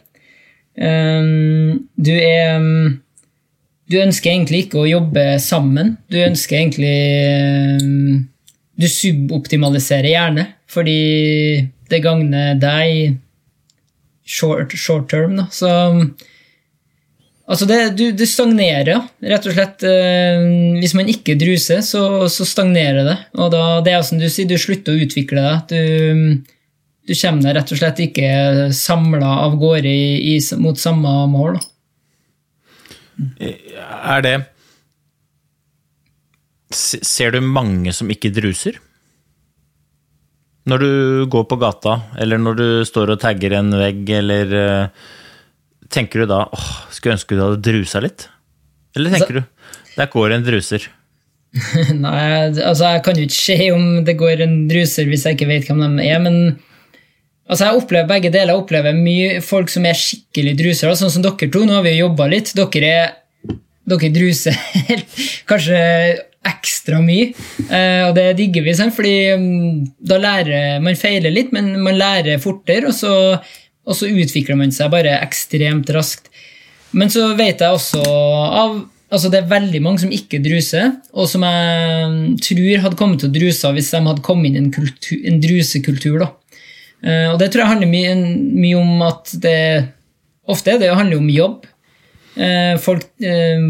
Um, 0.75 1.87
du 1.95 2.11
er 2.11 2.57
um, 2.59 2.99
Du 3.91 3.97
ønsker 3.99 4.31
egentlig 4.31 4.65
ikke 4.65 4.81
å 4.81 4.89
jobbe 4.89 5.25
sammen. 5.43 5.95
Du 6.11 6.15
ønsker 6.23 6.61
egentlig 6.61 6.95
um, 7.83 8.21
Du 8.79 8.87
suboptimaliserer 8.87 10.13
gjerne, 10.13 10.47
fordi 10.71 10.99
det 11.91 11.99
gagner 12.05 12.55
deg 12.55 13.17
short, 14.23 14.71
short 14.79 15.09
term. 15.11 15.35
Da. 15.41 15.47
Så 15.51 15.67
altså 17.45 17.67
det, 17.67 17.79
du, 17.99 18.05
du 18.15 18.23
stagnerer, 18.25 19.03
rett 19.33 19.49
og 19.49 19.57
slett. 19.57 19.83
eh, 19.83 20.45
hvis 20.79 20.95
man 20.97 21.11
ikke 21.11 21.35
druser, 21.39 21.83
så, 21.85 22.29
så 22.31 22.47
stagnerer 22.47 23.03
det. 23.07 23.17
Og 23.37 23.51
da, 23.53 23.65
det 23.83 23.97
er 23.97 24.07
som 24.07 24.21
du 24.21 24.29
sier, 24.31 24.47
du 24.47 24.55
slutter 24.61 24.95
å 24.95 25.03
utvikle 25.03 25.43
deg. 25.43 25.75
Du, 25.75 26.55
du 27.11 27.13
kommer 27.17 27.43
deg 27.43 27.59
rett 27.59 27.75
og 27.75 27.81
slett 27.81 28.01
ikke 28.07 28.31
samla 28.77 29.35
av 29.49 29.59
gårde 29.59 29.91
i, 29.91 30.37
i, 30.37 30.39
mot 30.63 30.79
samme 30.79 31.17
mål. 31.35 31.59
Da. 31.59 31.70
Er 33.39 34.25
det 34.25 34.35
Ser 36.71 37.33
du 37.35 37.41
mange 37.43 37.91
som 37.91 38.09
ikke 38.13 38.31
druser? 38.31 38.77
Når 40.71 40.79
du 40.79 40.91
går 41.33 41.47
på 41.49 41.57
gata, 41.59 41.97
eller 42.21 42.39
når 42.39 42.59
du 42.59 42.67
står 42.87 43.11
og 43.11 43.19
tagger 43.19 43.57
en 43.57 43.73
vegg, 43.75 44.05
eller 44.21 44.53
eh, 44.55 45.09
Tenker 45.91 46.23
du 46.23 46.29
da 46.31 46.45
åh, 46.47 46.69
skulle 46.93 47.17
ønske 47.17 47.35
du 47.35 47.41
hadde 47.43 47.63
drusa 47.65 47.99
litt? 47.99 48.29
Eller 48.95 49.11
tenker 49.11 49.41
du 49.41 49.43
der 49.97 50.07
går 50.11 50.35
en 50.37 50.45
druser? 50.45 50.85
Nei, 52.05 52.21
altså 52.63 52.93
jeg 52.93 53.03
kan 53.03 53.17
jo 53.19 53.25
ikke 53.27 53.35
se 53.35 53.57
om 53.75 53.87
det 54.07 54.15
går 54.19 54.43
en 54.45 54.53
druser 54.69 55.09
hvis 55.09 55.25
jeg 55.27 55.35
ikke 55.35 55.49
vet 55.49 55.67
hvem 55.67 55.81
de 55.99 56.05
er, 56.07 56.21
men 56.23 56.37
altså 57.51 57.67
jeg 57.67 57.81
opplever 57.81 58.09
begge 58.09 58.31
deler. 58.33 58.55
Jeg 58.55 58.63
opplever 58.63 58.97
mye 58.97 59.41
folk 59.45 59.69
som 59.69 59.85
er 59.85 59.99
skikkelig 59.99 60.55
drusere, 60.63 60.95
sånn 60.97 61.13
som 61.13 61.25
dere 61.25 61.51
to. 61.51 61.65
Nå 61.67 61.77
har 61.77 61.85
vi 61.85 61.97
jo 61.97 62.07
jobba 62.07 62.29
litt. 62.31 62.55
Dere 62.57 62.91
er 62.91 63.09
dere 63.91 64.11
druser 64.13 64.57
kanskje 65.49 65.79
ekstra 66.47 66.97
mye, 67.03 67.31
eh, 67.69 68.03
og 68.07 68.15
det 68.17 68.31
digger 68.39 68.63
vi, 68.65 68.73
sant? 68.77 68.95
fordi 68.95 69.13
mm, 69.37 69.81
da 70.09 70.17
lærer 70.21 70.79
man 70.81 70.97
feiler 70.97 71.33
litt, 71.33 71.51
men 71.53 71.75
man 71.85 71.99
lærer 71.99 72.41
fortere, 72.41 72.89
og 72.89 72.95
så, 72.97 73.11
og 73.85 73.97
så 73.97 74.09
utvikler 74.09 74.57
man 74.57 74.73
seg 74.73 74.89
bare 74.93 75.19
ekstremt 75.21 75.91
raskt. 75.93 76.31
Men 76.97 77.13
så 77.13 77.29
vet 77.37 77.61
jeg 77.63 77.77
også 77.77 78.01
av 78.05 78.81
Altså 79.11 79.27
Det 79.27 79.41
er 79.41 79.47
veldig 79.51 79.79
mange 79.83 79.99
som 79.99 80.11
ikke 80.15 80.37
druser, 80.39 80.93
og 81.11 81.25
som 81.27 81.43
jeg 81.43 82.35
tror 82.47 82.83
hadde 82.85 82.95
kommet 82.95 83.19
til 83.19 83.27
å 83.27 83.33
druse 83.35 83.71
hvis 83.75 83.89
de 83.91 83.99
hadde 84.05 84.23
kommet 84.23 84.55
inn 84.55 84.69
i 84.69 84.79
en, 84.79 85.17
en 85.27 85.41
drusekultur. 85.43 86.21
da. 86.21 86.29
Eh, 87.01 87.27
og 87.31 87.39
det 87.41 87.49
tror 87.51 87.63
jeg 87.63 87.71
handler 87.73 87.89
mye, 87.89 88.13
mye 88.61 88.77
om 88.81 89.07
at 89.07 89.33
det 89.41 89.57
Ofte 90.51 90.73
det 90.81 90.89
handler 90.89 91.19
om 91.21 91.27
jobb. 91.29 91.67
Eh, 92.33 92.73
folk, 92.81 93.05
eh, 93.23 93.61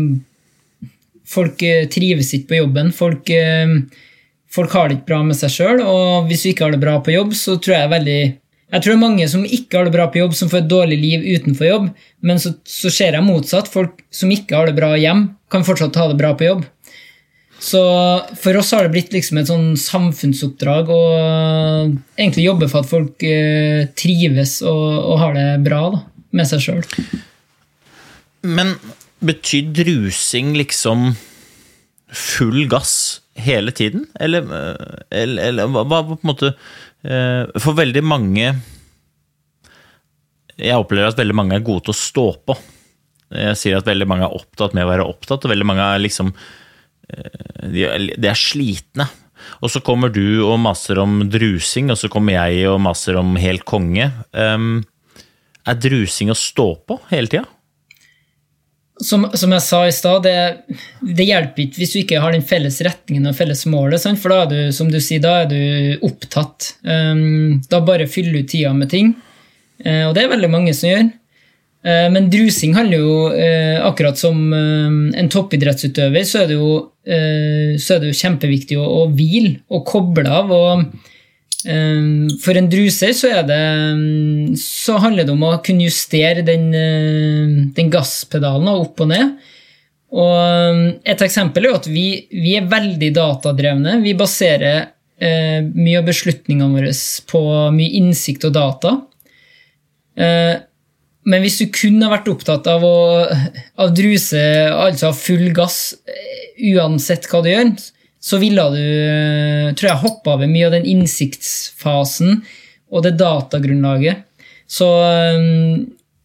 folk 1.27 1.59
trives 1.91 2.29
ikke 2.33 2.47
på 2.47 2.59
jobben. 2.61 2.93
Folk, 2.95 3.27
folk 4.49 4.71
har 4.71 4.87
det 4.87 4.95
ikke 4.97 5.09
bra 5.11 5.19
med 5.27 5.37
seg 5.37 5.51
sjøl, 5.51 5.83
og 5.83 6.29
hvis 6.29 6.45
du 6.45 6.49
ikke 6.49 6.63
har 6.65 6.73
det 6.73 6.81
bra 6.81 6.95
på 7.03 7.13
jobb, 7.13 7.35
så 7.37 7.57
tror 7.59 7.75
jeg 7.75 7.91
veldig 7.91 8.21
jeg 8.71 8.83
tror 8.85 8.93
det 8.93 8.97
er 8.97 9.03
mange 9.03 9.27
som 9.27 9.43
ikke 9.43 9.77
har 9.77 9.87
det 9.87 9.93
bra 9.97 10.05
på 10.07 10.21
jobb, 10.21 10.33
som 10.39 10.49
får 10.49 10.61
et 10.61 10.71
dårlig 10.71 10.97
liv 11.01 11.25
utenfor 11.35 11.67
jobb, 11.67 11.87
men 12.23 12.39
så, 12.39 12.53
så 12.63 12.89
ser 12.89 13.17
jeg 13.17 13.27
motsatt. 13.27 13.67
Folk 13.67 13.99
som 14.15 14.31
ikke 14.31 14.55
har 14.55 14.71
det 14.71 14.77
bra 14.77 14.93
hjem, 14.95 15.25
kan 15.51 15.67
fortsatt 15.67 15.99
ha 15.99 16.07
det 16.07 16.15
bra 16.21 16.31
på 16.39 16.47
jobb. 16.47 16.63
Så 17.61 17.81
for 18.41 18.57
oss 18.57 18.71
har 18.73 18.87
det 18.87 18.93
blitt 18.95 19.11
liksom 19.13 19.37
et 19.37 19.49
sånn 19.49 19.67
samfunnsoppdrag 19.77 20.89
å 20.89 21.01
egentlig 22.17 22.47
jobbe 22.47 22.69
for 22.71 22.81
at 22.81 22.89
folk 22.89 23.25
eh, 23.27 23.85
trives 23.97 24.59
og, 24.65 24.85
og, 24.97 25.15
har 25.21 25.37
det 25.37 25.47
bra 25.67 25.83
da, 25.93 26.03
med 26.33 26.49
seg 26.49 26.65
sjøl. 26.65 26.81
Men 28.49 28.73
betyr 29.21 29.69
drusing 29.77 30.55
liksom 30.57 31.11
full 32.11 32.65
gass 32.71 33.21
hele 33.37 33.69
tiden? 33.77 34.07
Eller, 34.19 34.49
eller, 35.13 35.51
eller 35.51 35.69
hva, 35.69 36.01
på 36.01 36.17
en 36.17 36.31
måte 36.33 36.55
Eh, 37.01 37.47
for 37.57 37.73
veldig 37.73 38.03
mange 38.05 38.51
Jeg 40.61 40.77
opplever 40.77 41.09
at 41.09 41.17
veldig 41.17 41.33
mange 41.33 41.55
er 41.57 41.63
gode 41.65 41.87
til 41.87 41.95
å 41.95 41.97
stå 41.97 42.25
på. 42.45 42.55
Jeg 43.33 43.57
sier 43.57 43.79
at 43.79 43.87
veldig 43.87 44.05
mange 44.05 44.27
er 44.27 44.35
opptatt 44.37 44.75
med 44.77 44.85
å 44.85 44.91
være 44.91 45.07
opptatt, 45.09 45.47
og 45.47 45.49
veldig 45.49 45.65
mange 45.65 45.87
er 45.87 46.03
liksom 46.03 46.29
De 47.71 47.85
er, 47.87 48.37
slitne. 48.37 49.07
Og 49.61 49.71
så 49.73 49.81
kommer 49.83 50.11
du 50.13 50.43
og 50.45 50.59
maser 50.61 51.01
om 51.01 51.23
drusing, 51.29 51.89
og 51.93 51.99
så 51.99 52.09
kommer 52.11 52.37
jeg 52.37 52.67
og 52.69 52.81
maser 52.81 53.17
om 53.19 53.35
helt 53.41 53.65
konge. 53.67 54.11
er 54.31 55.81
drusing 55.81 56.31
å 56.31 56.37
stå 56.37 56.67
på 56.87 56.99
hele 57.09 57.31
tida? 57.31 57.45
som, 59.01 59.25
som, 59.33 59.51
jeg 59.55 59.63
sa 59.65 59.81
i 59.87 59.93
stad, 59.93 60.25
det, 60.25 60.77
det, 61.01 61.25
hjelper 61.25 61.65
ikke 61.65 61.81
hvis 61.81 61.93
du 61.93 61.99
ikke 62.01 62.21
har 62.21 62.35
den 62.35 62.45
felles 62.45 62.79
retningen 62.85 63.29
og 63.31 63.37
felles 63.37 63.63
målet. 63.69 64.01
Sant? 64.03 64.21
For 64.21 64.33
da 64.33 64.43
er 64.43 64.51
du 64.51 64.75
som 64.75 64.91
du 64.91 64.99
sier, 65.01 65.23
da 65.23 65.41
er 65.43 65.49
du 65.51 66.05
opptatt. 66.07 66.73
Um, 66.85 67.59
da 67.71 67.81
bare 67.85 68.09
fyller 68.11 68.41
du 68.41 68.49
tida 68.51 68.73
med 68.77 68.91
ting. 68.93 69.15
Uh, 69.81 70.09
og 70.09 70.15
det 70.15 70.25
er 70.25 70.33
veldig 70.35 70.51
mange 70.53 70.75
som 70.77 70.91
gjør. 70.91 71.09
Uh, 71.81 72.07
men 72.13 72.29
drusing 72.29 72.75
handler 72.77 73.01
jo, 73.01 73.15
uh, 73.33 73.79
akkurat 73.87 74.19
som 74.19 74.37
en 74.53 75.31
toppidrettsutøver, 75.33 76.27
så 76.27 76.43
er 76.43 76.51
det 76.51 76.59
jo, 76.59 76.75
er 77.05 78.03
det 78.03 78.11
jo 78.11 78.19
kjempeviktig 78.19 78.77
å, 78.77 78.85
å 78.85 79.07
hvile 79.15 79.57
og 79.73 79.87
koble 79.89 80.29
av. 80.29 80.53
og 80.53 80.85
for 82.41 82.57
en 82.57 82.69
druser 82.69 83.13
så, 83.13 83.29
det, 83.45 83.57
ehm, 83.57 84.55
så 84.57 84.97
handler 85.01 85.27
det 85.27 85.33
om 85.33 85.43
å 85.45 85.59
kunne 85.63 85.85
justere 85.85 86.41
den, 86.45 86.71
eh, 86.73 87.67
den 87.75 87.91
gasspedalen 87.93 88.67
opp 88.71 89.01
og 89.01 89.11
ned. 89.11 89.35
Og 90.11 90.33
ehm, 90.41 90.81
et 91.05 91.21
eksempel 91.21 91.65
er 91.65 91.69
jo 91.69 91.77
at 91.77 91.87
vi, 91.87 92.07
vi 92.31 92.55
er 92.57 92.69
veldig 92.71 93.11
datadrevne. 93.13 93.99
Vi 94.01 94.15
baserer 94.17 94.89
eh, 95.21 95.61
mye 95.61 96.01
av 96.01 96.09
beslutningene 96.09 96.73
våre 96.73 96.95
på 97.29 97.43
mye 97.77 97.95
innsikt 98.01 98.49
og 98.49 98.57
data. 98.57 98.97
Eh, 100.17 100.55
men 101.29 101.43
hvis 101.43 101.59
du 101.61 101.67
kun 101.73 102.01
har 102.01 102.13
vært 102.15 102.29
opptatt 102.31 102.67
av 102.71 102.83
å 102.85 102.97
av 103.29 103.93
druse, 103.93 104.41
altså 104.73 105.11
full 105.13 105.51
gass, 105.53 105.93
eh, 106.09 106.71
uansett 106.73 107.27
hva 107.29 107.43
du 107.45 107.51
gjør, 107.51 107.73
så 108.21 108.37
ville 108.41 108.65
du 108.73 109.75
tror 109.77 109.89
jeg, 109.89 110.01
hoppa 110.01 110.35
over 110.35 110.49
mye 110.49 110.67
av 110.67 110.75
den 110.75 110.87
innsiktsfasen 110.89 112.41
og 112.91 113.05
det 113.05 113.15
datagrunnlaget. 113.21 114.25
Så 114.69 114.87
eh, 115.05 115.45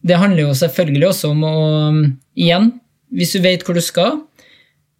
det 0.07 0.21
handler 0.21 0.47
jo 0.47 0.57
selvfølgelig 0.57 1.11
også 1.11 1.33
om 1.35 1.45
å 1.45 1.57
Igjen, 2.37 2.67
hvis 3.17 3.31
du 3.33 3.39
vet 3.41 3.63
hvor 3.65 3.73
du 3.73 3.81
skal, 3.81 4.19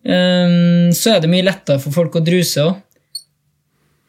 eh, 0.02 0.90
så 0.98 1.14
er 1.14 1.22
det 1.22 1.30
mye 1.30 1.46
lettere 1.46 1.82
for 1.82 1.94
folk 1.94 2.18
å 2.18 2.26
druse 2.26 2.66
òg. 2.66 2.80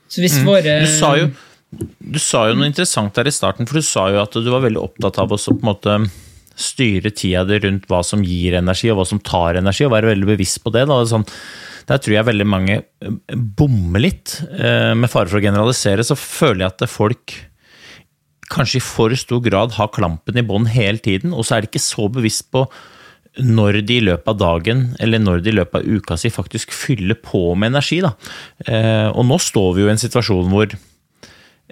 Så 0.09 0.23
hvis 0.25 0.39
mm. 0.41 0.47
våre 0.49 0.79
du 0.81 0.89
sa, 0.89 1.11
jo, 1.21 1.29
du 1.71 2.19
sa 2.23 2.47
jo 2.49 2.57
noe 2.57 2.69
interessant 2.71 3.13
der 3.19 3.29
i 3.29 3.35
starten, 3.35 3.69
for 3.69 3.79
du 3.79 3.85
sa 3.85 4.09
jo 4.13 4.23
at 4.23 4.37
du 4.37 4.49
var 4.49 4.65
veldig 4.65 4.81
opptatt 4.81 5.21
av 5.21 5.35
å 5.35 5.39
på 5.39 5.59
en 5.59 5.69
måte 5.69 5.97
styre 6.59 7.13
tida 7.15 7.45
di 7.47 7.61
rundt 7.63 7.87
hva 7.91 8.01
som 8.07 8.25
gir 8.25 8.57
energi, 8.59 8.91
og 8.91 9.01
hva 9.01 9.07
som 9.07 9.21
tar 9.23 9.61
energi, 9.61 9.85
og 9.87 9.95
være 9.95 10.11
veldig 10.15 10.31
bevisst 10.33 10.63
på 10.65 10.73
det. 10.75 10.87
Da. 10.91 10.99
Sånn, 11.07 11.27
der 11.89 12.01
tror 12.03 12.17
jeg 12.17 12.29
veldig 12.29 12.49
mange 12.49 12.81
eh, 12.81 13.37
bommer 13.37 14.03
litt. 14.03 14.41
Eh, 14.51 14.95
med 14.99 15.13
fare 15.13 15.31
for 15.31 15.39
å 15.39 15.45
generalisere, 15.45 16.07
så 16.07 16.19
føler 16.19 16.65
jeg 16.65 16.75
at 16.75 16.91
folk 16.91 17.37
kanskje 18.49 18.81
i 18.81 18.85
for 18.85 19.13
stor 19.21 19.43
grad 19.45 19.77
har 19.77 19.93
klampen 19.93 20.41
i 20.41 20.47
bånn 20.47 20.71
hele 20.73 21.01
tiden, 21.05 21.35
og 21.37 21.45
så 21.45 21.57
er 21.59 21.65
de 21.65 21.71
ikke 21.71 21.85
så 21.85 22.09
bevisst 22.13 22.49
på 22.55 22.65
når 23.39 23.83
de 23.87 23.99
i 24.01 24.03
løpet 24.03 24.33
av 24.33 24.39
dagen 24.41 24.81
eller 24.99 25.21
når 25.23 25.43
de 25.45 25.53
i 25.53 25.57
løpet 25.61 25.79
av 25.79 25.85
uka 25.87 26.17
si 26.19 26.31
faktisk 26.33 26.73
fyller 26.75 27.15
på 27.23 27.53
med 27.55 27.71
energi. 27.71 28.01
Da. 28.03 28.15
Eh, 28.67 29.09
og 29.13 29.29
nå 29.29 29.39
står 29.43 29.77
vi 29.77 29.85
jo 29.85 29.91
i 29.91 29.93
en 29.93 30.01
situasjon 30.01 30.49
hvor 30.51 30.73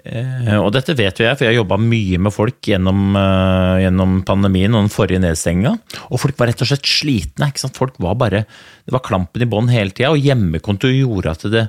og 0.05 0.69
dette 0.75 0.93
vet 0.95 1.17
jo 1.17 1.25
jeg, 1.25 1.37
for 1.37 1.45
jeg 1.45 1.55
har 1.55 1.61
jobba 1.63 1.79
mye 1.81 2.19
med 2.21 2.33
folk 2.33 2.59
gjennom, 2.69 3.15
uh, 3.17 3.77
gjennom, 3.81 4.19
pandemien 4.27 4.75
og 4.75 4.85
den 4.85 4.93
forrige 4.93 5.21
nedstenginga. 5.23 5.73
Og 6.11 6.21
folk 6.21 6.37
var 6.39 6.51
rett 6.51 6.61
og 6.63 6.69
slett 6.69 6.87
slitne. 6.87 7.49
ikke 7.49 7.65
sant? 7.65 7.77
Folk 7.77 7.97
var 8.03 8.17
bare, 8.19 8.45
Det 8.85 8.93
var 8.93 9.03
klampen 9.03 9.41
i 9.41 9.49
bånn 9.49 9.71
hele 9.73 9.91
tida, 9.91 10.13
og 10.13 10.21
hjemmekontor 10.21 10.93
gjorde 10.93 11.33
at 11.33 11.47
det, 11.51 11.65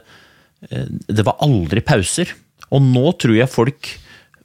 uh, 0.69 0.85
det 1.09 1.25
var 1.25 1.41
aldri 1.41 1.81
pauser. 1.81 2.35
Og 2.69 2.85
nå 2.85 3.15
tror 3.17 3.39
jeg 3.39 3.51
folk 3.51 3.95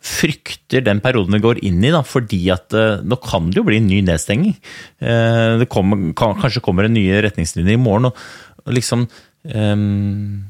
frykter 0.04 0.84
den 0.84 1.00
perioden 1.00 1.36
vi 1.36 1.44
går 1.44 1.62
inn 1.64 1.84
i, 1.84 1.92
da, 1.92 2.02
fordi 2.04 2.42
at 2.52 2.74
nå 3.08 3.16
kan 3.24 3.52
det 3.52 3.62
jo 3.62 3.64
bli 3.64 3.78
en 3.80 3.88
ny 3.88 4.02
nedstenging. 4.04 4.58
det 5.00 5.68
kommer, 5.72 6.10
kanskje 6.12 6.60
kommer 6.60 6.84
det 6.84 6.92
nye 6.92 7.22
retningslinjer 7.24 7.78
i 7.78 7.80
morgen, 7.80 8.10
og 8.12 8.76
liksom 8.76 9.06
um, 9.08 10.44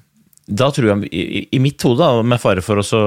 da 0.47 0.69
tror 0.75 0.89
jeg, 0.89 1.09
i, 1.11 1.43
i 1.55 1.59
mitt 1.63 1.81
hode, 1.87 2.07
med 2.27 2.41
fare 2.41 2.63
for 2.65 2.81
å 2.81 3.03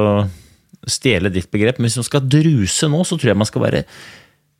stjele 0.87 1.32
ditt 1.32 1.51
begrep, 1.53 1.80
men 1.80 1.91
hvis 1.91 1.99
man 2.01 2.09
skal 2.09 2.28
druse 2.30 2.89
nå, 2.91 3.03
så 3.05 3.18
tror 3.18 3.32
jeg 3.32 3.41
man 3.41 3.49
skal 3.49 3.64
være 3.64 3.82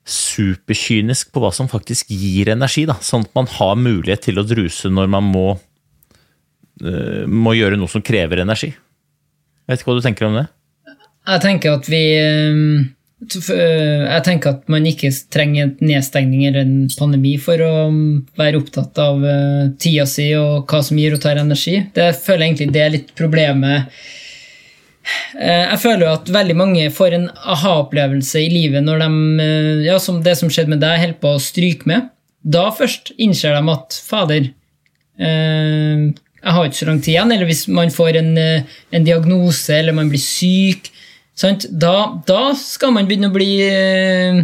superkynisk 0.07 1.33
på 1.35 1.43
hva 1.43 1.51
som 1.55 1.71
faktisk 1.71 2.13
gir 2.15 2.53
energi. 2.53 2.85
Da. 2.87 2.99
Sånn 3.03 3.27
at 3.27 3.33
man 3.39 3.49
har 3.57 3.79
mulighet 3.81 4.27
til 4.29 4.39
å 4.39 4.47
druse 4.47 4.91
når 4.93 5.09
man 5.11 5.31
må, 5.33 5.47
uh, 6.85 7.25
må 7.27 7.57
gjøre 7.59 7.79
noe 7.81 7.91
som 7.91 8.05
krever 8.07 8.45
energi. 8.45 8.71
Jeg 8.71 9.73
vet 9.73 9.83
ikke 9.83 9.91
hva 9.91 9.99
du 9.99 10.07
tenker 10.07 10.29
om 10.29 10.39
det? 10.39 10.47
Jeg 11.27 11.43
tenker 11.43 11.81
at 11.81 11.89
vi 11.91 12.05
um 12.23 12.96
jeg 13.17 14.25
tenker 14.27 14.53
at 14.53 14.67
man 14.69 14.85
ikke 14.85 15.09
trenger 15.33 15.65
en 15.65 15.89
nedstengning 15.89 16.43
eller 16.45 16.67
en 16.67 16.89
pandemi 16.99 17.39
for 17.41 17.63
å 17.65 17.89
mm, 17.89 18.11
være 18.37 18.59
opptatt 18.61 18.99
av 19.01 19.23
eh, 19.25 19.71
tida 19.81 20.05
si 20.05 20.29
og 20.37 20.69
hva 20.69 20.83
som 20.85 20.99
gir 21.01 21.17
og 21.17 21.23
tar 21.25 21.41
energi. 21.41 21.79
Det 21.97 22.11
føler 22.13 22.45
jeg 22.45 22.51
egentlig 22.51 22.75
det 22.75 22.83
er 22.83 22.93
litt 22.93 23.15
problemet. 23.17 23.89
Eh, 25.33 25.65
jeg 25.65 25.81
føler 25.81 26.05
jo 26.05 26.11
at 26.13 26.35
veldig 26.35 26.57
mange 26.61 26.91
får 26.93 27.17
en 27.17 27.25
aha-opplevelse 27.57 28.43
i 28.43 28.51
livet 28.53 28.85
når 28.85 29.07
de, 29.07 29.49
ja, 29.89 29.97
som 30.03 30.21
det 30.21 30.37
som 30.37 30.53
skjedde 30.53 30.75
med 30.75 30.85
deg, 30.85 31.01
holder 31.01 31.21
på 31.23 31.33
å 31.33 31.41
stryke 31.41 31.89
med. 31.89 32.13
Da 32.45 32.69
først 32.77 33.15
innser 33.17 33.57
de 33.57 33.73
at 33.73 33.97
fader, 34.07 34.53
jeg 35.17 36.53
har 36.53 36.67
ikke 36.69 36.79
så 36.79 36.87
lang 36.91 37.01
tid 37.01 37.15
igjen. 37.15 37.33
Eller 37.33 37.49
hvis 37.49 37.65
man 37.73 37.89
får 37.91 38.21
en, 38.21 38.37
en 38.37 39.07
diagnose 39.09 39.73
eller 39.81 39.97
man 39.97 40.13
blir 40.13 40.21
syk 40.23 40.93
da, 41.37 41.97
da, 42.27 42.43
skal 42.57 42.95
man 42.97 43.09
begynne 43.09 43.29
å 43.29 43.35
bli 43.35 43.51
eh, 43.61 44.39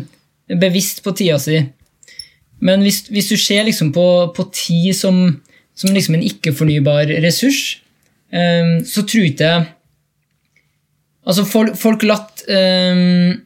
bevisst 0.61 1.03
på 1.05 1.15
tida 1.17 1.39
si. 1.41 1.63
Men 2.63 2.85
hvis, 2.85 3.07
hvis 3.11 3.31
du 3.33 3.37
ser 3.41 3.65
liksom 3.67 3.93
på, 3.95 4.07
på 4.37 4.45
tid 4.55 4.93
som, 4.95 5.23
som 5.75 5.95
liksom 5.95 6.19
en 6.19 6.27
ikke-fornybar 6.27 7.11
ressurs, 7.25 7.81
um, 8.31 8.83
så 8.87 9.07
tror 9.07 9.31
ikke 9.31 9.55
jeg 9.55 9.71
Altså, 11.23 11.45
folk, 11.47 11.77
folk 11.79 12.03
latt 12.03 12.41
um, 12.51 13.37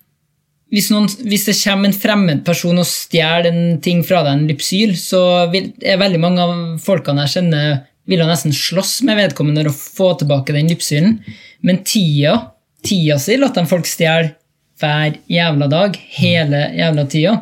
hvis, 0.73 0.87
noen, 0.89 1.11
hvis 1.29 1.45
det 1.45 1.55
kommer 1.59 1.91
en 1.91 1.97
fremmed 1.97 2.41
person 2.47 2.81
og 2.81 2.89
stjeler 2.89 3.51
en 3.51 3.77
ting 3.85 4.01
fra 4.07 4.23
deg, 4.25 4.33
en 4.33 4.49
lypsyl, 4.49 4.95
så 4.97 5.21
vil, 5.53 5.69
er 5.85 6.01
veldig 6.01 6.21
mange 6.23 6.41
av 6.41 6.55
folkene 6.81 7.27
jeg 7.27 7.35
kjenner, 7.35 7.83
vil 8.09 8.23
ha 8.25 8.31
nesten 8.31 8.55
slåss 8.57 9.03
med 9.05 9.21
vedkommende 9.21 9.67
å 9.69 9.77
få 9.77 10.15
tilbake 10.17 10.57
den 10.57 10.73
lypsylen. 10.73 11.19
Men 11.67 11.83
tida, 11.85 12.39
tida 12.87 13.19
si 13.21 13.37
lar 13.39 13.55
de 13.55 13.67
folk 13.69 13.89
stjele 13.89 14.35
hver 14.81 15.17
jævla 15.33 15.69
dag, 15.73 15.97
hele 16.19 16.63
jævla 16.77 17.07
tida. 17.11 17.37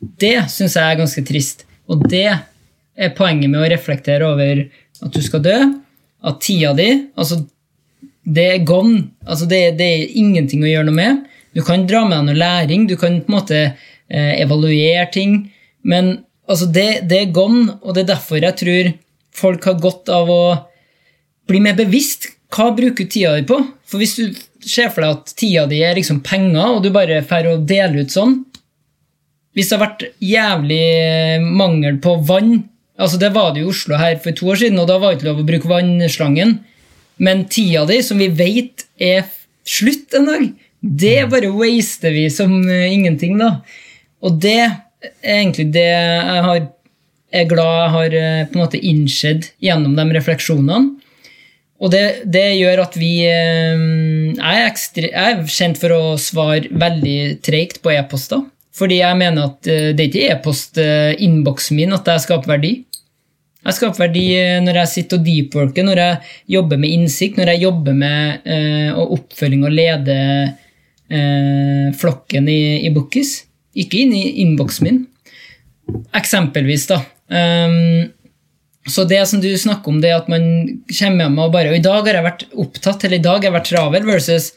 Det 0.00 0.36
syns 0.52 0.76
jeg 0.76 0.92
er 0.92 1.00
ganske 1.00 1.24
trist. 1.26 1.66
Og 1.88 2.02
det 2.10 2.28
er 2.30 3.16
poenget 3.16 3.52
med 3.52 3.62
å 3.62 3.68
reflektere 3.70 4.28
over 4.28 4.64
at 4.66 5.12
du 5.12 5.20
skal 5.24 5.44
dø. 5.44 5.56
At 6.26 6.40
tida 6.42 6.72
di 6.76 6.88
altså 7.14 7.44
det 8.26 8.46
er 8.50 8.64
gone. 8.66 9.10
Altså 9.26 9.46
det, 9.46 9.76
det, 9.78 9.86
er 9.86 10.14
ingenting 10.18 10.64
å 10.64 10.70
gjøre 10.70 10.88
noe 10.88 10.98
med. 10.98 11.26
Du 11.54 11.62
kan 11.64 11.86
dra 11.88 12.02
med 12.04 12.18
deg 12.18 12.26
noe 12.26 12.40
læring, 12.40 12.86
du 12.88 12.96
kan 13.00 13.20
på 13.22 13.30
en 13.30 13.36
måte 13.38 13.60
eh, 13.62 14.32
evaluere 14.42 15.06
ting, 15.14 15.38
men 15.86 16.18
altså 16.50 16.66
det, 16.68 17.06
det, 17.08 17.20
er 17.20 17.36
gone, 17.36 17.78
og 17.80 17.94
det 17.94 18.04
er 18.04 18.10
derfor 18.10 18.42
jeg 18.42 18.58
tror 18.60 18.90
folk 19.36 19.68
har 19.70 19.78
godt 19.80 20.10
av 20.12 20.32
å 20.32 20.42
bli 21.48 21.62
mer 21.62 21.78
bevisst. 21.78 22.28
Hva 22.52 22.72
bruker 22.76 23.06
du 23.06 23.12
tida 23.12 23.36
di 23.38 23.46
på? 23.48 23.60
For 23.86 24.02
hvis 24.02 24.18
du 24.18 24.36
ser 24.66 24.92
for 24.92 25.04
deg 25.04 25.16
at 25.16 25.34
tida 25.38 25.64
di 25.70 25.80
er 25.84 25.96
liksom 25.98 26.22
penger, 26.26 26.76
og 26.76 26.84
du 26.84 26.90
bare 26.94 27.22
får 27.26 27.50
å 27.50 27.58
dele 27.62 28.04
ut 28.04 28.14
sånn 28.14 28.40
Hvis 29.56 29.70
det 29.70 29.76
har 29.76 29.84
vært 29.86 30.06
jævlig 30.20 30.86
mangel 31.46 32.00
på 32.02 32.18
vann 32.28 32.58
altså 32.96 33.20
Det 33.20 33.32
var 33.34 33.54
det 33.54 33.62
i 33.62 33.68
Oslo 33.68 33.98
her 34.00 34.18
for 34.22 34.36
to 34.36 34.50
år 34.52 34.60
siden, 34.62 34.80
og 34.80 34.88
da 34.88 34.98
var 35.00 35.12
det 35.12 35.18
ikke 35.18 35.28
lov 35.28 35.42
å 35.42 35.48
bruke 35.48 35.68
vannslangen. 35.68 36.54
Men 37.20 37.44
tida 37.52 37.84
di, 37.88 37.98
som 38.04 38.20
vi 38.20 38.30
vet 38.32 38.86
er 38.96 39.26
slutt 39.68 40.14
en 40.16 40.30
dag, 40.30 40.46
det 40.80 41.26
bare 41.32 41.50
waster 41.52 42.14
vi 42.14 42.26
som 42.32 42.54
uh, 42.64 42.86
ingenting, 42.88 43.36
da. 43.40 43.58
Og 44.24 44.38
det 44.40 44.58
er 44.64 45.12
egentlig 45.20 45.68
det 45.74 45.86
jeg 45.88 46.44
har, 46.48 46.62
er 47.36 47.50
glad 47.50 47.72
jeg 47.82 47.94
har 47.96 48.16
uh, 48.16 48.46
på 48.48 48.56
en 48.58 48.64
måte 48.64 48.80
innsett 48.80 49.50
gjennom 49.60 49.96
de 49.98 50.06
refleksjonene. 50.16 50.96
Og 51.76 51.92
det, 51.92 52.24
det 52.32 52.46
gjør 52.56 52.84
at 52.86 52.94
vi 52.96 53.12
uh, 53.28 53.80
jeg, 54.32 54.52
er 54.52 54.66
ekstre, 54.66 55.10
jeg 55.12 55.36
er 55.36 55.56
kjent 55.58 55.80
for 55.80 55.92
å 55.92 56.02
svare 56.20 56.70
veldig 56.72 57.18
treigt 57.44 57.82
på 57.84 57.92
e-poster. 57.92 58.44
Fordi 58.76 59.00
jeg 59.00 59.16
mener 59.16 59.48
at 59.48 59.64
det 59.64 60.02
er 60.02 60.08
ikke 60.10 60.26
e-post-innboksen 60.34 61.78
min 61.78 61.94
at 61.96 62.10
jeg 62.12 62.26
skaper 62.26 62.50
verdi. 62.58 62.72
Jeg 63.66 63.74
skaper 63.80 64.04
verdi 64.04 64.26
når 64.62 64.78
jeg 64.82 64.90
sitter 64.92 65.18
og 65.18 65.26
deepworker, 65.26 65.86
når 65.86 66.00
jeg 66.02 66.34
jobber 66.54 66.78
med 66.78 66.92
innsikt, 66.94 67.40
når 67.40 67.50
jeg 67.50 67.64
jobber 67.64 67.96
med 67.98 68.46
eh, 68.46 69.00
oppfølging 69.02 69.64
og 69.66 69.74
lede 69.74 70.18
eh, 71.10 71.88
flokken 71.98 72.46
i, 72.52 72.60
i 72.86 72.92
Bookis. 72.94 73.40
Ikke 73.76 74.04
inn 74.04 74.14
i 74.14 74.22
innboksen 74.44 74.86
min. 74.86 75.00
Eksempelvis, 76.16 76.86
da. 76.92 77.00
Um, 77.26 78.06
så 78.86 79.04
det 79.04 79.20
som 79.26 79.40
du 79.42 79.50
snakker 79.58 79.90
om, 79.90 80.00
det 80.00 80.14
at 80.14 80.28
man 80.30 80.44
kommer 80.86 81.26
hjem 81.26 81.38
og 81.42 81.52
bare 81.54 81.72
og 81.72 81.76
'I 81.76 81.82
dag 81.82 82.06
har 82.06 82.18
jeg 82.20 82.26
vært 82.26 82.44
opptatt', 82.54 83.04
eller 83.04 83.18
'i 83.18 83.26
dag 83.26 83.42
har 83.42 83.48
jeg 83.50 83.56
vært 83.56 83.70
travel', 83.72 84.06
versus 84.06 84.52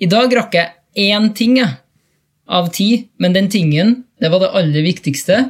'i 0.00 0.08
dag 0.08 0.32
rakk 0.32 0.54
jeg 0.54 0.72
én 0.96 1.34
ting 1.34 1.60
av 1.60 2.72
ti', 2.72 3.08
men 3.18 3.32
den 3.32 3.48
tingen, 3.48 4.04
det 4.20 4.30
var 4.30 4.40
det 4.40 4.54
aller 4.54 4.82
viktigste'. 4.82 5.44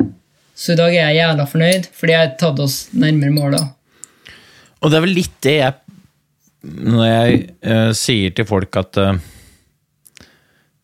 Så 0.59 0.73
i 0.73 0.77
dag 0.77 0.91
er 0.91 1.13
jeg 1.13 1.23
jævla 1.23 1.47
fornøyd, 1.47 1.87
fordi 1.95 2.13
jeg 2.13 2.19
har 2.25 2.37
tatt 2.37 2.59
oss 2.59 2.89
nærmere 2.93 3.31
målet. 3.31 3.63
Og 4.83 4.91
det 4.91 4.97
er 4.99 5.05
vel 5.07 5.15
litt 5.15 5.37
det 5.43 5.59
jeg 5.59 5.75
Når 6.69 7.05
jeg 7.07 7.35
uh, 7.71 7.93
sier 7.95 8.33
til 8.35 8.45
folk 8.45 8.77
at 8.77 8.99
uh, 8.99 9.15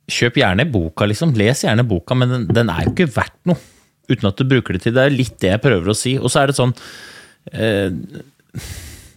Kjøp 0.06 0.38
gjerne 0.38 0.70
boka, 0.70 1.08
liksom. 1.08 1.32
Les 1.34 1.64
gjerne 1.64 1.82
boka, 1.82 2.14
men 2.14 2.30
den, 2.30 2.44
den, 2.46 2.70
er 2.70 2.84
jo 2.84 2.92
ikke 2.92 3.10
verdt 3.10 3.40
noe 3.48 3.58
uten 4.06 4.28
at 4.28 4.38
du 4.38 4.44
bruker 4.46 4.76
det 4.76 4.84
til. 4.84 4.94
Det 4.94 5.02
er 5.02 5.14
litt 5.16 5.38
det 5.40 5.50
jeg 5.50 5.62
prøver 5.64 5.90
å 5.90 5.96
si. 5.96 6.14
Og 6.20 6.30
så 6.30 6.42
er 6.42 6.52
det 6.52 6.58
sånn 6.58 6.74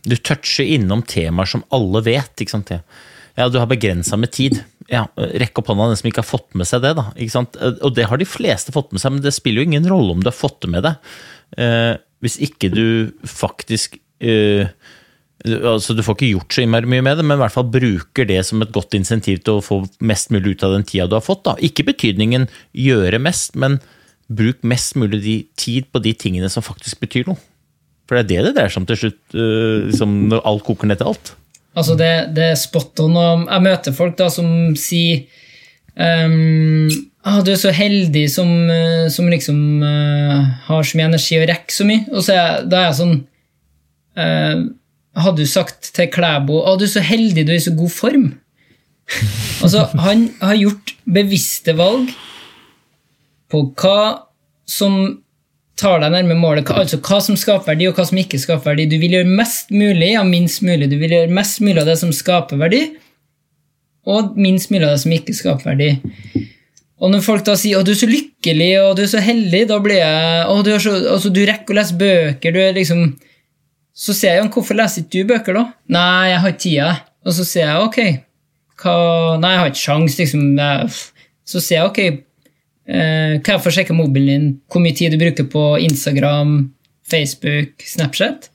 Du 0.08 0.16
toucher 0.16 0.64
innom 0.64 1.04
temaer 1.08 1.50
som 1.52 1.64
alle 1.76 2.02
vet. 2.06 2.34
ikke 2.42 2.56
sant? 2.56 2.72
Ja, 3.38 3.48
du 3.52 3.60
har 3.60 3.70
begrensa 3.70 4.18
med 4.18 4.32
tid. 4.34 4.60
Ja, 4.90 5.06
Rekk 5.16 5.60
opp 5.62 5.72
hånda 5.72 5.90
den 5.92 6.00
som 6.00 6.08
ikke 6.10 6.24
har 6.24 6.30
fått 6.30 6.56
med 6.58 6.68
seg 6.70 6.84
det. 6.86 6.94
da, 6.98 7.10
ikke 7.16 7.36
sant? 7.36 7.58
Og 7.60 7.96
det 7.96 8.08
har 8.10 8.20
de 8.20 8.28
fleste 8.28 8.74
fått 8.76 8.94
med 8.96 9.04
seg, 9.04 9.14
men 9.14 9.24
det 9.26 9.36
spiller 9.36 9.62
jo 9.62 9.70
ingen 9.72 9.90
rolle 9.90 10.16
om 10.16 10.24
du 10.24 10.30
har 10.32 10.38
fått 10.38 10.62
det 10.64 10.72
med 10.74 10.88
deg. 10.88 11.12
Eh, 11.60 11.94
hvis 12.24 12.40
ikke 12.42 12.72
du 12.74 12.86
faktisk 13.30 14.00
eh, 14.26 14.72
altså 15.46 15.94
Du 15.94 16.02
får 16.04 16.18
ikke 16.18 16.32
gjort 16.32 16.56
så 16.56 16.64
innmari 16.64 16.90
mye 16.90 17.04
med 17.06 17.20
det, 17.20 17.26
men 17.28 17.38
i 17.38 17.44
hvert 17.44 17.54
fall 17.54 17.68
bruker 17.72 18.26
det 18.28 18.40
som 18.48 18.64
et 18.64 18.72
godt 18.74 18.98
insentiv 18.98 19.44
til 19.46 19.60
å 19.60 19.64
få 19.64 19.84
mest 20.02 20.32
mulig 20.34 20.56
ut 20.56 20.66
av 20.66 20.74
den 20.74 20.88
tida 20.88 21.06
du 21.08 21.16
har 21.20 21.24
fått. 21.26 21.46
Da. 21.46 21.54
Ikke 21.64 21.86
betydningen 21.88 22.50
gjøre 22.76 23.22
mest, 23.22 23.54
men 23.56 23.78
bruk 24.28 24.66
mest 24.68 24.98
mulig 25.00 25.38
tid 25.60 25.88
på 25.94 26.02
de 26.04 26.16
tingene 26.18 26.50
som 26.52 26.66
faktisk 26.66 27.00
betyr 27.06 27.30
noe. 27.30 27.40
For 28.08 28.18
det 28.18 28.24
er 28.24 28.30
det 28.30 28.46
det 28.48 28.56
dreier 28.56 28.72
seg 28.72 28.82
om 28.82 28.88
til 28.88 29.02
slutt, 29.02 29.20
uh, 29.36 29.90
liksom 29.90 30.16
når 30.32 30.46
alt 30.52 30.66
koker 30.68 30.90
ned 30.90 31.02
til 31.02 31.12
alt. 31.12 31.34
Altså, 31.78 31.98
det, 32.00 32.12
det 32.38 32.48
er 32.54 32.58
spot 32.60 33.04
on. 33.04 33.20
Jeg 33.46 33.66
møter 33.68 33.96
folk 33.96 34.16
da 34.18 34.32
som 34.34 34.48
sier 34.80 35.28
um, 35.94 36.88
ah, 37.22 37.44
'Du 37.44 37.52
er 37.54 37.60
så 37.62 37.74
heldig 37.76 38.26
som, 38.34 38.50
uh, 38.72 39.06
som 39.14 39.30
liksom 39.30 39.60
uh, 39.84 40.48
har 40.70 40.88
så 40.88 40.98
mye 40.98 41.12
energi 41.12 41.38
og 41.38 41.48
rekker 41.52 41.76
så 41.76 41.88
mye.' 41.90 42.08
Og 42.14 42.26
så 42.26 42.38
er, 42.38 42.66
da 42.66 42.82
er 42.82 42.90
jeg 42.92 43.02
sånn 43.04 43.18
hadde 44.18 45.44
du 45.44 45.50
sagt 45.50 45.92
til 45.94 46.08
Klæbo 46.10 46.56
å, 46.58 46.72
du 46.74 46.88
er 46.88 46.90
så 46.90 47.04
heldig, 47.06 47.44
du 47.46 47.52
er 47.54 47.60
i 47.60 47.62
så 47.62 47.74
god 47.78 47.92
form. 47.94 48.24
altså, 49.64 49.84
han 50.02 50.24
har 50.42 50.58
gjort 50.58 50.96
bevisste 51.06 51.76
valg 51.78 52.10
på 53.54 53.62
hva 53.78 54.00
som 54.66 54.98
tar 55.78 56.02
deg 56.02 56.14
nærme 56.14 56.38
målet, 56.40 56.70
altså 56.74 57.00
hva 57.06 57.20
som 57.24 57.38
skaper 57.38 57.74
verdi, 57.74 57.88
og 57.90 57.98
hva 57.98 58.08
som 58.10 58.18
ikke 58.18 58.40
skaper 58.42 58.72
verdi. 58.72 58.88
Du 58.90 58.98
vil 59.02 59.18
gjøre 59.18 59.38
mest 59.40 59.74
mulig 59.74 60.14
av 60.18 60.28
minst 60.30 60.64
mulig. 60.66 60.90
Du 60.90 60.98
vil 60.98 61.14
gjøre 61.14 61.34
mest 61.38 61.62
mulig 61.62 61.84
av 61.84 61.92
det 61.92 62.00
som 62.02 62.14
skaper 62.16 62.62
verdi, 62.62 62.84
og 64.08 64.38
minst 64.40 64.72
mulig 64.74 64.88
av 64.88 64.96
det 64.96 65.04
som 65.04 65.14
ikke 65.14 65.36
skaper 65.38 65.72
verdi. 65.74 65.92
Og 66.98 67.12
når 67.14 67.22
folk 67.22 67.44
da 67.46 67.54
sier 67.54 67.78
'Å, 67.78 67.86
du 67.86 67.92
er 67.92 68.02
så 68.02 68.10
lykkelig, 68.10 68.72
og 68.82 68.96
du 68.98 69.04
er 69.04 69.12
så 69.12 69.22
heldig', 69.22 69.68
da 69.70 69.78
blir 69.80 70.02
jeg 70.02 70.46
'Å, 70.50 70.64
du, 70.66 70.72
så, 70.80 70.94
altså, 71.14 71.30
du 71.30 71.46
rekker 71.46 71.76
å 71.76 71.78
lese 71.78 71.94
bøker', 71.94 72.54
du 72.54 72.60
er 72.60 72.74
liksom 72.74 73.14
så 73.98 74.14
sier 74.14 74.38
jeg 74.38 74.50
hvorfor 74.54 74.78
leser 74.78 75.04
ikke 75.04 75.24
du 75.24 75.30
bøker, 75.32 75.58
da? 75.58 75.64
Nei, 75.90 76.30
jeg 76.30 76.42
har 76.44 76.54
ikke 76.54 76.62
tida. 76.62 76.90
Og 77.26 77.34
så 77.34 77.46
sier 77.50 77.66
jeg 77.66 77.86
ok, 77.88 78.00
hva 78.84 78.98
Nei, 79.42 79.54
jeg 79.56 79.62
har 79.62 79.72
ikke 79.72 79.82
sjans, 79.82 80.18
liksom. 80.20 80.44
Så 81.48 81.62
sier 81.64 81.80
jeg 81.80 81.90
ok, 81.90 82.02
kan 82.88 83.58
jeg 83.58 83.64
få 83.66 83.72
sjekke 83.76 83.96
mobilen 83.96 84.28
din, 84.32 84.52
hvor 84.72 84.80
mye 84.80 84.96
tid 84.96 85.12
du 85.12 85.20
bruker 85.20 85.48
på 85.52 85.64
Instagram, 85.84 86.54
Facebook, 87.12 87.84
Snapchat? 87.84 88.48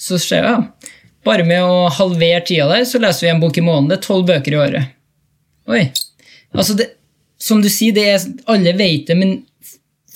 Så 0.00 0.16
ser 0.22 0.46
jeg. 0.48 0.92
Bare 1.28 1.44
med 1.44 1.60
å 1.60 1.90
halvere 1.92 2.40
tida 2.48 2.70
der, 2.70 2.86
så 2.88 3.00
leser 3.02 3.26
vi 3.26 3.32
en 3.34 3.42
bok 3.42 3.58
i 3.60 3.64
måneden. 3.64 3.90
Det 3.90 3.98
er 3.98 4.06
tolv 4.06 4.24
bøker 4.30 4.56
i 4.56 4.60
året. 4.62 4.94
Oi. 5.68 5.82
Altså, 6.56 6.78
det, 6.78 6.88
som 7.40 7.60
du 7.60 7.68
sier, 7.72 7.92
det 7.96 8.06
er, 8.14 8.24
alle 8.50 8.72
vet 8.78 9.10
det, 9.10 9.18
men 9.18 9.36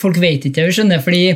folk 0.00 0.18
vet 0.22 0.48
ikke 0.48 0.64
det. 0.64 0.72
Skjønner, 0.78 1.04
fordi 1.04 1.26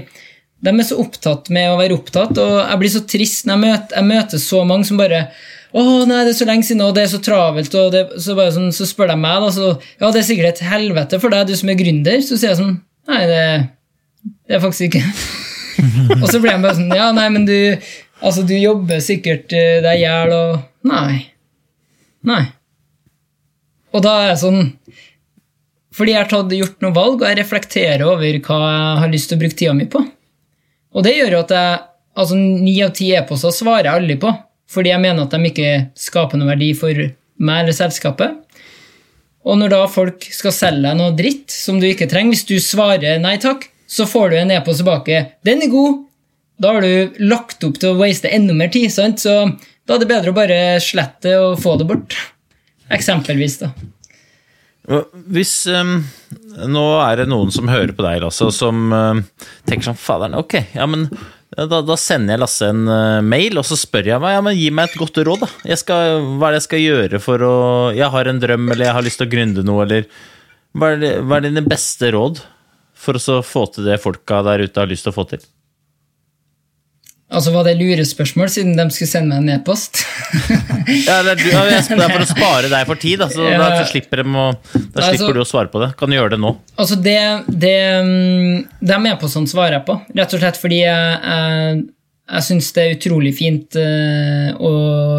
de 0.65 0.73
er 0.73 0.87
så 0.89 0.99
opptatt 0.99 1.53
med 1.55 1.71
å 1.71 1.79
være 1.79 1.97
opptatt, 1.99 2.41
og 2.41 2.57
jeg 2.63 2.81
blir 2.81 2.95
så 2.95 3.05
trist 3.07 3.47
når 3.47 3.55
jeg 3.55 3.65
møter, 3.65 3.99
jeg 4.01 4.09
møter 4.09 4.43
så 4.43 4.65
mange 4.67 4.89
som 4.89 4.99
bare 5.01 5.21
å 5.77 5.85
nei, 6.09 6.23
det 6.25 6.33
er 6.33 6.37
så 6.39 6.47
lenge 6.49 6.65
siden, 6.65 6.85
og 6.87 6.95
det 6.97 7.05
er 7.05 7.11
så 7.13 7.21
travelt. 7.21 7.75
og 7.77 7.91
det, 7.93 8.05
så, 8.25 8.37
sånn, 8.55 8.71
så, 8.73 8.87
spør 8.89 9.13
de 9.13 9.17
meg, 9.21 9.43
da, 9.45 9.51
så 9.53 9.67
ja, 9.77 10.09
det 10.09 10.23
er 10.23 10.29
sikkert 10.31 10.55
et 10.55 10.69
helvete 10.69 11.21
for 11.21 11.35
deg, 11.35 11.49
du 11.49 11.57
som 11.59 11.73
er 11.73 11.81
gründer. 11.81 12.23
Så 12.25 12.39
sier 12.39 12.55
jeg 12.55 12.61
sånn 12.63 12.79
Nei, 13.09 13.23
det, 13.25 13.43
det 14.49 14.59
er 14.59 14.61
faktisk 14.61 14.91
ikke 14.91 15.01
Og 16.19 16.27
så 16.29 16.41
blir 16.43 16.53
de 16.53 16.65
bare 16.67 16.77
sånn 16.77 16.91
Ja, 16.93 17.07
nei, 17.17 17.29
men 17.33 17.47
du 17.49 17.57
altså, 18.21 18.43
du 18.45 18.53
jobber 18.53 19.01
sikkert 19.05 19.53
uh, 19.57 19.79
deg 19.85 20.03
i 20.03 20.05
hjel, 20.05 20.35
og 20.35 20.89
Nei. 20.89 21.21
Nei. 22.29 22.43
Og 23.95 24.05
da 24.05 24.15
er 24.23 24.31
jeg 24.33 24.41
sånn 24.43 24.61
Fordi 25.97 26.15
jeg 26.15 26.21
har 26.21 26.31
tatt, 26.31 26.57
gjort 26.59 26.85
noen 26.85 26.97
valg, 26.97 27.23
og 27.23 27.29
jeg 27.29 27.41
reflekterer 27.41 28.05
over 28.07 28.41
hva 28.45 28.59
jeg 28.65 28.99
har 29.03 29.13
lyst 29.15 29.33
til 29.33 29.39
å 29.39 29.43
bruke 29.43 29.59
tida 29.59 29.77
mi 29.77 29.89
på. 29.91 30.03
Og 30.95 31.05
det 31.05 31.17
gjør 31.17 31.39
jo 31.39 31.41
at 31.47 31.55
jeg 31.57 31.79
altså 32.19 32.37
ni 32.39 32.77
av 32.85 32.93
ti 32.97 33.09
e-poster 33.15 33.55
svarer 33.55 33.89
jeg 33.89 34.01
aldri 34.03 34.17
på, 34.21 34.31
fordi 34.69 34.93
jeg 34.93 35.03
mener 35.03 35.25
at 35.25 35.35
de 35.35 35.49
ikke 35.49 35.73
skaper 35.99 36.41
noen 36.41 36.53
verdi 36.53 36.73
for 36.77 37.07
meg 37.39 37.63
eller 37.63 37.77
selskapet. 37.77 38.37
Og 39.49 39.57
når 39.61 39.73
da 39.73 39.83
folk 39.89 40.27
skal 40.35 40.55
selge 40.55 40.85
deg 40.85 40.99
noe 40.99 41.15
dritt 41.17 41.55
som 41.55 41.79
du 41.81 41.87
ikke 41.89 42.09
trenger, 42.11 42.35
hvis 42.35 42.49
du 42.49 42.59
svarer 42.61 43.21
nei 43.23 43.37
takk, 43.41 43.69
så 43.89 44.05
får 44.09 44.33
du 44.33 44.39
en 44.43 44.53
e-post 44.53 44.83
tilbake. 44.83 45.25
'Den 45.45 45.65
er 45.65 45.73
god.' 45.73 46.05
Da 46.59 46.73
har 46.75 46.83
du 46.83 47.15
lagt 47.23 47.63
opp 47.63 47.77
til 47.79 47.95
å 47.95 47.99
waste 48.01 48.29
enda 48.35 48.55
mer 48.55 48.69
tid, 48.75 48.91
sant? 48.91 49.23
så 49.23 49.47
da 49.87 49.95
er 49.95 50.03
det 50.03 50.09
bedre 50.11 50.33
å 50.33 50.37
bare 50.37 50.57
slette 50.83 51.37
og 51.39 51.61
få 51.63 51.77
det 51.79 51.87
bort. 51.87 52.17
Eksempelvis, 52.91 53.61
da. 53.63 53.71
Hvis 55.29 55.53
um, 55.69 55.99
Nå 56.67 56.85
er 57.05 57.21
det 57.21 57.29
noen 57.29 57.53
som 57.53 57.69
hører 57.69 57.93
på 57.95 58.03
deg, 58.03 58.23
Lasse, 58.25 58.49
som 58.57 58.89
uh, 58.91 59.21
tenker 59.69 59.91
sånn 59.91 60.01
Faderen, 60.01 60.35
ok, 60.41 60.57
ja, 60.75 60.87
men 60.91 61.07
da, 61.67 61.81
da, 61.83 61.97
sender 61.99 62.37
jeg 62.37 62.43
Lasse 62.45 62.69
en 62.71 62.85
uh, 62.87 63.25
mail, 63.25 63.59
og 63.59 63.67
så 63.67 63.79
spør 63.79 64.13
jeg 64.13 64.23
meg 64.23 64.37
ja, 64.37 64.43
men 64.45 64.55
gi 64.59 64.69
meg 64.75 64.91
et 64.91 65.01
godt 65.01 65.19
råd. 65.27 65.43
da. 65.43 65.77
Skal, 65.81 66.23
hva 66.39 66.51
er 66.51 66.55
det 66.55 66.61
jeg 66.61 66.69
skal 66.69 66.85
gjøre 66.85 67.23
for 67.25 67.43
å 67.43 67.55
Jeg 67.97 68.13
har 68.15 68.31
en 68.31 68.43
drøm, 68.43 68.69
eller 68.71 68.87
jeg 68.87 68.97
har 68.99 69.07
lyst 69.07 69.23
til 69.23 69.27
å 69.27 69.33
gründe 69.33 69.67
noe, 69.67 69.83
eller 69.87 70.07
Hva 70.79 70.93
er, 70.95 71.03
det, 71.03 71.13
hva 71.25 71.39
er 71.39 71.49
dine 71.49 71.65
beste 71.67 72.13
råd 72.15 72.43
for 72.99 73.19
å 73.19 73.41
få 73.47 73.65
til 73.75 73.89
det 73.89 74.01
folka 74.03 74.43
der 74.47 74.67
ute 74.67 74.83
har 74.83 74.91
lyst 74.91 75.09
til 75.09 75.15
å 75.15 75.19
få 75.19 75.27
til? 75.33 75.43
Altså, 77.29 77.51
Var 77.53 77.67
det 77.69 77.75
lurespørsmål, 77.77 78.49
siden 78.49 78.77
de 78.79 78.87
skulle 78.95 79.11
sende 79.11 79.29
meg 79.37 79.43
en 79.45 79.59
e-post? 79.59 80.01
Ja, 80.89 81.19
det 81.27 81.35
er, 81.35 81.37
du- 81.37 81.51
jeg 81.53 81.83
spør 81.85 81.99
deg 82.01 82.13
for 82.15 82.23
å 82.25 82.29
spare 82.31 82.69
deg 82.73 82.87
for 82.89 82.97
tid, 83.03 83.21
altså, 83.21 83.43
så 83.43 83.51
Ja. 83.51 83.59
da 83.61 83.83
slipper, 83.85 84.23
å, 84.25 84.45
da 84.57 84.79
Altså- 85.03 85.11
slipper 85.19 85.35
du 85.37 85.41
å 85.43 85.49
svare 85.51 85.69
på 85.69 85.83
det. 85.83 85.91
Kan 86.01 86.09
du 86.09 86.17
gjøre 86.17 86.31
det 86.33 86.39
nå? 86.41 86.55
altså, 86.81 86.97
det, 87.05 87.19
det 87.53 87.75
mm, 88.07 88.69
De 88.81 88.97
e-postene 89.13 89.51
svarer 89.51 89.77
jeg 89.77 89.85
på, 89.91 89.99
rett 90.17 90.33
og 90.33 90.41
slett 90.41 90.57
fordi 90.63 90.79
jeg, 90.81 91.19
jeg, 91.29 91.83
jeg 92.33 92.47
syns 92.49 92.71
det 92.73 92.83
er 92.87 92.95
utrolig 92.97 93.35
fint 93.37 93.77
eh, 93.77 94.49
å 94.57 94.73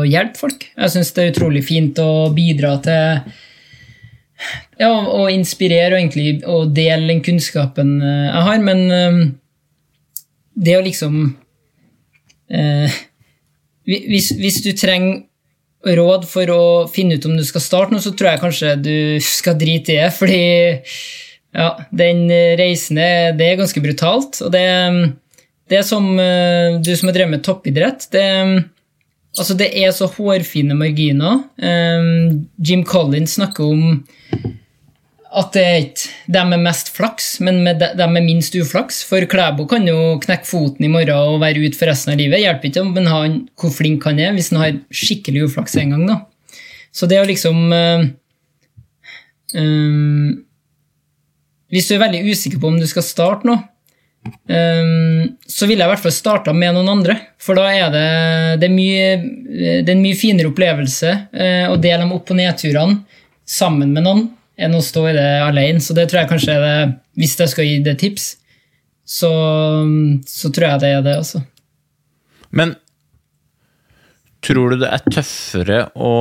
hjelpe 0.10 0.42
folk. 0.42 0.66
Jeg 0.78 0.90
syns 0.96 1.14
det 1.14 1.24
er 1.28 1.32
utrolig 1.36 1.62
fint 1.68 2.02
å 2.02 2.10
bidra 2.34 2.74
til 2.86 3.22
ja, 4.80 4.90
å 4.90 5.28
inspirere 5.30 5.94
og 5.94 6.00
egentlig 6.02 6.34
å 6.48 6.64
dele 6.66 7.06
den 7.12 7.22
kunnskapen 7.26 7.94
eh, 8.02 8.26
jeg 8.32 8.46
har, 8.50 8.66
men 8.66 8.84
eh, 8.98 9.22
det 10.66 10.78
å 10.80 10.84
liksom 10.86 11.22
eh, 12.52 13.00
hvis, 13.90 14.32
hvis 14.38 14.62
du 14.66 14.72
trenger 14.78 15.26
råd 15.96 16.26
for 16.28 16.52
å 16.52 16.64
finne 16.92 17.16
ut 17.16 17.26
om 17.30 17.38
du 17.40 17.46
skal 17.48 17.64
starte 17.64 17.96
noe, 17.96 18.04
så 18.04 18.12
tror 18.12 18.34
jeg 18.34 18.42
kanskje 18.42 18.76
du 18.84 18.98
skal 19.24 19.56
drite 19.60 19.96
i 19.96 20.00
det, 20.02 20.10
fordi 20.18 20.42
ja, 21.56 21.70
den 21.96 22.28
reisen 22.60 23.00
det 23.00 23.48
er 23.48 23.60
ganske 23.62 23.82
brutalt. 23.82 24.42
Og 24.46 24.52
det, 24.54 24.66
det 25.72 25.80
er 25.80 25.88
som 25.88 26.12
eh, 26.20 26.78
du 26.84 26.92
som 26.96 27.10
har 27.10 27.16
drevet 27.16 27.38
med 27.38 27.46
toppidrett. 27.46 28.10
Det, 28.14 28.26
altså 29.38 29.58
det 29.58 29.72
er 29.82 29.96
så 29.96 30.10
hårfine 30.12 30.78
marginer. 30.78 31.46
Eh, 31.58 32.12
Jim 32.60 32.84
Collins 32.88 33.40
snakker 33.40 33.72
om 33.72 34.02
at 35.30 35.52
det 35.54 35.62
er 35.64 35.76
ikke 35.84 36.10
dem 36.34 36.50
med 36.54 36.64
mest 36.66 36.90
flaks, 36.96 37.26
men 37.46 37.60
med 37.64 37.78
de- 37.82 37.92
dem 37.98 38.14
med 38.16 38.26
minst 38.26 38.56
uflaks. 38.58 39.04
For 39.06 39.22
Klæbo 39.30 39.68
kan 39.70 39.86
jo 39.88 40.18
knekke 40.24 40.48
foten 40.50 40.86
i 40.86 40.90
morgen 40.90 41.14
og 41.14 41.42
være 41.44 41.62
ute 41.62 41.78
for 41.78 41.86
resten 41.92 42.14
av 42.16 42.18
livet. 42.22 42.42
Hjelper 42.42 42.70
ikke 42.72 42.82
om 42.82 42.96
han 43.06 43.36
hvor 43.60 43.70
flink 43.74 44.04
han 44.10 44.20
er, 44.20 44.34
hvis 44.34 44.50
han 44.50 44.62
har 44.62 44.80
skikkelig 44.90 45.44
uflaks 45.46 45.76
en 45.78 45.92
gang. 45.94 46.08
da. 46.08 46.20
Så 46.92 47.06
det 47.08 47.20
å 47.22 47.28
liksom 47.30 47.72
øh, 47.74 48.08
øh, 49.56 50.38
Hvis 51.70 51.88
du 51.88 51.94
er 51.96 52.02
veldig 52.08 52.24
usikker 52.32 52.60
på 52.60 52.68
om 52.72 52.80
du 52.82 52.88
skal 52.90 53.04
starte 53.06 53.46
nå, 53.46 53.54
øh, 54.50 55.28
så 55.46 55.68
ville 55.70 55.84
jeg 55.84 55.90
i 55.90 55.94
hvert 55.94 56.02
fall 56.08 56.16
starta 56.16 56.54
med 56.54 56.74
noen 56.74 56.90
andre. 56.90 57.20
For 57.38 57.54
da 57.54 57.68
er 57.70 57.94
det, 57.94 58.08
det, 58.64 58.72
er, 58.72 58.74
mye, 58.74 59.84
det 59.86 59.86
er 59.86 59.94
en 59.94 60.02
mye 60.02 60.18
finere 60.18 60.50
opplevelse 60.50 61.14
å 61.70 61.78
dele 61.78 62.02
de 62.08 62.18
opp- 62.18 62.34
og 62.34 62.42
nedturene 62.42 63.04
sammen 63.46 63.94
med 63.94 64.08
noen 64.10 64.26
enn 64.60 64.76
å 64.76 64.84
stå 64.84 65.06
i 65.10 65.16
det 65.16 65.30
alene. 65.46 65.82
Så 65.84 65.96
det 65.98 66.10
tror 66.10 66.24
jeg 66.24 66.32
kanskje 66.34 66.56
er 66.58 66.66
det 66.66 66.78
Hvis 67.20 67.38
jeg 67.40 67.52
skal 67.52 67.68
gi 67.68 67.80
det 67.86 67.98
tips, 68.02 68.30
så, 69.10 69.32
så 70.28 70.52
tror 70.54 70.68
jeg 70.68 70.84
det 70.84 70.92
er 70.98 71.06
det, 71.06 71.16
altså. 71.24 71.42
Men 72.56 72.76
tror 74.46 74.74
du 74.74 74.84
det 74.84 74.92
er 74.94 75.08
tøffere 75.12 75.80
å 76.00 76.14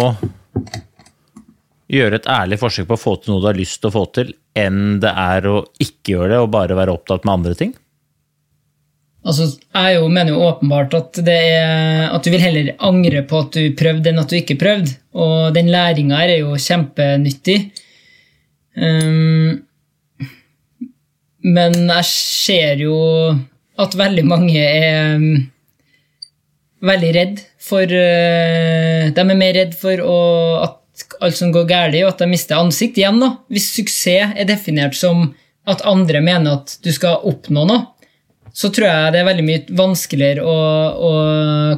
gjøre 1.89 2.18
et 2.18 2.28
ærlig 2.28 2.59
forsøk 2.61 2.89
på 2.89 2.97
å 2.97 3.01
få 3.01 3.14
til 3.20 3.32
noe 3.32 3.43
du 3.43 3.49
har 3.49 3.59
lyst 3.59 3.80
til 3.80 3.91
å 3.91 3.95
få 3.95 4.07
til, 4.16 4.32
enn 4.59 4.99
det 5.03 5.12
er 5.12 5.47
å 5.49 5.61
ikke 5.80 6.16
gjøre 6.16 6.32
det 6.34 6.41
og 6.43 6.51
bare 6.53 6.76
være 6.76 6.97
opptatt 6.97 7.24
med 7.24 7.39
andre 7.39 7.55
ting? 7.59 7.76
Altså, 9.28 9.49
jeg 9.74 9.97
jo 9.99 10.07
mener 10.09 10.32
jo 10.32 10.45
åpenbart 10.47 10.95
at, 10.97 11.18
det 11.26 11.36
er, 11.51 12.07
at 12.14 12.24
du 12.24 12.30
vil 12.32 12.43
heller 12.43 12.70
angre 12.86 13.24
på 13.28 13.43
at 13.43 13.57
du 13.57 13.74
prøvde, 13.76 14.12
enn 14.12 14.22
at 14.22 14.30
du 14.30 14.39
ikke 14.39 14.57
prøvde. 14.61 14.95
Og 15.18 15.51
den 15.57 15.68
læringa 15.72 16.20
her 16.22 16.32
er 16.36 16.41
jo 16.45 16.55
kjempenyttig. 16.57 17.59
Um, 18.79 19.61
men 21.49 21.76
jeg 21.76 22.07
ser 22.09 22.83
jo 22.83 22.99
at 23.79 23.95
veldig 23.99 24.24
mange 24.26 24.59
er 24.59 25.18
um, 25.18 25.29
veldig 26.87 27.11
redd 27.14 27.41
for 27.62 27.83
uh, 27.83 29.09
De 29.14 29.24
er 29.24 29.39
mer 29.39 29.55
redd 29.57 29.74
for 29.79 30.03
å, 30.03 30.18
at 30.66 31.07
alt 31.22 31.39
som 31.39 31.53
går 31.55 31.66
galt, 31.70 31.99
og 32.03 32.12
at 32.12 32.22
de 32.22 32.31
mister 32.31 32.59
ansikt. 32.59 32.99
Igjen, 32.99 33.20
da. 33.22 33.35
Hvis 33.53 33.70
suksess 33.76 34.35
er 34.35 34.49
definert 34.49 34.99
som 34.99 35.31
at 35.68 35.85
andre 35.87 36.22
mener 36.24 36.59
at 36.59 36.79
du 36.83 36.91
skal 36.95 37.22
oppnå 37.29 37.66
noe, 37.68 37.87
så 38.57 38.70
tror 38.74 38.89
jeg 38.89 39.12
det 39.14 39.20
er 39.20 39.29
veldig 39.29 39.45
mye 39.47 39.76
vanskeligere 39.79 40.43
å, 40.43 40.57
å 41.09 41.11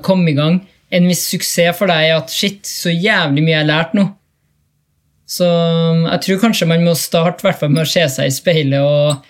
komme 0.06 0.30
i 0.32 0.36
gang 0.38 0.60
enn 0.90 1.06
hvis 1.10 1.26
suksess 1.34 1.76
for 1.78 1.90
deg 1.90 2.08
er 2.08 2.16
at 2.18 2.32
shit, 2.34 2.64
så 2.66 2.90
jævlig 2.90 3.44
mye 3.44 3.54
jeg 3.54 3.62
har 3.62 3.68
lært 3.68 3.92
nå. 3.98 4.06
Så 5.30 5.46
um, 5.46 6.06
jeg 6.08 6.22
tror 6.24 6.40
kanskje 6.42 6.66
man 6.66 6.82
må 6.82 6.96
starte 6.98 7.44
hvert 7.46 7.62
med 7.70 7.84
å 7.84 7.88
se 7.88 8.02
seg 8.10 8.26
i 8.30 8.34
speilet 8.34 8.82
og, 8.82 9.20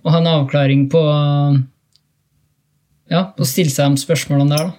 og 0.00 0.14
ha 0.14 0.20
en 0.22 0.30
avklaring 0.30 0.86
på 0.92 1.02
Ja, 3.10 3.26
å 3.36 3.48
stille 3.48 3.72
seg 3.72 3.90
de 3.92 4.00
spørsmålene 4.04 4.54
der, 4.54 4.70
da. 4.70 4.76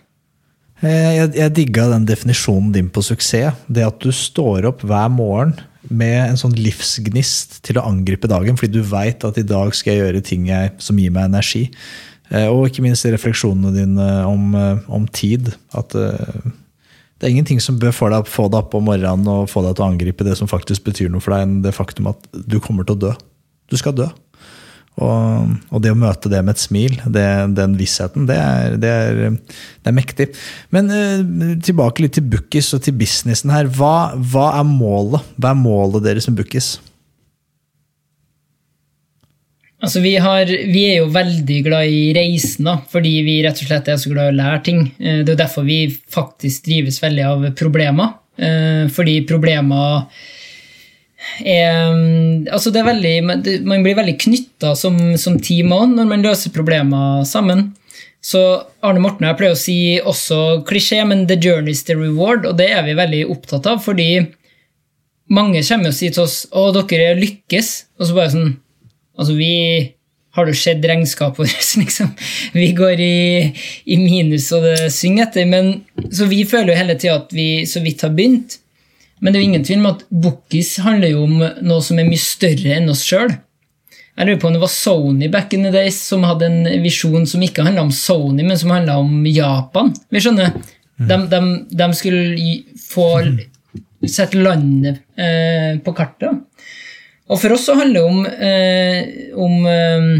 Eh, 0.81 1.09
Jeg, 1.19 1.33
jeg 1.37 1.53
digga 1.59 1.89
den 1.91 2.07
definisjonen 2.09 2.71
din 2.73 2.87
på 2.89 3.03
suksess. 3.05 3.59
Det 3.67 3.83
at 3.85 3.99
du 4.01 4.09
står 4.15 4.69
opp 4.71 4.85
hver 4.87 5.11
morgen 5.13 5.53
med 5.89 6.29
en 6.29 6.39
sånn 6.39 6.55
livsgnist 6.55 7.59
til 7.65 7.79
å 7.81 7.85
angripe 7.89 8.29
dagen, 8.29 8.57
fordi 8.57 8.79
du 8.79 8.85
veit 8.85 9.25
at 9.27 9.37
i 9.41 9.45
dag 9.45 9.73
skal 9.75 9.93
jeg 9.93 10.03
gjøre 10.03 10.23
ting 10.25 10.47
jeg, 10.49 10.71
som 10.81 10.97
gir 11.01 11.13
meg 11.13 11.27
energi. 11.29 11.67
Eh, 12.31 12.47
Og 12.47 12.69
ikke 12.69 12.85
minst 12.85 13.05
refleksjonene 13.05 13.73
dine 13.75 14.09
om, 14.29 14.55
eh, 14.55 14.81
om 14.87 15.05
tid. 15.11 15.53
At 15.77 15.93
det 17.21 17.27
er 17.27 17.35
ingenting 17.35 17.59
som 17.61 17.77
bør 17.77 17.93
få 17.93 18.09
deg, 18.09 18.25
få 18.25 18.47
deg 18.49 18.63
opp 18.63 18.73
om 18.73 18.87
morgenen 18.89 19.27
og 19.29 19.49
få 19.51 19.61
deg 19.61 19.75
til 19.77 19.85
å 19.85 19.89
angripe 19.91 20.25
det 20.25 20.33
som 20.39 20.49
faktisk 20.49 20.87
betyr 20.87 21.11
noe 21.13 21.21
for 21.21 21.35
deg, 21.35 21.45
enn 21.45 21.59
det 21.61 21.75
faktum 21.77 22.09
at 22.09 22.25
du 22.33 22.57
kommer 22.57 22.87
til 22.87 22.97
å 22.97 23.01
dø. 23.03 23.11
Du 23.69 23.77
skal 23.77 23.93
dø. 23.93 24.07
Og, 25.01 25.51
og 25.69 25.83
det 25.85 25.93
å 25.93 25.99
møte 26.01 26.31
det 26.33 26.41
med 26.41 26.57
et 26.57 26.63
smil, 26.63 26.97
det, 27.13 27.25
den 27.55 27.77
vissheten, 27.77 28.25
det 28.29 28.39
er, 28.41 28.73
det, 28.81 28.89
er, 28.89 29.37
det 29.37 29.91
er 29.93 29.95
mektig. 29.95 30.27
Men 30.73 30.89
uh, 30.89 31.53
tilbake 31.61 32.07
litt 32.07 32.17
til 32.17 32.25
Bookies 32.25 32.73
og 32.73 32.81
til 32.87 32.97
businessen 32.97 33.53
her. 33.53 33.69
Hva, 33.69 34.15
hva 34.17 34.49
er 34.57 34.65
målet? 34.67 35.29
Hva 35.37 35.53
er 35.53 35.61
målet 35.61 36.09
deres 36.09 36.25
med 36.29 36.41
Bookis? 36.41 36.73
Altså, 39.81 39.99
vi, 40.03 40.13
har, 40.21 40.45
vi 40.45 40.81
er 40.91 40.99
jo 40.99 41.07
veldig 41.09 41.55
glad 41.65 41.89
i 41.89 42.11
reisen, 42.13 42.67
da, 42.69 42.75
fordi 42.91 43.15
vi 43.25 43.39
rett 43.41 43.57
og 43.63 43.65
slett 43.65 43.87
er 43.89 43.97
så 43.97 44.11
glad 44.11 44.29
i 44.29 44.33
å 44.35 44.37
lære 44.37 44.59
ting. 44.67 44.83
Eh, 45.01 45.23
Det 45.23 45.31
er 45.31 45.33
jo 45.33 45.39
derfor 45.39 45.65
vi 45.65 45.79
faktisk 46.13 46.67
drives 46.67 47.01
veldig 47.01 47.25
av 47.25 47.47
problemer. 47.57 48.13
Eh, 48.37 48.85
Fordi 48.93 49.21
problemer 49.25 50.05
er 51.45 51.91
Altså, 52.49 52.71
det 52.71 52.79
er 52.81 52.87
veldig 52.87 53.63
Man 53.67 53.83
blir 53.83 53.93
veldig 53.95 54.15
knytta 54.17 54.71
som, 54.75 54.95
som 55.17 55.37
team 55.39 55.69
òg 55.75 55.91
når 55.93 56.07
man 56.09 56.23
løser 56.25 56.53
problemer 56.53 57.23
sammen. 57.29 57.71
Så 58.21 58.39
Arne 58.85 59.01
Morten 59.01 59.25
og 59.25 59.31
jeg 59.31 59.37
pleier 59.39 59.55
å 59.55 59.59
si 59.59 59.77
også 59.97 60.63
klisjé, 60.65 61.01
men 61.07 61.25
'the 61.25 61.37
journey 61.41 61.71
is 61.71 61.83
the 61.83 61.95
reward', 61.97 62.45
og 62.45 62.57
det 62.57 62.69
er 62.69 62.83
vi 62.85 62.93
veldig 62.93 63.29
opptatt 63.33 63.65
av, 63.65 63.81
fordi 63.81 64.27
mange 65.29 65.63
kommer 65.65 65.89
og 65.89 65.93
sier 65.97 66.13
til 66.13 66.23
oss 66.23 66.45
'Å, 66.51 66.69
dere 66.73 67.17
lykkes', 67.17 67.85
og 67.99 68.07
så 68.07 68.13
bare 68.13 68.29
sånn 68.29 68.57
Altså, 69.19 69.35
vi 69.37 69.95
Har 70.31 70.47
du 70.47 70.53
sett 70.55 70.85
regnskapet 70.87 71.39
vårt, 71.43 71.71
liksom? 71.81 72.13
Vi 72.53 72.69
går 72.71 73.01
i, 73.03 73.51
i 73.83 73.97
minus, 73.99 74.45
og 74.55 74.63
det 74.63 74.87
synger 74.95 75.25
etter. 75.25 75.43
Men, 75.43 75.81
så 76.07 76.23
vi 76.31 76.45
føler 76.47 76.71
jo 76.71 76.77
hele 76.79 76.95
tida 76.95 77.17
at 77.19 77.33
vi 77.35 77.65
så 77.67 77.81
vidt 77.83 78.05
har 78.05 78.13
begynt. 78.15 78.55
Men 79.19 79.33
det 79.33 79.37
er 79.37 79.43
jo 79.43 79.49
ingen 79.49 79.65
tvil 79.67 79.81
om 79.83 79.89
at 79.91 80.05
Bookies 80.07 80.77
handler 80.85 81.11
jo 81.11 81.25
om 81.27 81.35
noe 81.43 81.83
som 81.83 81.99
er 81.99 82.07
mye 82.07 82.23
større 82.23 82.77
enn 82.77 82.87
oss 82.93 83.03
sjøl. 83.03 83.35
Jeg 84.17 84.27
lurer 84.27 84.39
på 84.41 84.49
om 84.49 84.55
det 84.55 84.63
var 84.63 84.71
Sony 84.71 85.27
back 85.31 85.53
in 85.55 85.63
the 85.67 85.71
days 85.73 85.99
som 86.03 86.25
hadde 86.27 86.47
en 86.47 86.83
visjon 86.83 87.27
som 87.29 87.43
ikke 87.43 87.63
handla 87.67 87.85
om 87.85 87.93
Sony, 87.95 88.43
men 88.43 88.59
som 88.59 88.73
handla 88.73 88.97
om 89.03 89.25
Japan. 89.27 89.91
Vi 90.11 90.23
skjønner, 90.23 90.55
de, 90.95 91.17
de, 91.31 91.39
de 91.79 91.87
skulle 91.97 92.55
få 92.87 93.07
sette 94.09 94.41
landet 94.41 95.03
eh, 95.15 95.77
på 95.83 95.93
kartet. 95.97 96.41
Og 97.31 97.39
for 97.39 97.55
oss 97.55 97.65
så 97.69 97.77
handler 97.79 98.01
det 98.01 98.07
om, 98.11 98.25
eh, 98.27 99.35
om 99.39 99.65
eh, 99.65 100.11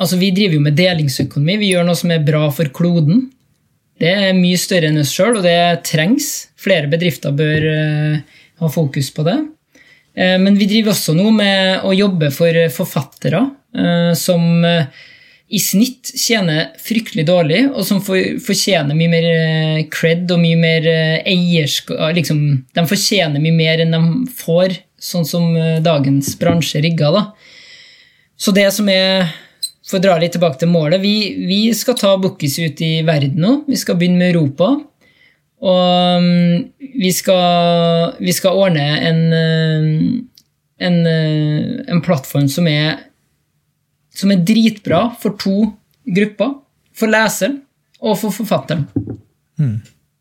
Altså, 0.00 0.16
vi 0.16 0.30
driver 0.32 0.56
jo 0.56 0.64
med 0.64 0.78
delingsøkonomi. 0.78 1.58
Vi 1.60 1.74
gjør 1.74 1.84
noe 1.84 1.98
som 1.98 2.08
er 2.14 2.22
bra 2.24 2.46
for 2.56 2.70
kloden. 2.72 3.26
Det 4.00 4.08
er 4.08 4.30
mye 4.32 4.56
større 4.56 4.88
enn 4.88 4.96
oss 5.02 5.10
sjøl, 5.12 5.34
og 5.36 5.44
det 5.44 5.82
trengs. 5.84 6.48
Flere 6.56 6.88
bedrifter 6.88 7.34
bør 7.36 7.66
eh, 7.68 8.38
ha 8.64 8.70
fokus 8.72 9.10
på 9.12 9.26
det. 9.28 9.36
Eh, 10.16 10.36
men 10.40 10.58
vi 10.58 10.68
driver 10.70 10.94
også 10.94 11.14
nå 11.16 11.30
med 11.34 11.86
å 11.86 11.94
jobbe 11.94 12.32
for 12.34 12.56
forfattere 12.74 13.44
eh, 13.76 14.12
som 14.18 14.64
eh, 14.66 15.06
i 15.50 15.58
snitt 15.62 16.12
tjener 16.14 16.70
fryktelig 16.78 17.24
dårlig, 17.26 17.64
og 17.72 17.82
som 17.86 17.98
for, 18.04 18.38
fortjener 18.42 18.94
mye 18.94 19.10
mer 19.10 19.88
cred 19.90 20.30
og 20.30 20.38
mye 20.38 20.58
mer 20.60 20.86
eierskap 21.26 22.14
liksom, 22.14 22.42
De 22.70 22.84
fortjener 22.86 23.42
mye 23.42 23.56
mer 23.56 23.82
enn 23.82 23.96
de 23.96 24.30
får, 24.38 24.76
sånn 25.00 25.26
som 25.26 25.54
eh, 25.56 25.80
dagens 25.82 26.34
bransje 26.38 26.82
rigga. 26.84 27.10
da. 27.14 27.24
Så 28.40 28.54
det 28.56 28.68
som 28.76 28.88
er 28.88 29.28
For 29.90 29.98
å 29.98 30.04
dra 30.04 30.14
litt 30.20 30.32
tilbake 30.36 30.60
til 30.60 30.70
målet 30.70 31.02
Vi, 31.02 31.44
vi 31.48 31.74
skal 31.76 31.96
ta 31.98 32.14
Bookies 32.20 32.60
ut 32.60 32.80
i 32.84 33.00
verden 33.02 33.40
nå. 33.42 33.54
Vi 33.66 33.78
skal 33.80 33.98
begynne 33.98 34.20
med 34.20 34.34
Europa. 34.34 34.70
Og 35.60 36.22
mm, 36.24 36.68
vi 37.00 37.10
skal, 37.12 38.14
vi 38.20 38.32
skal 38.32 38.60
ordne 38.60 38.86
en, 39.08 39.20
eh, 39.36 39.88
en, 40.86 41.00
eh, 41.06 41.80
en 41.90 42.04
plattform 42.04 42.48
som 42.48 42.68
er, 42.70 43.02
som 44.14 44.32
er 44.32 44.44
dritbra 44.46 45.08
for 45.20 45.36
to 45.40 45.72
grupper. 46.06 46.54
For 46.96 47.08
leseren 47.08 47.60
og 48.00 48.16
for 48.20 48.34
forfatteren. 48.34 48.86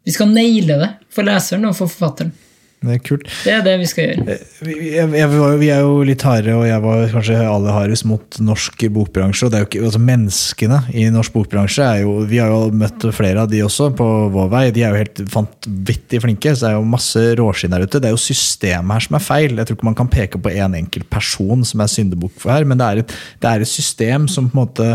Vi 0.05 0.13
skal 0.15 0.31
naile 0.31 0.77
det 0.79 0.89
for 1.11 1.27
leseren 1.27 1.67
og 1.67 1.75
for 1.75 1.91
forfatteren. 1.91 2.31
Det 2.79 2.93
er 2.95 2.99
kult. 3.03 3.25
Det 3.43 3.51
er 3.51 3.63
det 3.65 3.73
vi 3.81 3.87
skal 3.91 4.05
gjøre. 4.05 4.35
Vi, 4.63 4.75
jeg, 4.93 5.07
jeg, 5.19 5.39
vi 5.59 5.67
er 5.73 5.81
jo 5.83 5.97
litt 6.07 6.23
harde, 6.23 6.53
og 6.55 6.63
jeg 6.63 6.79
var 6.85 7.01
kanskje 7.11 7.39
aller 7.43 7.75
hardest 7.75 8.05
mot 8.07 8.39
norsk 8.39 8.85
bokbransje. 8.95 9.45
og 9.45 9.51
det 9.51 9.59
er 9.59 9.65
jo 9.65 9.67
ikke, 9.67 9.81
altså 9.89 10.01
Menneskene 10.09 10.79
i 10.95 11.03
norsk 11.11 11.35
bokbransje 11.35 11.83
er 11.83 12.05
jo 12.05 12.13
Vi 12.29 12.39
har 12.39 12.53
jo 12.53 12.71
møtt 12.79 13.03
flere 13.15 13.43
av 13.43 13.51
de 13.51 13.59
også 13.65 13.89
på 13.99 14.07
vår 14.31 14.51
vei. 14.53 14.63
De 14.75 14.85
er 14.87 14.95
jo 14.95 15.01
helt 15.03 15.23
vanvittig 15.35 16.23
flinke. 16.23 16.55
så 16.55 16.65
Det 16.65 16.71
er 16.71 16.77
jo 16.77 16.93
masse 16.95 17.25
råskinn 17.41 17.75
der 17.75 17.83
ute. 17.83 17.99
Det 17.99 18.11
er 18.11 18.15
jo 18.15 18.23
systemet 18.29 18.95
her 18.95 19.07
som 19.09 19.19
er 19.19 19.27
feil. 19.27 19.57
Jeg 19.59 19.67
tror 19.67 19.79
ikke 19.79 19.91
man 19.91 19.99
kan 19.99 20.13
peke 20.15 20.39
på 20.39 20.55
én 20.55 20.79
enkelt 20.79 21.09
person 21.11 21.67
som 21.67 21.83
er 21.83 21.91
syndebukk 21.91 22.39
for 22.39 22.55
her, 22.55 22.63
men 22.63 22.79
det 22.79 22.87
er, 22.87 23.03
et, 23.03 23.17
det 23.43 23.51
er 23.51 23.65
et 23.65 23.73
system 23.73 24.31
som 24.31 24.47
på 24.47 24.55
en 24.55 24.63
måte 24.63 24.93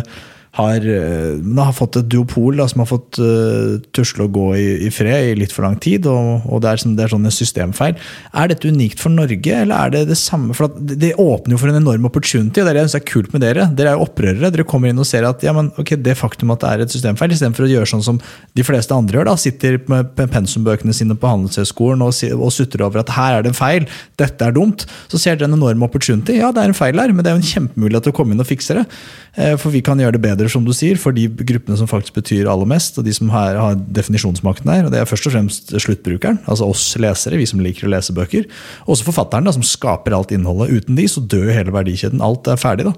har, 0.55 0.85
eh, 0.87 1.35
har 1.59 1.75
fått 1.75 1.99
et 1.99 2.09
duopol 2.11 2.61
da, 2.61 2.67
som 2.71 2.85
har 2.85 2.89
fått 2.91 3.19
uh, 3.19 3.81
tusle 3.95 4.29
og 4.29 4.37
gå 4.37 4.47
i, 4.55 4.67
i 4.87 4.91
fred 4.95 5.33
i 5.33 5.37
litt 5.39 5.55
for 5.55 5.67
lang 5.67 5.75
tid, 5.83 6.07
og, 6.07 6.45
og 6.47 6.63
det, 6.63 6.71
er, 6.71 6.95
det 6.95 7.05
er 7.07 7.11
sånn 7.11 7.27
en 7.27 7.35
systemfeil. 7.35 7.97
Er 8.31 8.51
dette 8.53 8.71
unikt 8.71 9.03
for 9.03 9.11
Norge, 9.15 9.57
eller 9.65 9.75
er 9.75 9.95
det 9.95 10.05
det 10.13 10.19
samme? 10.21 10.55
For 10.55 10.71
det, 10.79 11.01
det 11.03 11.15
åpner 11.19 11.57
jo 11.57 11.61
for 11.65 11.73
en 11.73 11.81
enorm 11.81 12.07
opportunity, 12.07 12.63
og 12.63 12.69
det 12.69 12.75
er 12.75 12.79
det 12.79 12.85
jeg 12.85 12.93
synes 12.93 13.01
er 13.01 13.09
kult 13.11 13.35
med 13.35 13.45
dere. 13.47 13.67
Dere 13.75 13.95
er 13.95 13.99
jo 13.99 14.07
opprørere. 14.07 14.53
Dere 14.55 14.69
kommer 14.69 14.93
inn 14.93 15.03
og 15.03 15.09
ser 15.09 15.27
at 15.27 15.43
ja, 15.43 15.55
men, 15.57 15.73
okay, 15.81 15.99
det 15.99 16.15
faktum 16.21 16.55
at 16.55 16.63
det 16.63 16.71
er 16.71 16.85
et 16.87 16.95
systemfeil, 16.95 17.35
istedenfor 17.35 17.67
å 17.67 17.73
gjøre 17.73 17.91
sånn 17.91 18.07
som 18.07 18.23
de 18.55 18.67
fleste 18.67 18.95
andre 18.95 19.19
gjør, 19.19 19.31
da, 19.33 19.37
sitter 19.41 19.81
med 19.91 20.15
pensumbøkene 20.23 20.95
sine 20.95 21.19
på 21.19 21.31
Handelshøyskolen 21.31 22.07
og, 22.07 22.15
og 22.39 22.55
sutrer 22.55 22.87
over 22.87 23.03
at 23.03 23.13
her 23.19 23.41
er 23.41 23.45
det 23.45 23.51
en 23.53 23.59
feil, 23.59 23.91
dette 24.21 24.47
er 24.47 24.55
dumt, 24.55 24.87
så 25.11 25.19
ser 25.21 25.39
dere 25.41 25.51
en 25.51 25.59
enorm 25.59 25.83
opportunity. 25.87 26.39
Ja, 26.39 26.55
det 26.55 26.63
er 26.63 26.71
en 26.71 26.79
feil 26.79 27.03
her, 27.03 27.11
men 27.11 27.27
det 27.27 27.33
er 27.33 27.39
jo 27.39 27.43
en 27.43 27.51
kjempemulighet 27.51 28.07
til 28.07 28.15
å 28.15 28.19
komme 28.23 28.37
inn 28.37 28.45
og 28.45 28.49
fikse 28.49 28.79
det. 28.79 28.87
Eh, 29.35 29.55
For 29.59 29.75
vi 29.75 29.83
kan 29.85 29.99
gjøre 29.99 30.17
det 30.19 30.23
bedre, 30.25 30.44
som 30.53 30.65
du 30.67 30.73
sier, 30.77 30.99
for 31.01 31.15
de 31.17 31.27
gruppene 31.29 31.77
som 31.79 31.89
faktisk 31.91 32.17
betyr 32.17 32.49
aller 32.51 32.69
mest, 32.69 32.99
og 32.99 33.05
de 33.07 33.13
som 33.15 33.31
har, 33.33 33.57
har 33.61 33.77
definisjonsmakten 33.77 34.71
her. 34.73 34.87
Og 34.87 34.93
det 34.95 35.01
er 35.01 35.09
først 35.09 35.29
og 35.31 35.35
fremst 35.37 35.71
sluttbrukeren, 35.75 36.41
altså 36.51 36.69
oss 36.73 36.85
lesere, 37.01 37.39
vi 37.41 37.47
som 37.49 37.63
liker 37.65 37.89
å 37.89 37.93
lese 37.95 38.15
bøker. 38.17 38.49
Og 38.87 38.95
også 38.97 39.09
forfatteren, 39.11 39.47
da, 39.49 39.55
som 39.57 39.65
skaper 39.67 40.17
alt 40.17 40.35
innholdet. 40.35 40.73
Uten 40.83 40.99
de 40.99 41.07
så 41.11 41.23
dør 41.25 41.49
jo 41.51 41.57
hele 41.59 41.75
verdikjeden. 41.75 42.23
Alt 42.25 42.51
er 42.53 42.61
ferdig, 42.61 42.89
da. 42.91 42.95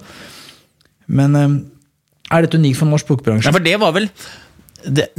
Men 1.07 1.37
eh, 1.39 1.55
er 2.35 2.47
dette 2.47 2.59
unikt 2.59 2.81
for 2.81 2.91
norsk 2.91 3.11
bokbransje? 3.13 3.47
Nei, 3.51 3.55
for 3.59 3.67
det 3.67 3.77
var 3.83 3.95
vel 3.97 4.09
det- 4.87 5.11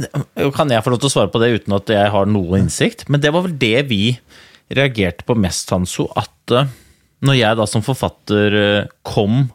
Kan 0.54 0.70
jeg 0.72 0.84
få 0.84 0.92
lov 0.94 1.00
til 1.02 1.08
å 1.10 1.12
svare 1.12 1.32
på 1.32 1.40
det 1.42 1.50
uten 1.60 1.74
at 1.76 1.90
jeg 1.92 2.10
har 2.12 2.28
noe 2.28 2.60
innsikt? 2.60 3.06
Men 3.08 3.20
det 3.24 3.32
var 3.34 3.44
vel 3.46 3.56
det 3.60 3.86
vi 3.88 4.02
reagerte 4.72 5.24
på 5.28 5.36
mest, 5.36 5.70
Hanso. 5.72 6.08
At 6.16 6.52
eh, 6.52 6.68
når 7.24 7.38
jeg 7.40 7.58
da 7.58 7.66
som 7.66 7.82
forfatter 7.84 8.58
eh, 8.62 8.86
kom 9.02 9.48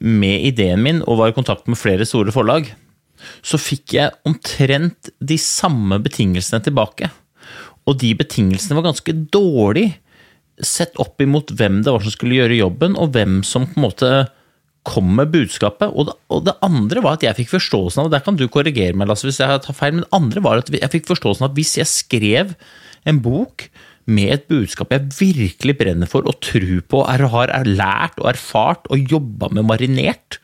med 0.00 0.46
ideen 0.48 0.82
min 0.84 1.02
og 1.04 1.20
var 1.20 1.32
i 1.32 1.36
kontakt 1.36 1.68
med 1.70 1.80
flere 1.80 2.06
store 2.08 2.34
forlag, 2.34 2.70
så 3.46 3.58
fikk 3.60 3.96
jeg 3.96 4.14
omtrent 4.28 5.10
de 5.24 5.38
samme 5.40 5.98
betingelsene 6.04 6.62
tilbake. 6.64 7.10
Og 7.86 7.98
de 8.02 8.12
betingelsene 8.18 8.76
var 8.78 8.88
ganske 8.88 9.14
dårlig 9.32 9.88
sett 10.64 10.96
opp 11.02 11.20
imot 11.20 11.52
hvem 11.56 11.82
det 11.84 11.92
var 11.92 12.04
som 12.04 12.14
skulle 12.14 12.38
gjøre 12.38 12.58
jobben, 12.58 12.96
og 12.96 13.12
hvem 13.14 13.40
som 13.46 13.66
på 13.68 13.78
en 13.78 13.86
måte 13.86 14.10
kom 14.86 15.08
med 15.18 15.32
budskapet. 15.34 15.90
Og 15.92 16.08
det, 16.08 16.14
og 16.32 16.44
det 16.46 16.56
andre 16.64 17.02
var 17.04 17.18
at 17.18 17.26
jeg 17.26 17.38
fikk 17.40 17.56
forståelsen 17.56 18.02
av, 18.02 18.08
og 18.08 18.14
der 18.14 18.24
kan 18.24 18.38
du 18.38 18.46
korrigere 18.52 18.96
meg, 18.96 19.10
Lasse, 19.10 19.26
hvis 19.28 19.42
jeg 19.42 19.62
tar 19.64 19.76
feil, 19.76 19.96
men 19.96 20.06
det 20.06 20.14
andre 20.16 20.44
var 20.44 20.62
at 20.62 20.72
jeg 20.72 20.92
fikk 20.92 21.10
forståelsen 21.10 21.46
av 21.46 21.52
at 21.52 21.58
hvis 21.58 21.76
jeg 21.80 21.90
skrev 21.90 22.54
en 23.06 23.20
bok 23.22 23.68
med 24.06 24.32
et 24.36 24.44
budskap 24.50 24.92
jeg 24.94 25.10
virkelig 25.18 25.74
brenner 25.80 26.10
for 26.10 26.26
og 26.28 26.38
tror 26.44 26.82
på, 26.86 27.02
er, 27.10 27.26
har 27.32 27.52
lært 27.66 28.20
og 28.22 28.30
erfart 28.30 28.86
og 28.90 29.12
jobba 29.12 29.50
med 29.54 29.66
marinert, 29.66 30.38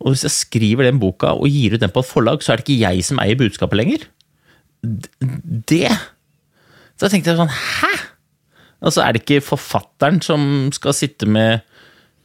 og 0.00 0.14
hvis 0.14 0.24
jeg 0.24 0.32
skriver 0.32 0.86
den 0.88 1.00
boka 1.00 1.34
og 1.36 1.50
gir 1.52 1.74
ut 1.76 1.82
den 1.82 1.92
på 1.92 2.00
et 2.00 2.08
forlag, 2.08 2.40
så 2.42 2.52
er 2.52 2.60
det 2.60 2.68
ikke 2.68 2.80
jeg 2.80 3.04
som 3.04 3.20
eier 3.20 3.36
budskapet 3.36 3.76
lenger. 3.76 4.06
Det 4.80 5.90
Da 7.00 7.08
tenkte 7.08 7.28
jeg 7.28 7.36
sånn 7.36 7.52
Hæ? 7.52 7.90
Altså, 8.80 9.02
er 9.04 9.12
det 9.12 9.20
ikke 9.20 9.44
forfatteren 9.44 10.22
som 10.24 10.70
skal 10.72 10.96
sitte 10.96 11.28
med, 11.28 11.60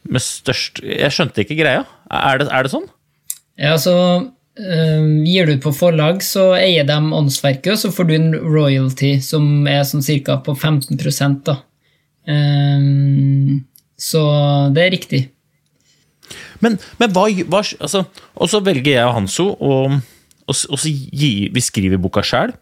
med 0.08 0.24
størst 0.24 0.80
Jeg 0.80 1.12
skjønte 1.12 1.44
ikke 1.44 1.58
greia. 1.58 1.82
Er 2.08 2.40
det, 2.40 2.48
er 2.48 2.64
det 2.64 2.72
sånn? 2.72 2.86
Ja, 3.60 3.74
så 3.80 3.92
eh, 3.92 4.24
Gir 4.56 5.50
du 5.50 5.58
på 5.60 5.72
forlag, 5.76 6.22
så 6.24 6.54
eier 6.56 6.86
de 6.88 6.96
åndsverket, 6.96 7.74
og 7.74 7.80
så 7.80 7.90
får 7.92 8.08
du 8.08 8.12
en 8.16 8.30
royalty 8.40 9.18
som 9.20 9.66
er 9.68 9.82
sånn 9.84 10.04
ca. 10.24 10.38
på 10.40 10.54
15 10.56 10.96
da. 11.44 11.58
Eh, 12.24 12.86
så 14.00 14.22
det 14.72 14.86
er 14.86 14.94
riktig. 14.96 15.22
Men, 16.64 16.78
men 16.98 17.12
hva, 17.14 17.28
hva 17.46 17.60
altså, 17.62 18.00
Og 18.34 18.48
så 18.50 18.58
velger 18.64 18.96
jeg 18.96 19.06
og 19.06 19.14
Hanso, 19.14 19.46
gi, 20.88 21.30
vi 21.52 21.62
skriver 21.62 22.00
boka 22.02 22.24
sjøl. 22.24 22.54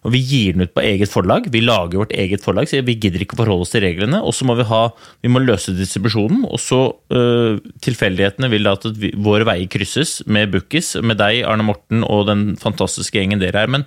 Og 0.00 0.14
vi 0.14 0.20
gir 0.24 0.54
den 0.56 0.64
ut 0.64 0.72
på 0.72 0.80
eget 0.80 1.10
forlag. 1.12 1.50
Vi 1.52 1.60
lager 1.60 2.00
vårt 2.00 2.14
eget 2.16 2.40
forlag, 2.40 2.68
så 2.70 2.80
vi 2.86 2.96
gidder 2.96 3.20
ikke 3.20 3.36
å 3.36 3.40
forholde 3.42 3.66
oss 3.66 3.74
til 3.74 3.84
reglene. 3.84 4.22
Og 4.24 4.32
så 4.32 4.46
må 4.48 4.56
vi 4.56 4.64
ha, 4.70 4.82
vi 5.20 5.32
må 5.32 5.42
løse 5.44 5.74
distribusjonen, 5.76 6.46
og 6.48 6.60
så 6.62 6.78
øh, 7.12 7.58
tilfeldighetene 7.84 8.48
vil 8.52 8.64
da 8.64 8.78
at 8.78 8.86
våre 9.20 9.44
veier 9.48 9.68
krysses 9.72 10.22
med 10.24 10.54
Bookis, 10.54 10.94
med 11.04 11.20
deg, 11.20 11.42
Arne 11.44 11.66
Morten, 11.68 12.06
og 12.06 12.30
den 12.30 12.54
fantastiske 12.60 13.20
gjengen 13.20 13.42
dere 13.42 13.66
er. 13.66 13.74
Men 13.76 13.84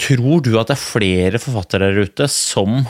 tror 0.00 0.40
du 0.44 0.54
at 0.56 0.72
det 0.72 0.78
er 0.78 0.86
flere 0.86 1.42
forfattere 1.42 1.90
der 1.92 2.08
ute 2.08 2.30
som 2.32 2.80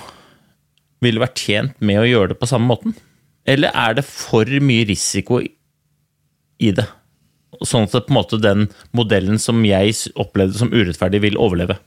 ville 1.03 1.23
vært 1.23 1.43
tjent 1.43 1.75
med 1.83 1.99
å 1.99 2.07
gjøre 2.07 2.35
det 2.35 2.39
på 2.39 2.51
samme 2.51 2.71
måten? 2.71 2.95
Eller 3.47 3.75
er 3.75 3.99
det 3.99 4.07
for 4.07 4.47
mye 4.63 4.87
risiko 4.87 5.43
i 5.43 6.71
det? 6.79 6.87
Sånn 7.65 7.87
at 7.87 7.95
det 7.95 8.07
på 8.07 8.13
en 8.13 8.19
måte 8.19 8.41
den 8.43 8.67
modellen 8.97 9.39
som 9.41 9.63
jeg 9.65 9.95
opplevde 10.19 10.59
som 10.59 10.73
urettferdig, 10.75 11.23
vil 11.25 11.39
overleve? 11.41 11.79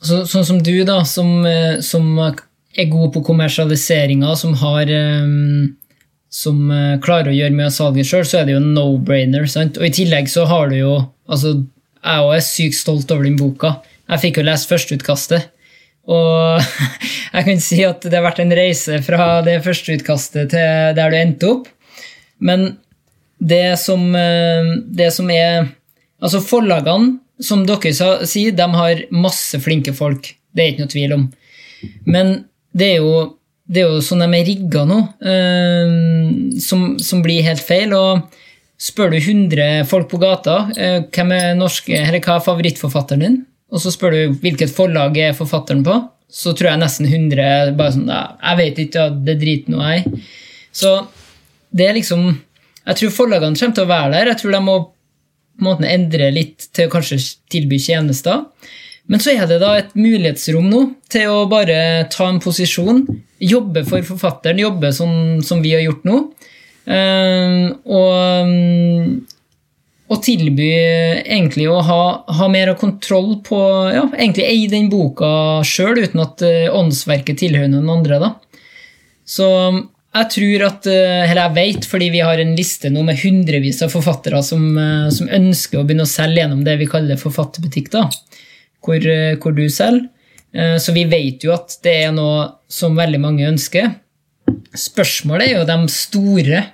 Så, 0.00 0.22
sånn 0.28 0.46
som 0.48 0.62
du, 0.64 0.74
da, 0.88 1.02
som, 1.04 1.44
eh, 1.46 1.80
som 1.84 2.08
er 2.20 2.88
god 2.88 3.12
på 3.14 3.24
kommersialiseringa, 3.26 4.34
som 4.36 4.56
har 4.62 4.90
um 4.96 5.76
Som 6.30 6.70
eh, 6.70 7.00
klarer 7.02 7.32
å 7.32 7.34
gjøre 7.34 7.50
mye 7.50 7.66
av 7.66 7.72
salget 7.74 8.06
sjøl, 8.06 8.22
så 8.22 8.36
er 8.38 8.44
det 8.46 8.52
jo 8.52 8.60
no-brainer. 8.62 9.42
Og 9.42 9.82
i 9.82 9.90
tillegg 9.90 10.28
så 10.30 10.44
har 10.46 10.68
du 10.70 10.76
jo 10.76 10.92
altså, 11.26 11.64
Jeg 12.04 12.22
òg 12.22 12.34
er 12.36 12.44
sykt 12.46 12.76
stolt 12.78 13.10
over 13.10 13.26
den 13.26 13.34
boka. 13.34 13.72
Jeg 14.06 14.22
fikk 14.22 14.38
jo 14.38 14.44
lest 14.46 14.70
førsteutkastet. 14.70 15.48
Og 16.06 16.62
jeg 17.34 17.48
kan 17.48 17.60
si 17.60 17.80
at 17.82 18.06
det 18.06 18.14
har 18.14 18.28
vært 18.28 18.44
en 18.44 18.54
reise 18.54 19.00
fra 19.02 19.40
det 19.42 19.58
førsteutkastet 19.66 20.54
til 20.54 20.94
der 21.00 21.10
du 21.10 21.18
endte 21.18 21.50
opp. 21.50 21.66
Men 22.38 22.78
det 23.40 23.78
som, 23.80 24.14
eh, 24.14 24.76
det 24.86 25.12
som 25.16 25.30
er 25.30 25.68
Altså, 26.20 26.42
forlagene, 26.44 27.14
som 27.40 27.62
dere 27.64 27.94
sier, 28.28 28.52
de 28.52 28.64
har 28.74 28.98
masse 29.08 29.56
flinke 29.64 29.94
folk. 29.96 30.34
Det 30.52 30.60
er 30.62 30.72
ikke 30.74 30.82
noe 30.84 30.92
tvil 30.92 31.14
om. 31.14 31.22
Men 32.04 32.32
det 32.76 32.90
er 32.90 32.98
jo, 33.00 33.22
det 33.64 33.80
er 33.80 33.88
jo 33.88 34.02
sånn 34.04 34.20
de 34.20 34.28
er 34.36 34.44
rigga 34.44 34.84
nå, 34.84 34.98
eh, 35.24 35.94
som, 36.60 36.98
som 37.00 37.22
blir 37.24 37.46
helt 37.46 37.64
feil. 37.64 37.94
og 37.96 38.28
Spør 38.80 39.14
du 39.14 39.18
100 39.18 39.86
folk 39.88 40.10
på 40.12 40.20
gata 40.20 40.58
eh, 40.76 41.00
hvem 41.12 41.32
er 41.36 41.56
norske, 41.56 41.96
eller 41.96 42.20
hva 42.20 42.38
er 42.38 42.44
favorittforfatteren 42.44 43.24
din, 43.24 43.40
og 43.72 43.82
så 43.82 43.92
spør 43.92 44.16
du 44.16 44.38
hvilket 44.42 44.72
forlag 44.72 45.16
er 45.20 45.36
forfatteren 45.36 45.82
på, 45.86 45.96
så 46.30 46.52
tror 46.56 46.72
jeg 46.72 46.80
nesten 46.80 47.08
100 47.08 47.74
bare 47.78 47.96
sånn 47.96 48.12
Jeg 48.12 48.60
vet 48.60 48.84
ikke, 48.84 49.02
ja, 49.02 49.18
det 49.26 49.40
driter 49.40 49.74
nå 49.74 49.82
jeg. 49.84 50.22
Så 50.72 50.94
det 51.72 51.88
er 51.88 51.96
liksom 51.98 52.28
Jeg 52.88 52.98
tror 53.00 53.14
forlagene 53.14 53.58
kommer 53.58 53.76
til 53.76 53.86
å 53.86 53.90
være 53.90 54.12
der. 54.14 54.32
Jeg 54.32 54.40
tror 54.42 54.56
de 54.56 54.62
må 54.64 54.76
på 55.60 55.74
endre 55.84 56.30
litt 56.32 56.70
til 56.72 56.88
å 56.88 56.92
kanskje 56.92 57.18
tilby 57.52 57.78
tjenester. 57.82 58.46
Men 59.10 59.22
så 59.22 59.34
er 59.34 59.48
det 59.50 59.58
da 59.62 59.74
et 59.78 59.96
mulighetsrom 59.98 60.68
nå 60.70 60.84
til 61.10 61.32
å 61.32 61.48
bare 61.50 62.06
ta 62.12 62.28
en 62.30 62.38
posisjon, 62.42 63.02
jobbe 63.42 63.82
for 63.88 64.06
forfatteren, 64.06 64.60
jobbe 64.62 64.92
sånn 64.94 65.42
som 65.44 65.62
vi 65.64 65.74
har 65.74 65.82
gjort 65.82 66.06
nå. 66.06 66.20
eh, 66.86 67.66
og, 67.90 68.52
og 70.10 70.22
tilby 70.24 70.70
egentlig 71.24 71.66
å 71.70 71.80
ha, 71.86 72.02
ha 72.38 72.48
mer 72.52 72.72
kontroll 72.78 73.40
på 73.46 73.58
ja, 73.90 74.06
Egentlig 74.14 74.46
eie 74.46 74.70
den 74.70 74.88
boka 74.92 75.60
sjøl, 75.66 75.98
uten 76.04 76.22
at 76.22 76.46
eh, 76.46 76.70
åndsverket 76.70 77.42
tilhører 77.42 77.72
noen 77.72 77.90
andre. 77.98 78.20
da. 78.22 78.30
Så 79.26 79.50
jeg 80.10 80.26
tror 80.34 80.64
at, 80.66 80.86
eh, 80.90 81.30
eller 81.30 81.44
jeg 81.44 81.54
vet, 81.54 81.86
fordi 81.86 82.08
vi 82.10 82.22
har 82.24 82.40
en 82.42 82.56
liste 82.58 82.90
nå 82.90 83.02
med 83.06 83.20
hundrevis 83.20 83.78
av 83.86 83.92
forfattere 83.92 84.40
som, 84.42 84.64
eh, 84.78 85.08
som 85.14 85.28
ønsker 85.30 85.78
å 85.78 85.84
begynne 85.86 86.02
å 86.02 86.10
selge 86.10 86.42
gjennom 86.42 86.64
det 86.66 86.76
vi 86.80 86.88
kaller 86.90 87.20
forfatterbutikk, 87.20 87.92
hvor, 88.82 89.06
eh, 89.06 89.36
hvor 89.36 89.54
du 89.54 89.68
selger. 89.68 90.08
Så 90.52 90.92
vi 90.92 91.04
vet 91.04 91.44
jo 91.44 91.52
at 91.52 91.76
det 91.80 91.92
er 92.06 92.10
noe 92.10 92.56
som 92.66 92.96
veldig 92.96 93.20
mange 93.20 93.46
ønsker. 93.46 93.94
Spørsmålet 94.74 95.46
er 95.46 95.60
jo 95.60 95.64
de 95.64 95.86
store 95.86 96.64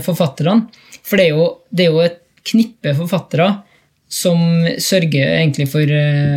forfatterne. 0.00 0.68
For 1.02 1.16
det 1.16 1.24
er, 1.26 1.30
jo, 1.30 1.58
det 1.74 1.88
er 1.88 1.90
jo 1.90 2.04
et 2.04 2.20
knippe 2.44 2.94
forfattere 2.94 3.64
som 4.08 4.38
sørger 4.78 5.26
egentlig 5.26 5.66
for, 5.72 5.90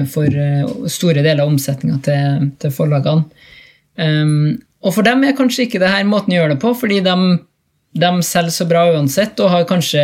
for 0.09 0.89
store 0.89 1.21
deler 1.21 1.43
av 1.43 1.53
omsetninga 1.53 2.01
til, 2.01 2.49
til 2.57 2.71
forlagene. 2.71 3.29
Um, 3.93 4.57
og 4.83 4.95
for 4.95 5.07
dem 5.07 5.23
er 5.23 5.35
kanskje 5.37 5.67
ikke 5.67 5.81
det 5.81 5.91
her 5.91 6.05
måten 6.07 6.35
å 6.35 6.39
gjøre 6.41 6.55
det 6.55 6.61
på, 6.63 6.73
fordi 6.75 6.99
de, 7.05 7.15
de 8.03 8.11
selger 8.27 8.55
så 8.55 8.67
bra 8.69 8.85
uansett 8.91 9.39
og 9.39 9.53
har 9.53 9.69
kanskje 9.69 10.03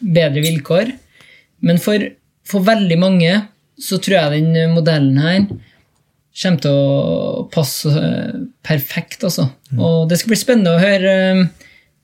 bedre 0.00 0.44
vilkår. 0.44 0.92
Men 1.64 1.80
for, 1.80 2.04
for 2.48 2.64
veldig 2.66 2.98
mange 3.00 3.32
så 3.80 3.96
tror 4.02 4.18
jeg 4.18 4.44
den 4.44 4.74
modellen 4.74 5.18
her 5.20 5.44
kommer 6.40 6.62
til 6.62 6.76
å 6.76 7.46
passe 7.52 7.90
eh, 7.90 8.42
perfekt, 8.64 9.24
altså. 9.26 9.48
Og 9.76 10.08
det 10.10 10.20
skal 10.20 10.32
bli 10.32 10.38
spennende 10.40 10.76
å 10.76 10.82
høre 10.82 11.14
eh, 11.32 11.42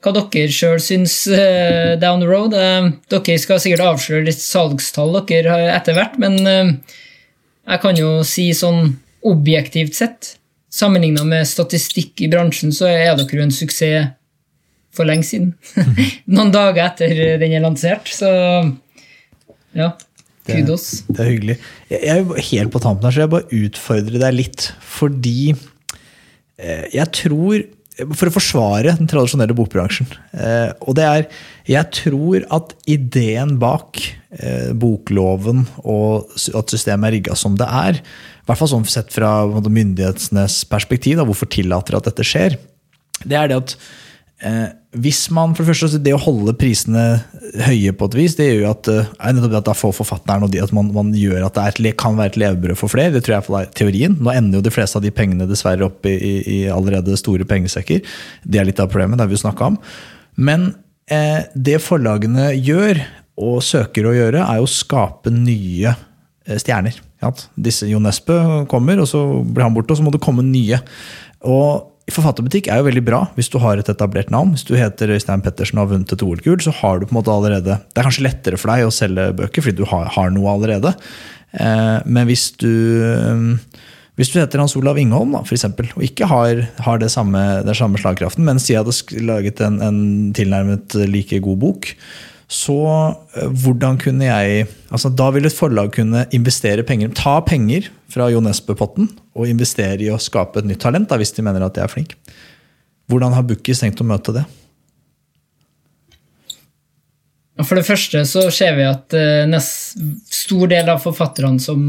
hva 0.05 0.12
dere 0.16 0.53
sjøl 0.53 0.81
syns 0.83 1.14
eh, 1.33 1.95
down 2.01 2.22
the 2.22 2.29
road. 2.29 2.57
Dere 3.11 3.39
skal 3.43 3.62
sikkert 3.62 3.87
avsløre 3.87 4.27
litt 4.29 4.43
salgstall 4.43 5.20
dere 5.29 5.55
har 5.55 5.77
etter 5.79 5.97
hvert, 5.97 6.18
men 6.22 6.41
jeg 6.47 7.83
kan 7.83 7.99
jo 7.99 8.20
si 8.27 8.51
sånn 8.55 8.97
objektivt 9.27 9.97
sett, 9.99 10.37
sammenligna 10.77 11.24
med 11.29 11.49
statistikk 11.49 12.20
i 12.24 12.31
bransjen, 12.33 12.74
så 12.74 12.89
er 12.91 13.16
dere 13.16 13.41
jo 13.41 13.47
en 13.47 13.55
suksess 13.55 14.12
for 14.97 15.09
lenge 15.09 15.29
siden. 15.29 15.55
Noen 16.37 16.53
dager 16.55 16.87
etter 16.89 17.37
den 17.41 17.57
er 17.57 17.64
lansert, 17.64 18.09
så 18.12 18.31
ja. 19.77 19.93
Kudos. 20.47 21.03
Det 21.11 21.22
er 21.22 21.33
hyggelig. 21.33 21.57
Jeg 21.91 22.03
jeg 22.07 22.20
er 22.22 22.45
helt 22.51 22.72
på 22.74 22.83
tampen 22.83 23.07
her, 23.09 23.14
så 23.14 23.24
jeg 23.24 23.33
bare 23.33 23.62
utfordrer 23.64 24.22
deg 24.22 24.37
litt. 24.37 24.68
Fordi 24.97 25.41
eh, 25.53 26.87
jeg 26.95 27.09
tror 27.22 27.72
For 27.97 28.29
å 28.29 28.35
forsvare 28.35 28.93
den 28.99 29.09
tradisjonelle 29.09 29.57
bokbransjen. 29.57 30.11
Eh, 30.37 30.70
og 30.85 30.99
det 30.99 31.05
er 31.09 31.22
Jeg 31.66 31.91
tror 31.97 32.45
at 32.53 32.74
ideen 32.87 33.57
bak 33.59 34.03
eh, 34.37 34.70
bokloven 34.77 35.64
og 35.83 36.29
at 36.29 36.74
systemet 36.74 37.09
er 37.09 37.16
rigga 37.16 37.37
som 37.41 37.57
det 37.57 37.66
er, 37.66 38.03
hvert 38.47 38.62
fall 38.62 38.72
sånn 38.72 38.88
sett 38.88 39.12
fra 39.14 39.30
myndighetenes 39.49 40.62
perspektiv, 40.70 41.18
da, 41.20 41.26
hvorfor 41.28 41.51
tillater 41.51 41.99
at 41.99 42.11
dette 42.11 42.26
skjer, 42.26 42.59
det 43.24 43.38
er 43.38 43.49
det 43.51 43.62
at 43.62 43.78
Eh, 44.44 44.68
hvis 45.01 45.30
man, 45.32 45.55
for 45.57 45.64
det 45.64 45.72
første, 45.72 45.99
Det 46.05 46.12
å 46.12 46.20
holde 46.20 46.53
prisene 46.61 47.22
høye 47.64 47.92
på 47.97 48.05
et 48.05 48.16
vis, 48.18 48.34
det 48.36 48.51
gjør 48.51 48.61
jo 48.61 48.70
at, 48.70 48.88
eh, 48.88 49.32
nettopp 49.32 49.51
det 49.51 49.61
at 49.62 49.64
da 49.70 49.72
får 49.72 49.94
forfatteren 49.97 50.44
og 50.44 50.51
de, 50.53 50.61
at 50.61 50.72
man, 50.76 50.92
man 50.92 51.12
gjør 51.14 51.47
at 51.47 51.55
det 51.55 51.86
er 51.86 51.92
kan 51.97 52.16
være 52.16 52.34
et 52.34 52.36
levebrød 52.36 52.76
for 52.76 52.88
flere. 52.88 53.12
Det 53.12 53.24
tror 53.24 53.40
jeg 53.40 53.49
er 53.49 53.72
teorien. 53.72 54.16
Nå 54.20 54.30
ender 54.34 54.59
jo 54.59 54.66
de 54.68 54.70
fleste 54.70 54.97
av 54.97 55.03
de 55.03 55.11
pengene 55.11 55.49
dessverre 55.49 55.88
opp 55.88 56.05
i, 56.05 56.42
i, 56.44 56.59
allerede 56.68 57.16
store 57.16 57.49
pengesekker. 57.49 58.05
Det 58.44 58.61
er 58.61 58.68
litt 58.68 58.80
av 58.80 58.90
problemet, 58.90 59.16
det 59.16 59.24
har 59.24 59.32
vi 59.32 59.38
jo 59.38 59.44
snakka 59.49 59.72
om. 59.72 59.78
Men 60.36 60.74
eh, 61.09 61.49
det 61.55 61.80
forlagene 61.80 62.53
gjør, 62.61 63.01
og 63.36 63.62
søker 63.62 64.05
å 64.09 64.14
gjøre, 64.16 64.44
er 64.44 64.61
jo 64.61 64.68
å 64.68 64.72
skape 64.72 65.32
nye 65.32 65.97
stjerner. 66.47 66.97
Ja. 67.22 67.32
Disse 67.59 67.88
Jo 67.90 68.01
Nesbø 68.03 68.38
kommer, 68.70 69.03
og 69.03 69.11
så 69.11 69.22
blir 69.42 69.66
han 69.66 69.76
borte, 69.76 69.94
og 69.94 70.01
så 70.01 70.07
må 70.07 70.14
det 70.14 70.22
komme 70.24 70.47
nye. 70.47 70.80
Og 71.47 71.92
Forfatterbutikk 72.07 72.68
er 72.70 72.78
jo 72.78 72.86
veldig 72.86 73.03
bra 73.03 73.18
hvis 73.34 73.49
du 73.51 73.57
har 73.59 73.80
et 73.80 73.88
etablert 73.90 74.28
navn. 74.30 74.53
Hvis 74.55 74.62
du 74.68 74.76
heter 74.78 75.11
Øystein 75.11 75.42
Pettersen 75.42 75.80
og 75.80 75.88
har 75.88 75.97
vunnet 75.97 76.12
et 76.14 76.22
OL-gull, 76.22 76.61
så 76.62 76.70
har 76.78 77.01
du 77.01 77.09
på 77.09 77.11
en 77.11 77.18
måte 77.18 77.34
allerede 77.34 77.80
Det 77.82 77.99
er 77.99 78.07
kanskje 78.07 78.26
lettere 78.28 78.61
for 78.62 78.70
deg 78.70 78.86
å 78.86 78.92
selge 78.94 79.32
bøker 79.40 79.64
fordi 79.66 79.80
du 79.80 79.88
har, 79.90 80.07
har 80.14 80.30
noe 80.30 80.53
allerede. 80.53 80.92
Eh, 81.51 81.99
men 82.07 82.28
hvis 82.30 82.53
du 82.62 82.70
hvis 84.16 84.30
du 84.32 84.38
heter 84.38 84.62
Hans 84.62 84.76
Olav 84.78 84.97
Ingholm, 84.97 85.34
da, 85.34 85.42
for 85.44 85.53
eksempel, 85.53 85.90
og 85.92 86.05
ikke 86.07 86.28
har, 86.30 86.62
har 86.86 87.03
det 87.03 87.11
samme, 87.12 87.42
den 87.66 87.76
samme 87.76 88.01
slagkraften, 88.01 88.47
men 88.47 88.62
sier 88.62 88.86
du 88.86 88.88
har 88.94 89.26
laget 89.28 89.61
en, 89.61 89.76
en 89.84 89.99
tilnærmet 90.36 90.97
like 91.11 91.42
god 91.44 91.61
bok, 91.61 91.90
så 92.47 92.78
eh, 93.34 93.47
hvordan 93.51 93.99
kunne 93.99 94.28
jeg 94.28 94.66
altså 94.94 95.11
Da 95.11 95.30
vil 95.34 95.49
et 95.49 95.55
forlag 95.55 95.90
kunne 95.97 96.26
investere 96.36 96.84
penger, 96.86 97.11
ta 97.16 97.40
penger 97.42 97.88
fra 98.12 98.28
Jo 98.30 98.42
Nesbø-potten 98.44 99.09
og 99.34 99.51
investere 99.51 99.99
i 100.05 100.12
å 100.14 100.20
skape 100.22 100.62
et 100.62 100.68
nytt 100.68 100.84
talent, 100.84 101.09
da, 101.11 101.18
hvis 101.18 101.34
de 101.34 101.44
mener 101.44 101.64
at 101.66 101.74
de 101.74 101.82
er 101.82 101.90
flink. 101.90 102.14
Hvordan 103.11 103.34
har 103.34 103.47
Bookies 103.47 103.82
tenkt 103.82 104.01
å 104.03 104.07
møte 104.07 104.34
det? 104.34 104.47
For 107.64 107.78
det 107.78 107.86
første 107.88 108.20
så 108.28 108.44
ser 108.53 108.74
vi 108.76 108.84
at 108.84 109.14
eh, 109.16 109.47
nest, 109.49 109.97
stor 110.32 110.68
del 110.70 110.90
av 110.92 111.01
forfatterne 111.03 111.61
som 111.62 111.80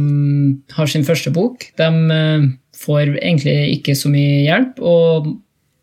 har 0.77 0.87
sin 0.89 1.03
første 1.05 1.33
bok, 1.35 1.67
de 1.77 1.89
eh, 2.15 2.45
får 2.77 3.17
egentlig 3.17 3.57
ikke 3.77 3.97
så 3.99 4.11
mye 4.13 4.45
hjelp, 4.45 4.79
og 4.79 5.33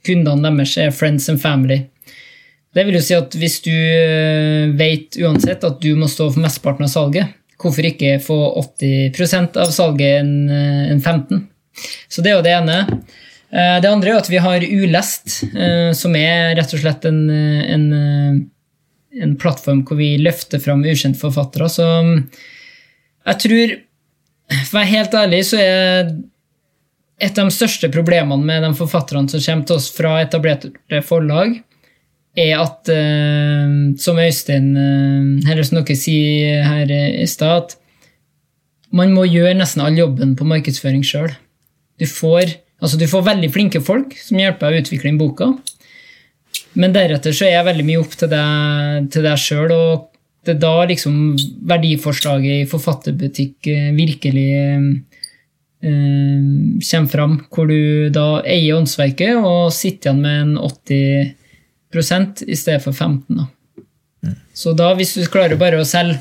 kundene 0.08 0.48
deres 0.48 0.76
er 0.80 0.94
friends 0.94 1.28
and 1.32 1.42
family. 1.42 1.82
Det 2.74 2.84
vil 2.86 2.98
jo 2.98 3.02
si 3.06 3.16
at 3.16 3.34
hvis 3.38 3.60
du 3.64 3.72
eh, 3.72 4.70
vet 4.78 5.18
uansett 5.22 5.64
at 5.66 5.80
du 5.82 5.92
må 5.98 6.08
stå 6.10 6.30
for 6.32 6.42
mesteparten 6.42 6.88
av 6.88 6.92
salget, 6.92 7.36
hvorfor 7.62 7.86
ikke 7.86 8.16
få 8.20 8.38
80 8.60 9.60
av 9.62 9.70
salget 9.72 10.18
enn 10.20 10.32
eh, 10.50 10.96
15 10.98 11.44
Så 12.10 12.22
det 12.22 12.32
er 12.32 12.40
jo 12.40 12.46
det 12.46 12.56
ene. 12.56 12.80
Eh, 13.54 13.76
Det 13.80 13.90
andre 13.90 14.10
er 14.10 14.18
at 14.18 14.32
vi 14.32 14.42
har 14.42 14.66
Ulest, 14.66 15.38
som 15.94 16.18
er 16.18 16.56
rett 16.58 16.74
og 16.74 16.82
slett 16.82 17.06
en, 17.08 17.22
en 17.30 17.86
en 19.22 19.36
plattform 19.38 19.82
hvor 19.86 19.98
vi 19.98 20.14
løfter 20.18 20.62
fram 20.62 20.84
ukjente 20.84 21.20
forfattere. 21.20 21.68
Så 21.70 21.84
mm, 21.84 22.14
jeg 23.30 23.42
tror 23.46 23.74
For 24.44 24.76
å 24.76 24.80
være 24.80 24.90
helt 24.90 25.14
ærlig, 25.16 25.38
så 25.48 25.56
er 25.56 26.10
et 27.24 27.38
av 27.38 27.48
de 27.48 27.54
største 27.54 27.88
problemene 27.94 28.44
med 28.44 28.64
de 28.66 28.72
forfatterne 28.76 29.30
som 29.30 29.40
kommer 29.40 29.68
til 29.68 29.78
oss 29.78 29.86
fra 29.94 30.18
etablerte 30.20 31.00
forlag, 31.06 31.54
er 32.34 32.58
at, 32.58 32.90
eh, 32.90 33.74
som 34.00 34.18
Øystein 34.18 34.72
eh, 34.76 35.50
eller 35.52 35.66
som 35.66 35.80
dere 35.80 35.96
sier 35.98 36.64
her 36.66 36.90
i 36.90 37.26
stad, 37.30 37.76
man 38.94 39.14
må 39.14 39.26
gjøre 39.26 39.56
nesten 39.58 39.82
all 39.82 39.96
jobben 39.98 40.34
på 40.38 40.46
markedsføring 40.46 41.02
sjøl. 41.06 41.32
Du, 41.98 42.06
altså 42.06 42.98
du 42.98 43.06
får 43.10 43.28
veldig 43.30 43.50
flinke 43.54 43.82
folk 43.82 44.16
som 44.18 44.38
hjelper 44.38 44.70
deg 44.70 44.82
å 44.82 44.84
utvikle 44.84 45.10
inn 45.10 45.20
boka, 45.20 45.52
men 46.78 46.94
deretter 46.94 47.34
så 47.34 47.46
er 47.46 47.56
jeg 47.58 47.68
veldig 47.68 47.86
mye 47.86 48.02
opp 48.02 48.16
til 48.18 48.30
deg, 48.30 49.08
til 49.14 49.30
sjøl, 49.38 49.74
og 49.74 50.10
det 50.44 50.56
er 50.56 50.60
da 50.60 50.74
liksom 50.90 51.18
verdiforslaget 51.70 52.64
i 52.64 52.68
forfatterbutikk 52.68 53.70
eh, 53.72 53.92
virkelig 53.96 54.48
eh, 54.60 54.82
kommer 55.84 57.10
fram, 57.12 57.38
hvor 57.52 57.70
du 57.70 58.10
da 58.12 58.42
eier 58.42 58.78
åndsverket 58.78 59.38
og 59.38 59.72
sitter 59.74 60.10
igjen 60.10 60.22
med 60.24 60.42
en 60.42 60.54
80 60.60 61.32
i 62.00 62.56
stedet 62.56 62.82
for 62.82 62.92
15 62.92 63.38
da. 63.38 63.46
Så 64.54 64.72
da, 64.72 64.94
hvis 64.96 65.14
du 65.18 65.26
klarer 65.28 65.58
bare 65.60 65.80
å 65.80 65.84
selge 65.86 66.20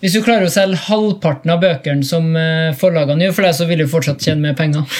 hvis 0.00 0.12
du 0.12 0.20
klarer 0.20 0.44
å 0.46 0.52
selge 0.52 0.76
halvparten 0.86 1.50
av 1.54 1.62
bøkene 1.62 2.04
som 2.04 2.28
eh, 2.36 2.74
forlagene 2.76 3.24
gjør 3.24 3.36
for 3.38 3.46
deg, 3.46 3.54
så 3.56 3.66
vil 3.68 3.80
du 3.80 3.88
fortsatt 3.88 4.22
tjene 4.22 4.44
mer 4.44 4.56
penger. 4.58 4.84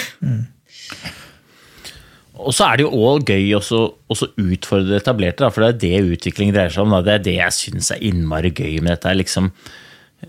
Og 2.47 2.53
så 2.55 2.67
er 2.67 2.79
det 2.79 2.85
jo 2.85 3.05
òg 3.11 3.31
gøy 3.33 3.55
å 3.57 3.61
utfordre 4.17 4.99
etablerte, 4.99 5.45
da, 5.45 5.51
for 5.53 5.65
det 5.65 5.69
er 5.69 5.81
det 5.83 6.17
utvikling 6.17 6.53
dreier 6.55 6.73
seg 6.73 6.85
om. 6.85 6.95
Da. 6.97 7.03
Det 7.05 7.15
er 7.15 7.25
det 7.25 7.37
jeg 7.39 7.57
syns 7.57 7.91
er 7.95 8.03
innmari 8.09 8.53
gøy 8.53 8.81
med 8.81 8.93
dette. 8.93 9.15
Liksom. 9.17 9.51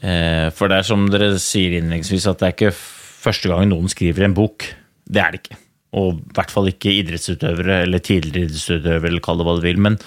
Eh, 0.01 0.47
for 0.55 0.71
det 0.71 0.81
er 0.81 0.88
som 0.88 1.07
dere 1.11 1.33
sier 1.41 1.77
innledningsvis, 1.77 2.27
at 2.31 2.39
det 2.41 2.47
er 2.47 2.55
ikke 2.55 2.75
første 2.77 3.51
gang 3.51 3.67
noen 3.71 3.91
skriver 3.91 4.27
en 4.27 4.35
bok. 4.38 4.69
Det 5.07 5.23
er 5.23 5.35
det 5.35 5.43
ikke. 5.43 5.59
Og 5.95 6.17
i 6.17 6.35
hvert 6.35 6.51
fall 6.51 6.69
ikke 6.71 6.95
idrettsutøvere 6.99 7.81
eller 7.85 8.03
tidligere 8.03 8.49
idrettsutøvere, 8.49 9.11
eller 9.11 9.23
kall 9.23 9.39
det 9.39 9.47
hva 9.47 9.55
du 9.57 9.63
vil. 9.63 9.81
Men 9.88 9.97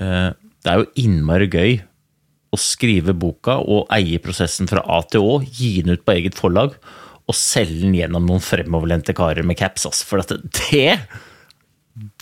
uh, 0.00 0.30
det 0.34 0.72
er 0.72 0.82
jo 0.82 0.90
innmari 1.04 1.48
gøy 1.52 1.76
å 2.52 2.58
skrive 2.60 3.14
boka 3.16 3.56
og 3.62 3.86
eie 3.94 4.20
prosessen 4.22 4.68
fra 4.68 4.82
A 4.92 5.00
til 5.08 5.24
Å, 5.24 5.38
gi 5.40 5.78
den 5.80 5.96
ut 5.96 6.04
på 6.04 6.16
eget 6.18 6.36
forlag 6.36 6.74
og 7.30 7.38
selge 7.38 7.80
den 7.84 7.94
gjennom 7.96 8.26
noen 8.28 8.42
fremoverlente 8.44 9.14
karer 9.16 9.46
med 9.46 9.56
caps. 9.60 9.86
Altså. 9.88 10.08
For 10.08 10.20
det 10.72 10.98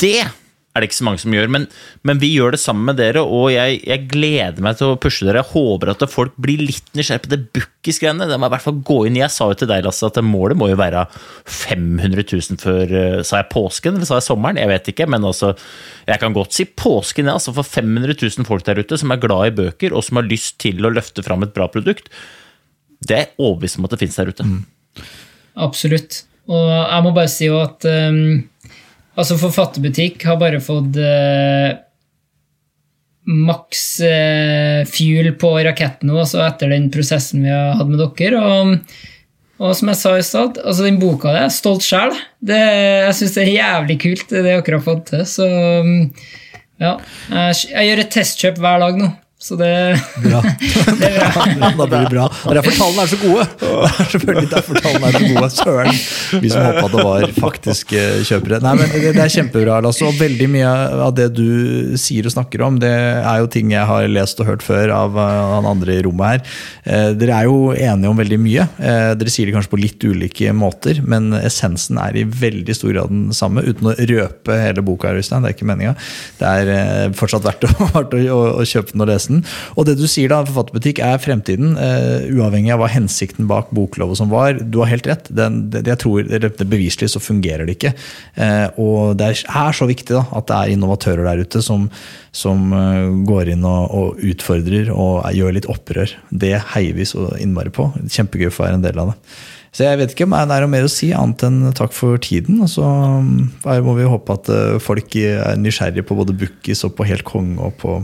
det 0.01 0.27
er 0.71 0.85
det 0.85 0.87
ikke 0.87 0.99
så 1.01 1.05
mange 1.09 1.19
som 1.19 1.35
gjør, 1.35 1.49
men, 1.51 1.65
men 2.07 2.21
vi 2.23 2.29
gjør 2.31 2.55
det 2.55 2.61
sammen 2.63 2.87
med 2.87 3.01
dere, 3.01 3.25
og 3.27 3.49
jeg, 3.51 3.81
jeg 3.89 4.05
gleder 4.13 4.63
meg 4.63 4.77
til 4.79 4.93
å 4.93 4.99
pushe 5.03 5.27
dere. 5.27 5.41
Jeg 5.43 5.51
håper 5.51 5.91
at 5.91 6.05
folk 6.13 6.37
blir 6.39 6.63
litt 6.63 6.93
nysgjerrig 6.95 7.25
på 7.25 7.33
det 7.33 7.41
Bukkis-greiene. 7.57 8.29
Det 8.31 8.39
må 8.39 8.47
i 8.47 8.53
hvert 8.55 8.65
fall 8.69 8.79
gå 8.87 9.01
inn. 9.09 9.19
Jeg 9.19 9.35
sa 9.35 9.49
jo 9.51 9.59
til 9.59 9.71
deg, 9.71 9.83
Lasse, 9.83 10.07
at 10.07 10.21
målet 10.23 10.61
må 10.61 10.69
jo 10.71 10.79
være 10.79 11.03
500 11.51 12.23
000 12.23 12.61
før 12.63 12.95
eh, 13.01 13.17
Sa 13.27 13.41
jeg 13.41 13.51
påsken, 13.51 13.99
eller 13.99 14.07
sa 14.07 14.21
jeg 14.21 14.29
sommeren? 14.29 14.61
Jeg 14.63 14.71
vet 14.71 14.93
ikke, 14.93 15.09
men 15.11 15.27
altså 15.27 15.57
Jeg 16.07 16.23
kan 16.23 16.37
godt 16.37 16.55
si 16.55 16.69
påsken, 16.71 17.33
ja. 17.33 17.35
Altså 17.41 17.57
for 17.57 17.67
500 17.67 18.15
000 18.15 18.47
folk 18.47 18.69
der 18.69 18.79
ute 18.79 19.01
som 19.01 19.11
er 19.11 19.23
glad 19.27 19.51
i 19.51 19.57
bøker, 19.59 19.97
og 19.97 20.07
som 20.07 20.23
har 20.23 20.31
lyst 20.31 20.61
til 20.63 20.87
å 20.87 20.95
løfte 20.95 21.27
fram 21.27 21.43
et 21.47 21.57
bra 21.57 21.67
produkt. 21.73 22.13
Det 23.03 23.17
er 23.17 23.27
jeg 23.27 23.35
overbevist 23.41 23.81
om 23.81 23.91
at 23.91 23.97
det 23.97 24.03
finnes 24.05 24.23
der 24.23 24.31
ute. 24.31 24.47
Absolutt. 25.59 26.23
Og 26.51 26.71
jeg 26.71 27.05
må 27.05 27.13
bare 27.17 27.31
si 27.31 27.51
jo 27.51 27.59
at 27.63 27.87
um, 27.91 28.43
altså 29.19 29.39
Forfatterbutikk 29.41 30.27
har 30.29 30.39
bare 30.41 30.61
fått 30.63 30.99
eh, 31.01 31.79
maks 33.31 33.85
eh, 34.07 34.83
fuel 34.89 35.33
på 35.41 35.55
raketten 35.67 36.11
nå, 36.11 36.19
altså 36.23 36.43
etter 36.47 36.73
den 36.73 36.91
prosessen 36.93 37.45
vi 37.47 37.53
har 37.53 37.79
hatt 37.79 37.91
med 37.91 38.03
dere. 38.03 38.41
Og, 38.41 38.99
og 39.61 39.75
som 39.77 39.93
jeg 39.93 40.01
sa 40.01 40.15
i 40.17 40.27
stad, 40.27 40.61
altså 40.65 40.87
den 40.87 41.01
boka 41.03 41.35
der, 41.37 41.51
stolt 41.53 41.85
sjel, 41.87 42.15
jeg 42.47 43.17
syns 43.17 43.37
det 43.37 43.47
er 43.47 43.57
jævlig 43.59 43.99
kult, 44.07 44.29
det 44.33 44.45
dere 44.47 44.79
har 44.79 44.87
fått 44.87 45.11
til. 45.13 45.27
Så 45.29 45.49
um, 45.85 45.97
ja, 46.81 46.95
jeg, 47.29 47.59
jeg 47.75 47.91
gjør 47.91 48.05
et 48.05 48.15
testkjøp 48.17 48.63
hver 48.63 48.87
dag 48.87 49.03
nå. 49.03 49.11
Så 49.41 49.57
det, 49.57 49.97
Bra. 50.21 50.43
det 51.01 51.09
er 51.09 51.31
bra. 51.57 51.69
da 51.73 51.87
blir 51.89 52.03
det 52.05 52.11
bra. 52.13 52.27
Og 52.29 52.57
derfor 52.59 52.75
tallene 52.77 53.05
er 53.07 53.09
så 53.09 53.19
gode! 53.23 53.47
Det 53.61 54.03
er 54.05 54.09
selvfølgelig 54.13 54.51
derfor 54.51 54.81
tallene 54.85 55.09
er 55.09 55.15
så 55.17 55.29
gode. 55.31 55.49
Søren! 55.55 56.01
Vi 56.45 56.51
som 56.53 56.67
håpa 56.67 56.91
det 56.93 57.05
var 57.07 57.25
faktiske 57.39 58.03
kjøpere. 58.29 58.59
Nei, 58.61 58.75
men 58.77 58.93
det, 58.93 59.15
det 59.17 59.23
er 59.25 59.33
kjempebra. 59.33 59.79
Og 59.89 60.19
veldig 60.21 60.49
mye 60.53 60.73
av 61.07 61.15
det 61.17 61.31
du 61.39 61.97
sier 62.01 62.29
og 62.29 62.35
snakker 62.35 62.67
om, 62.67 62.77
det 62.83 62.93
er 62.93 63.41
jo 63.41 63.49
ting 63.55 63.73
jeg 63.73 63.89
har 63.89 64.09
lest 64.13 64.43
og 64.45 64.51
hørt 64.51 64.67
før 64.67 64.93
av 64.93 65.17
uh, 65.17 65.25
han 65.55 65.69
andre 65.71 65.97
i 65.97 66.05
rommet 66.05 66.35
her. 66.35 66.61
Eh, 66.85 67.09
dere 67.17 67.41
er 67.41 67.49
jo 67.49 67.73
enige 67.73 68.13
om 68.13 68.21
veldig 68.21 68.41
mye. 68.45 68.69
Eh, 68.77 69.13
dere 69.17 69.33
sier 69.33 69.49
det 69.49 69.57
kanskje 69.57 69.73
på 69.73 69.81
litt 69.81 70.05
ulike 70.05 70.53
måter, 70.57 71.01
men 71.01 71.33
essensen 71.41 72.01
er 72.03 72.21
i 72.21 72.27
veldig 72.29 72.77
stor 72.77 72.93
grad 72.93 73.13
den 73.15 73.33
samme, 73.37 73.65
uten 73.65 73.89
å 73.89 73.97
røpe 74.13 74.61
hele 74.61 74.85
boka. 74.85 75.15
Øystein, 75.17 75.47
Det 75.47 75.55
er 75.55 75.57
ikke 75.57 75.71
meninga. 75.73 75.97
Det 76.41 76.53
er 76.61 76.75
eh, 76.77 77.09
fortsatt 77.17 77.47
verdt 77.49 77.69
å, 77.71 77.73
å, 77.89 78.05
å, 78.05 78.41
å 78.61 78.69
kjøpe 78.69 78.93
den 78.93 79.07
og 79.07 79.13
lese 79.15 79.30
den. 79.31 79.45
Og 79.77 79.89
det 79.89 79.97
du 80.01 80.07
sier 80.11 80.33
da, 80.33 80.43
forfatterbutikk 80.49 81.03
er 81.05 81.21
fremtiden, 81.23 81.77
uh, 81.79 82.27
uavhengig 82.35 82.75
av 82.75 82.83
hva 82.83 82.91
hensikten 82.93 83.49
bak 83.51 83.73
boklova 83.77 84.17
som 84.19 84.33
var. 84.33 84.59
Du 84.61 84.81
har 84.83 84.93
helt 84.93 85.09
rett. 85.11 85.31
Den, 85.31 85.63
det, 85.73 85.87
jeg 85.89 86.03
tror, 86.05 86.27
det, 86.27 86.53
Beviselig 86.71 87.11
så 87.15 87.23
fungerer 87.23 87.67
det 87.67 87.79
ikke. 87.79 87.95
Uh, 88.39 88.69
og 88.81 89.19
det 89.21 89.33
er 89.33 89.77
så 89.77 89.89
viktig 89.89 90.15
da, 90.17 90.25
at 90.37 90.51
det 90.51 90.59
er 90.59 90.75
innovatører 90.75 91.27
der 91.27 91.45
ute 91.45 91.63
som, 91.65 91.87
som 92.37 92.71
eh, 92.77 93.09
går 93.27 93.53
inn 93.55 93.65
og, 93.67 93.95
og 93.95 94.21
utfordrer 94.33 94.91
og 94.93 95.25
gjør 95.35 95.57
litt 95.57 95.69
opprør. 95.71 96.13
Det 96.31 96.55
heier 96.75 96.97
vi 96.97 97.07
så 97.09 97.31
innmari 97.41 97.73
på. 97.75 97.91
Kjempegøy 98.07 98.51
for 98.51 98.65
å 98.65 98.69
være 98.69 98.81
en 98.81 98.87
del 98.87 99.01
av 99.03 99.13
det. 99.13 99.19
Så 99.71 99.87
jeg 99.87 100.01
vet 100.01 100.15
ikke 100.15 100.27
om 100.27 100.35
det 100.35 100.57
er 100.57 100.65
noe 100.65 100.73
mer 100.73 100.87
å 100.87 100.91
si, 100.91 101.13
annet 101.15 101.45
enn 101.47 101.61
takk 101.79 101.93
for 101.95 102.19
tiden. 102.23 102.59
Og 102.65 102.71
så 102.73 102.87
må 103.87 103.95
vi 103.99 104.09
håpe 104.11 104.35
at 104.35 104.51
folk 104.83 105.15
er 105.21 105.59
nysgjerrige 105.61 106.07
på 106.09 106.17
både 106.19 106.35
Bukkis 106.41 106.83
og 106.89 106.97
på 106.99 107.07
Helt 107.07 107.27
konge 107.29 107.69
og 107.69 107.77
på, 107.79 108.01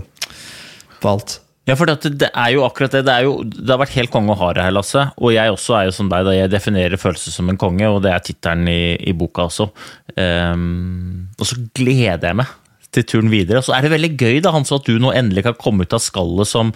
alt. 1.12 1.40
Ja, 1.66 1.74
for 1.74 1.90
det, 1.90 2.28
er 2.30 2.50
jo 2.54 2.62
akkurat 2.62 2.92
det. 2.94 3.02
Det, 3.08 3.14
jo, 3.26 3.40
det 3.42 3.72
har 3.72 3.80
vært 3.80 3.96
helt 3.96 4.12
konge 4.14 4.30
å 4.30 4.38
ha 4.38 4.52
det 4.54 4.66
her, 4.68 4.74
Lasse. 4.76 5.08
Og 5.18 5.32
jeg 5.34 5.50
også 5.50 5.74
er 5.80 5.88
jo 5.88 5.96
som 5.96 6.10
deg, 6.12 6.28
da 6.28 6.34
jeg 6.36 6.52
definerer 6.52 7.00
følelser 7.00 7.34
som 7.34 7.50
en 7.50 7.58
konge, 7.58 7.88
og 7.90 8.04
det 8.04 8.12
er 8.14 8.22
tittelen 8.22 8.70
i, 8.70 8.94
i 9.02 9.14
boka 9.18 9.48
også. 9.48 9.66
Um, 10.14 11.26
og 11.34 11.50
så 11.50 11.58
gleder 11.74 12.30
jeg 12.30 12.38
meg 12.38 12.54
til 12.94 13.08
turen 13.10 13.32
videre. 13.32 13.58
Og 13.58 13.66
så 13.66 13.74
er 13.74 13.82
det 13.82 13.92
veldig 13.96 14.12
gøy 14.14 14.38
da, 14.44 14.54
Hans, 14.54 14.70
at 14.74 14.86
du 14.86 15.00
nå 15.02 15.10
endelig 15.10 15.42
kan 15.48 15.58
komme 15.58 15.86
ut 15.86 15.96
av 15.96 16.04
skallet 16.04 16.48
som 16.48 16.70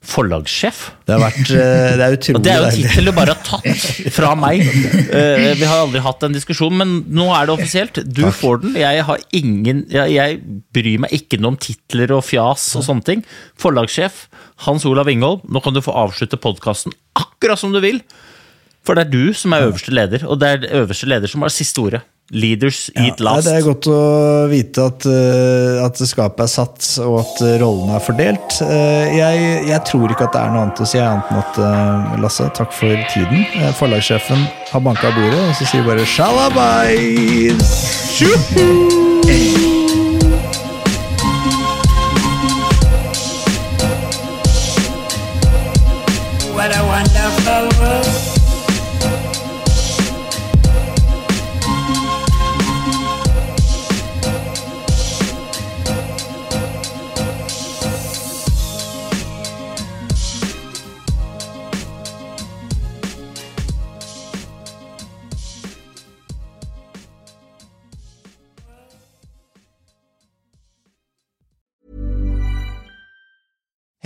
forlagssjef. 0.00 0.78
Det 1.04 1.12
har 1.12 1.20
vært 1.20 1.50
eh, 1.52 1.90
Det 1.98 2.04
er 2.06 2.14
utrolig 2.16 2.38
Og 2.38 2.44
det 2.44 2.52
er 2.52 2.62
jo 2.62 2.68
en 2.70 2.76
tittel 2.78 3.10
du 3.10 3.12
bare 3.16 3.34
har 3.34 3.42
tatt 3.44 4.14
fra 4.14 4.30
meg. 4.38 4.62
Eh, 4.64 5.50
vi 5.58 5.66
har 5.68 5.82
aldri 5.82 6.00
hatt 6.04 6.24
en 6.24 6.36
diskusjon, 6.36 6.72
men 6.80 6.94
nå 7.12 7.26
er 7.36 7.48
det 7.48 7.56
offisielt. 7.58 8.00
Du 8.08 8.22
får 8.32 8.62
den. 8.64 8.78
Jeg 8.80 9.04
har 9.08 9.20
ingen 9.36 9.84
Jeg, 9.92 10.14
jeg 10.16 10.40
bryr 10.72 11.04
meg 11.04 11.14
ikke 11.16 11.40
noe 11.40 11.54
om 11.54 11.60
titler 11.60 12.14
og 12.16 12.24
fjas 12.24 12.70
og 12.80 12.86
sånne 12.86 13.06
ting. 13.06 13.24
Forlagssjef 13.60 14.24
Hans 14.66 14.86
Olav 14.88 15.08
Ingholm, 15.12 15.44
nå 15.48 15.62
kan 15.64 15.76
du 15.76 15.82
få 15.84 15.94
avslutte 15.96 16.40
podkasten 16.40 16.96
akkurat 17.20 17.60
som 17.60 17.72
du 17.74 17.80
vil. 17.84 18.00
For 18.86 18.96
det 18.96 19.06
er 19.06 19.12
du 19.12 19.36
som 19.36 19.52
er 19.52 19.66
øverste 19.68 19.92
leder, 19.92 20.24
og 20.24 20.40
det 20.40 20.48
er 20.48 20.68
øverste 20.80 21.08
leder 21.08 21.28
som 21.28 21.44
har 21.44 21.52
siste 21.52 21.80
ordet. 21.82 22.00
Leaders 22.30 22.90
eat 22.94 23.20
last. 23.20 23.48
det 23.48 23.56
er 23.58 23.64
godt 23.66 23.88
å 23.90 24.00
vite 24.50 24.84
at, 24.86 25.06
eh, 25.10 25.80
at 25.82 25.98
skapet 25.98 26.44
er 26.44 26.50
satt, 26.52 26.78
og 27.02 27.20
at 27.24 27.42
rollene 27.62 27.96
er 27.98 28.04
fordelt. 28.04 28.60
Eh, 28.62 29.16
jeg, 29.18 29.64
jeg 29.70 29.80
tror 29.88 30.14
ikke 30.14 30.28
at 30.28 30.36
det 30.36 30.44
er 30.44 30.54
noe 30.54 30.62
annet 30.68 30.84
å 30.84 30.88
si, 30.88 31.00
annet 31.02 31.32
enn 31.32 31.42
at 31.42 31.58
eh, 31.66 32.20
Lasse, 32.22 32.46
takk 32.54 32.70
for 32.76 32.94
tiden. 33.10 33.42
Forlagssjefen 33.80 34.46
har 34.70 34.86
banka 34.86 35.10
bordet, 35.16 35.42
og 35.48 35.54
så 35.58 35.66
sier 35.66 35.82
vi 35.82 35.90
bare 35.90 36.06
shalabais! 36.06 37.58
What 38.20 39.69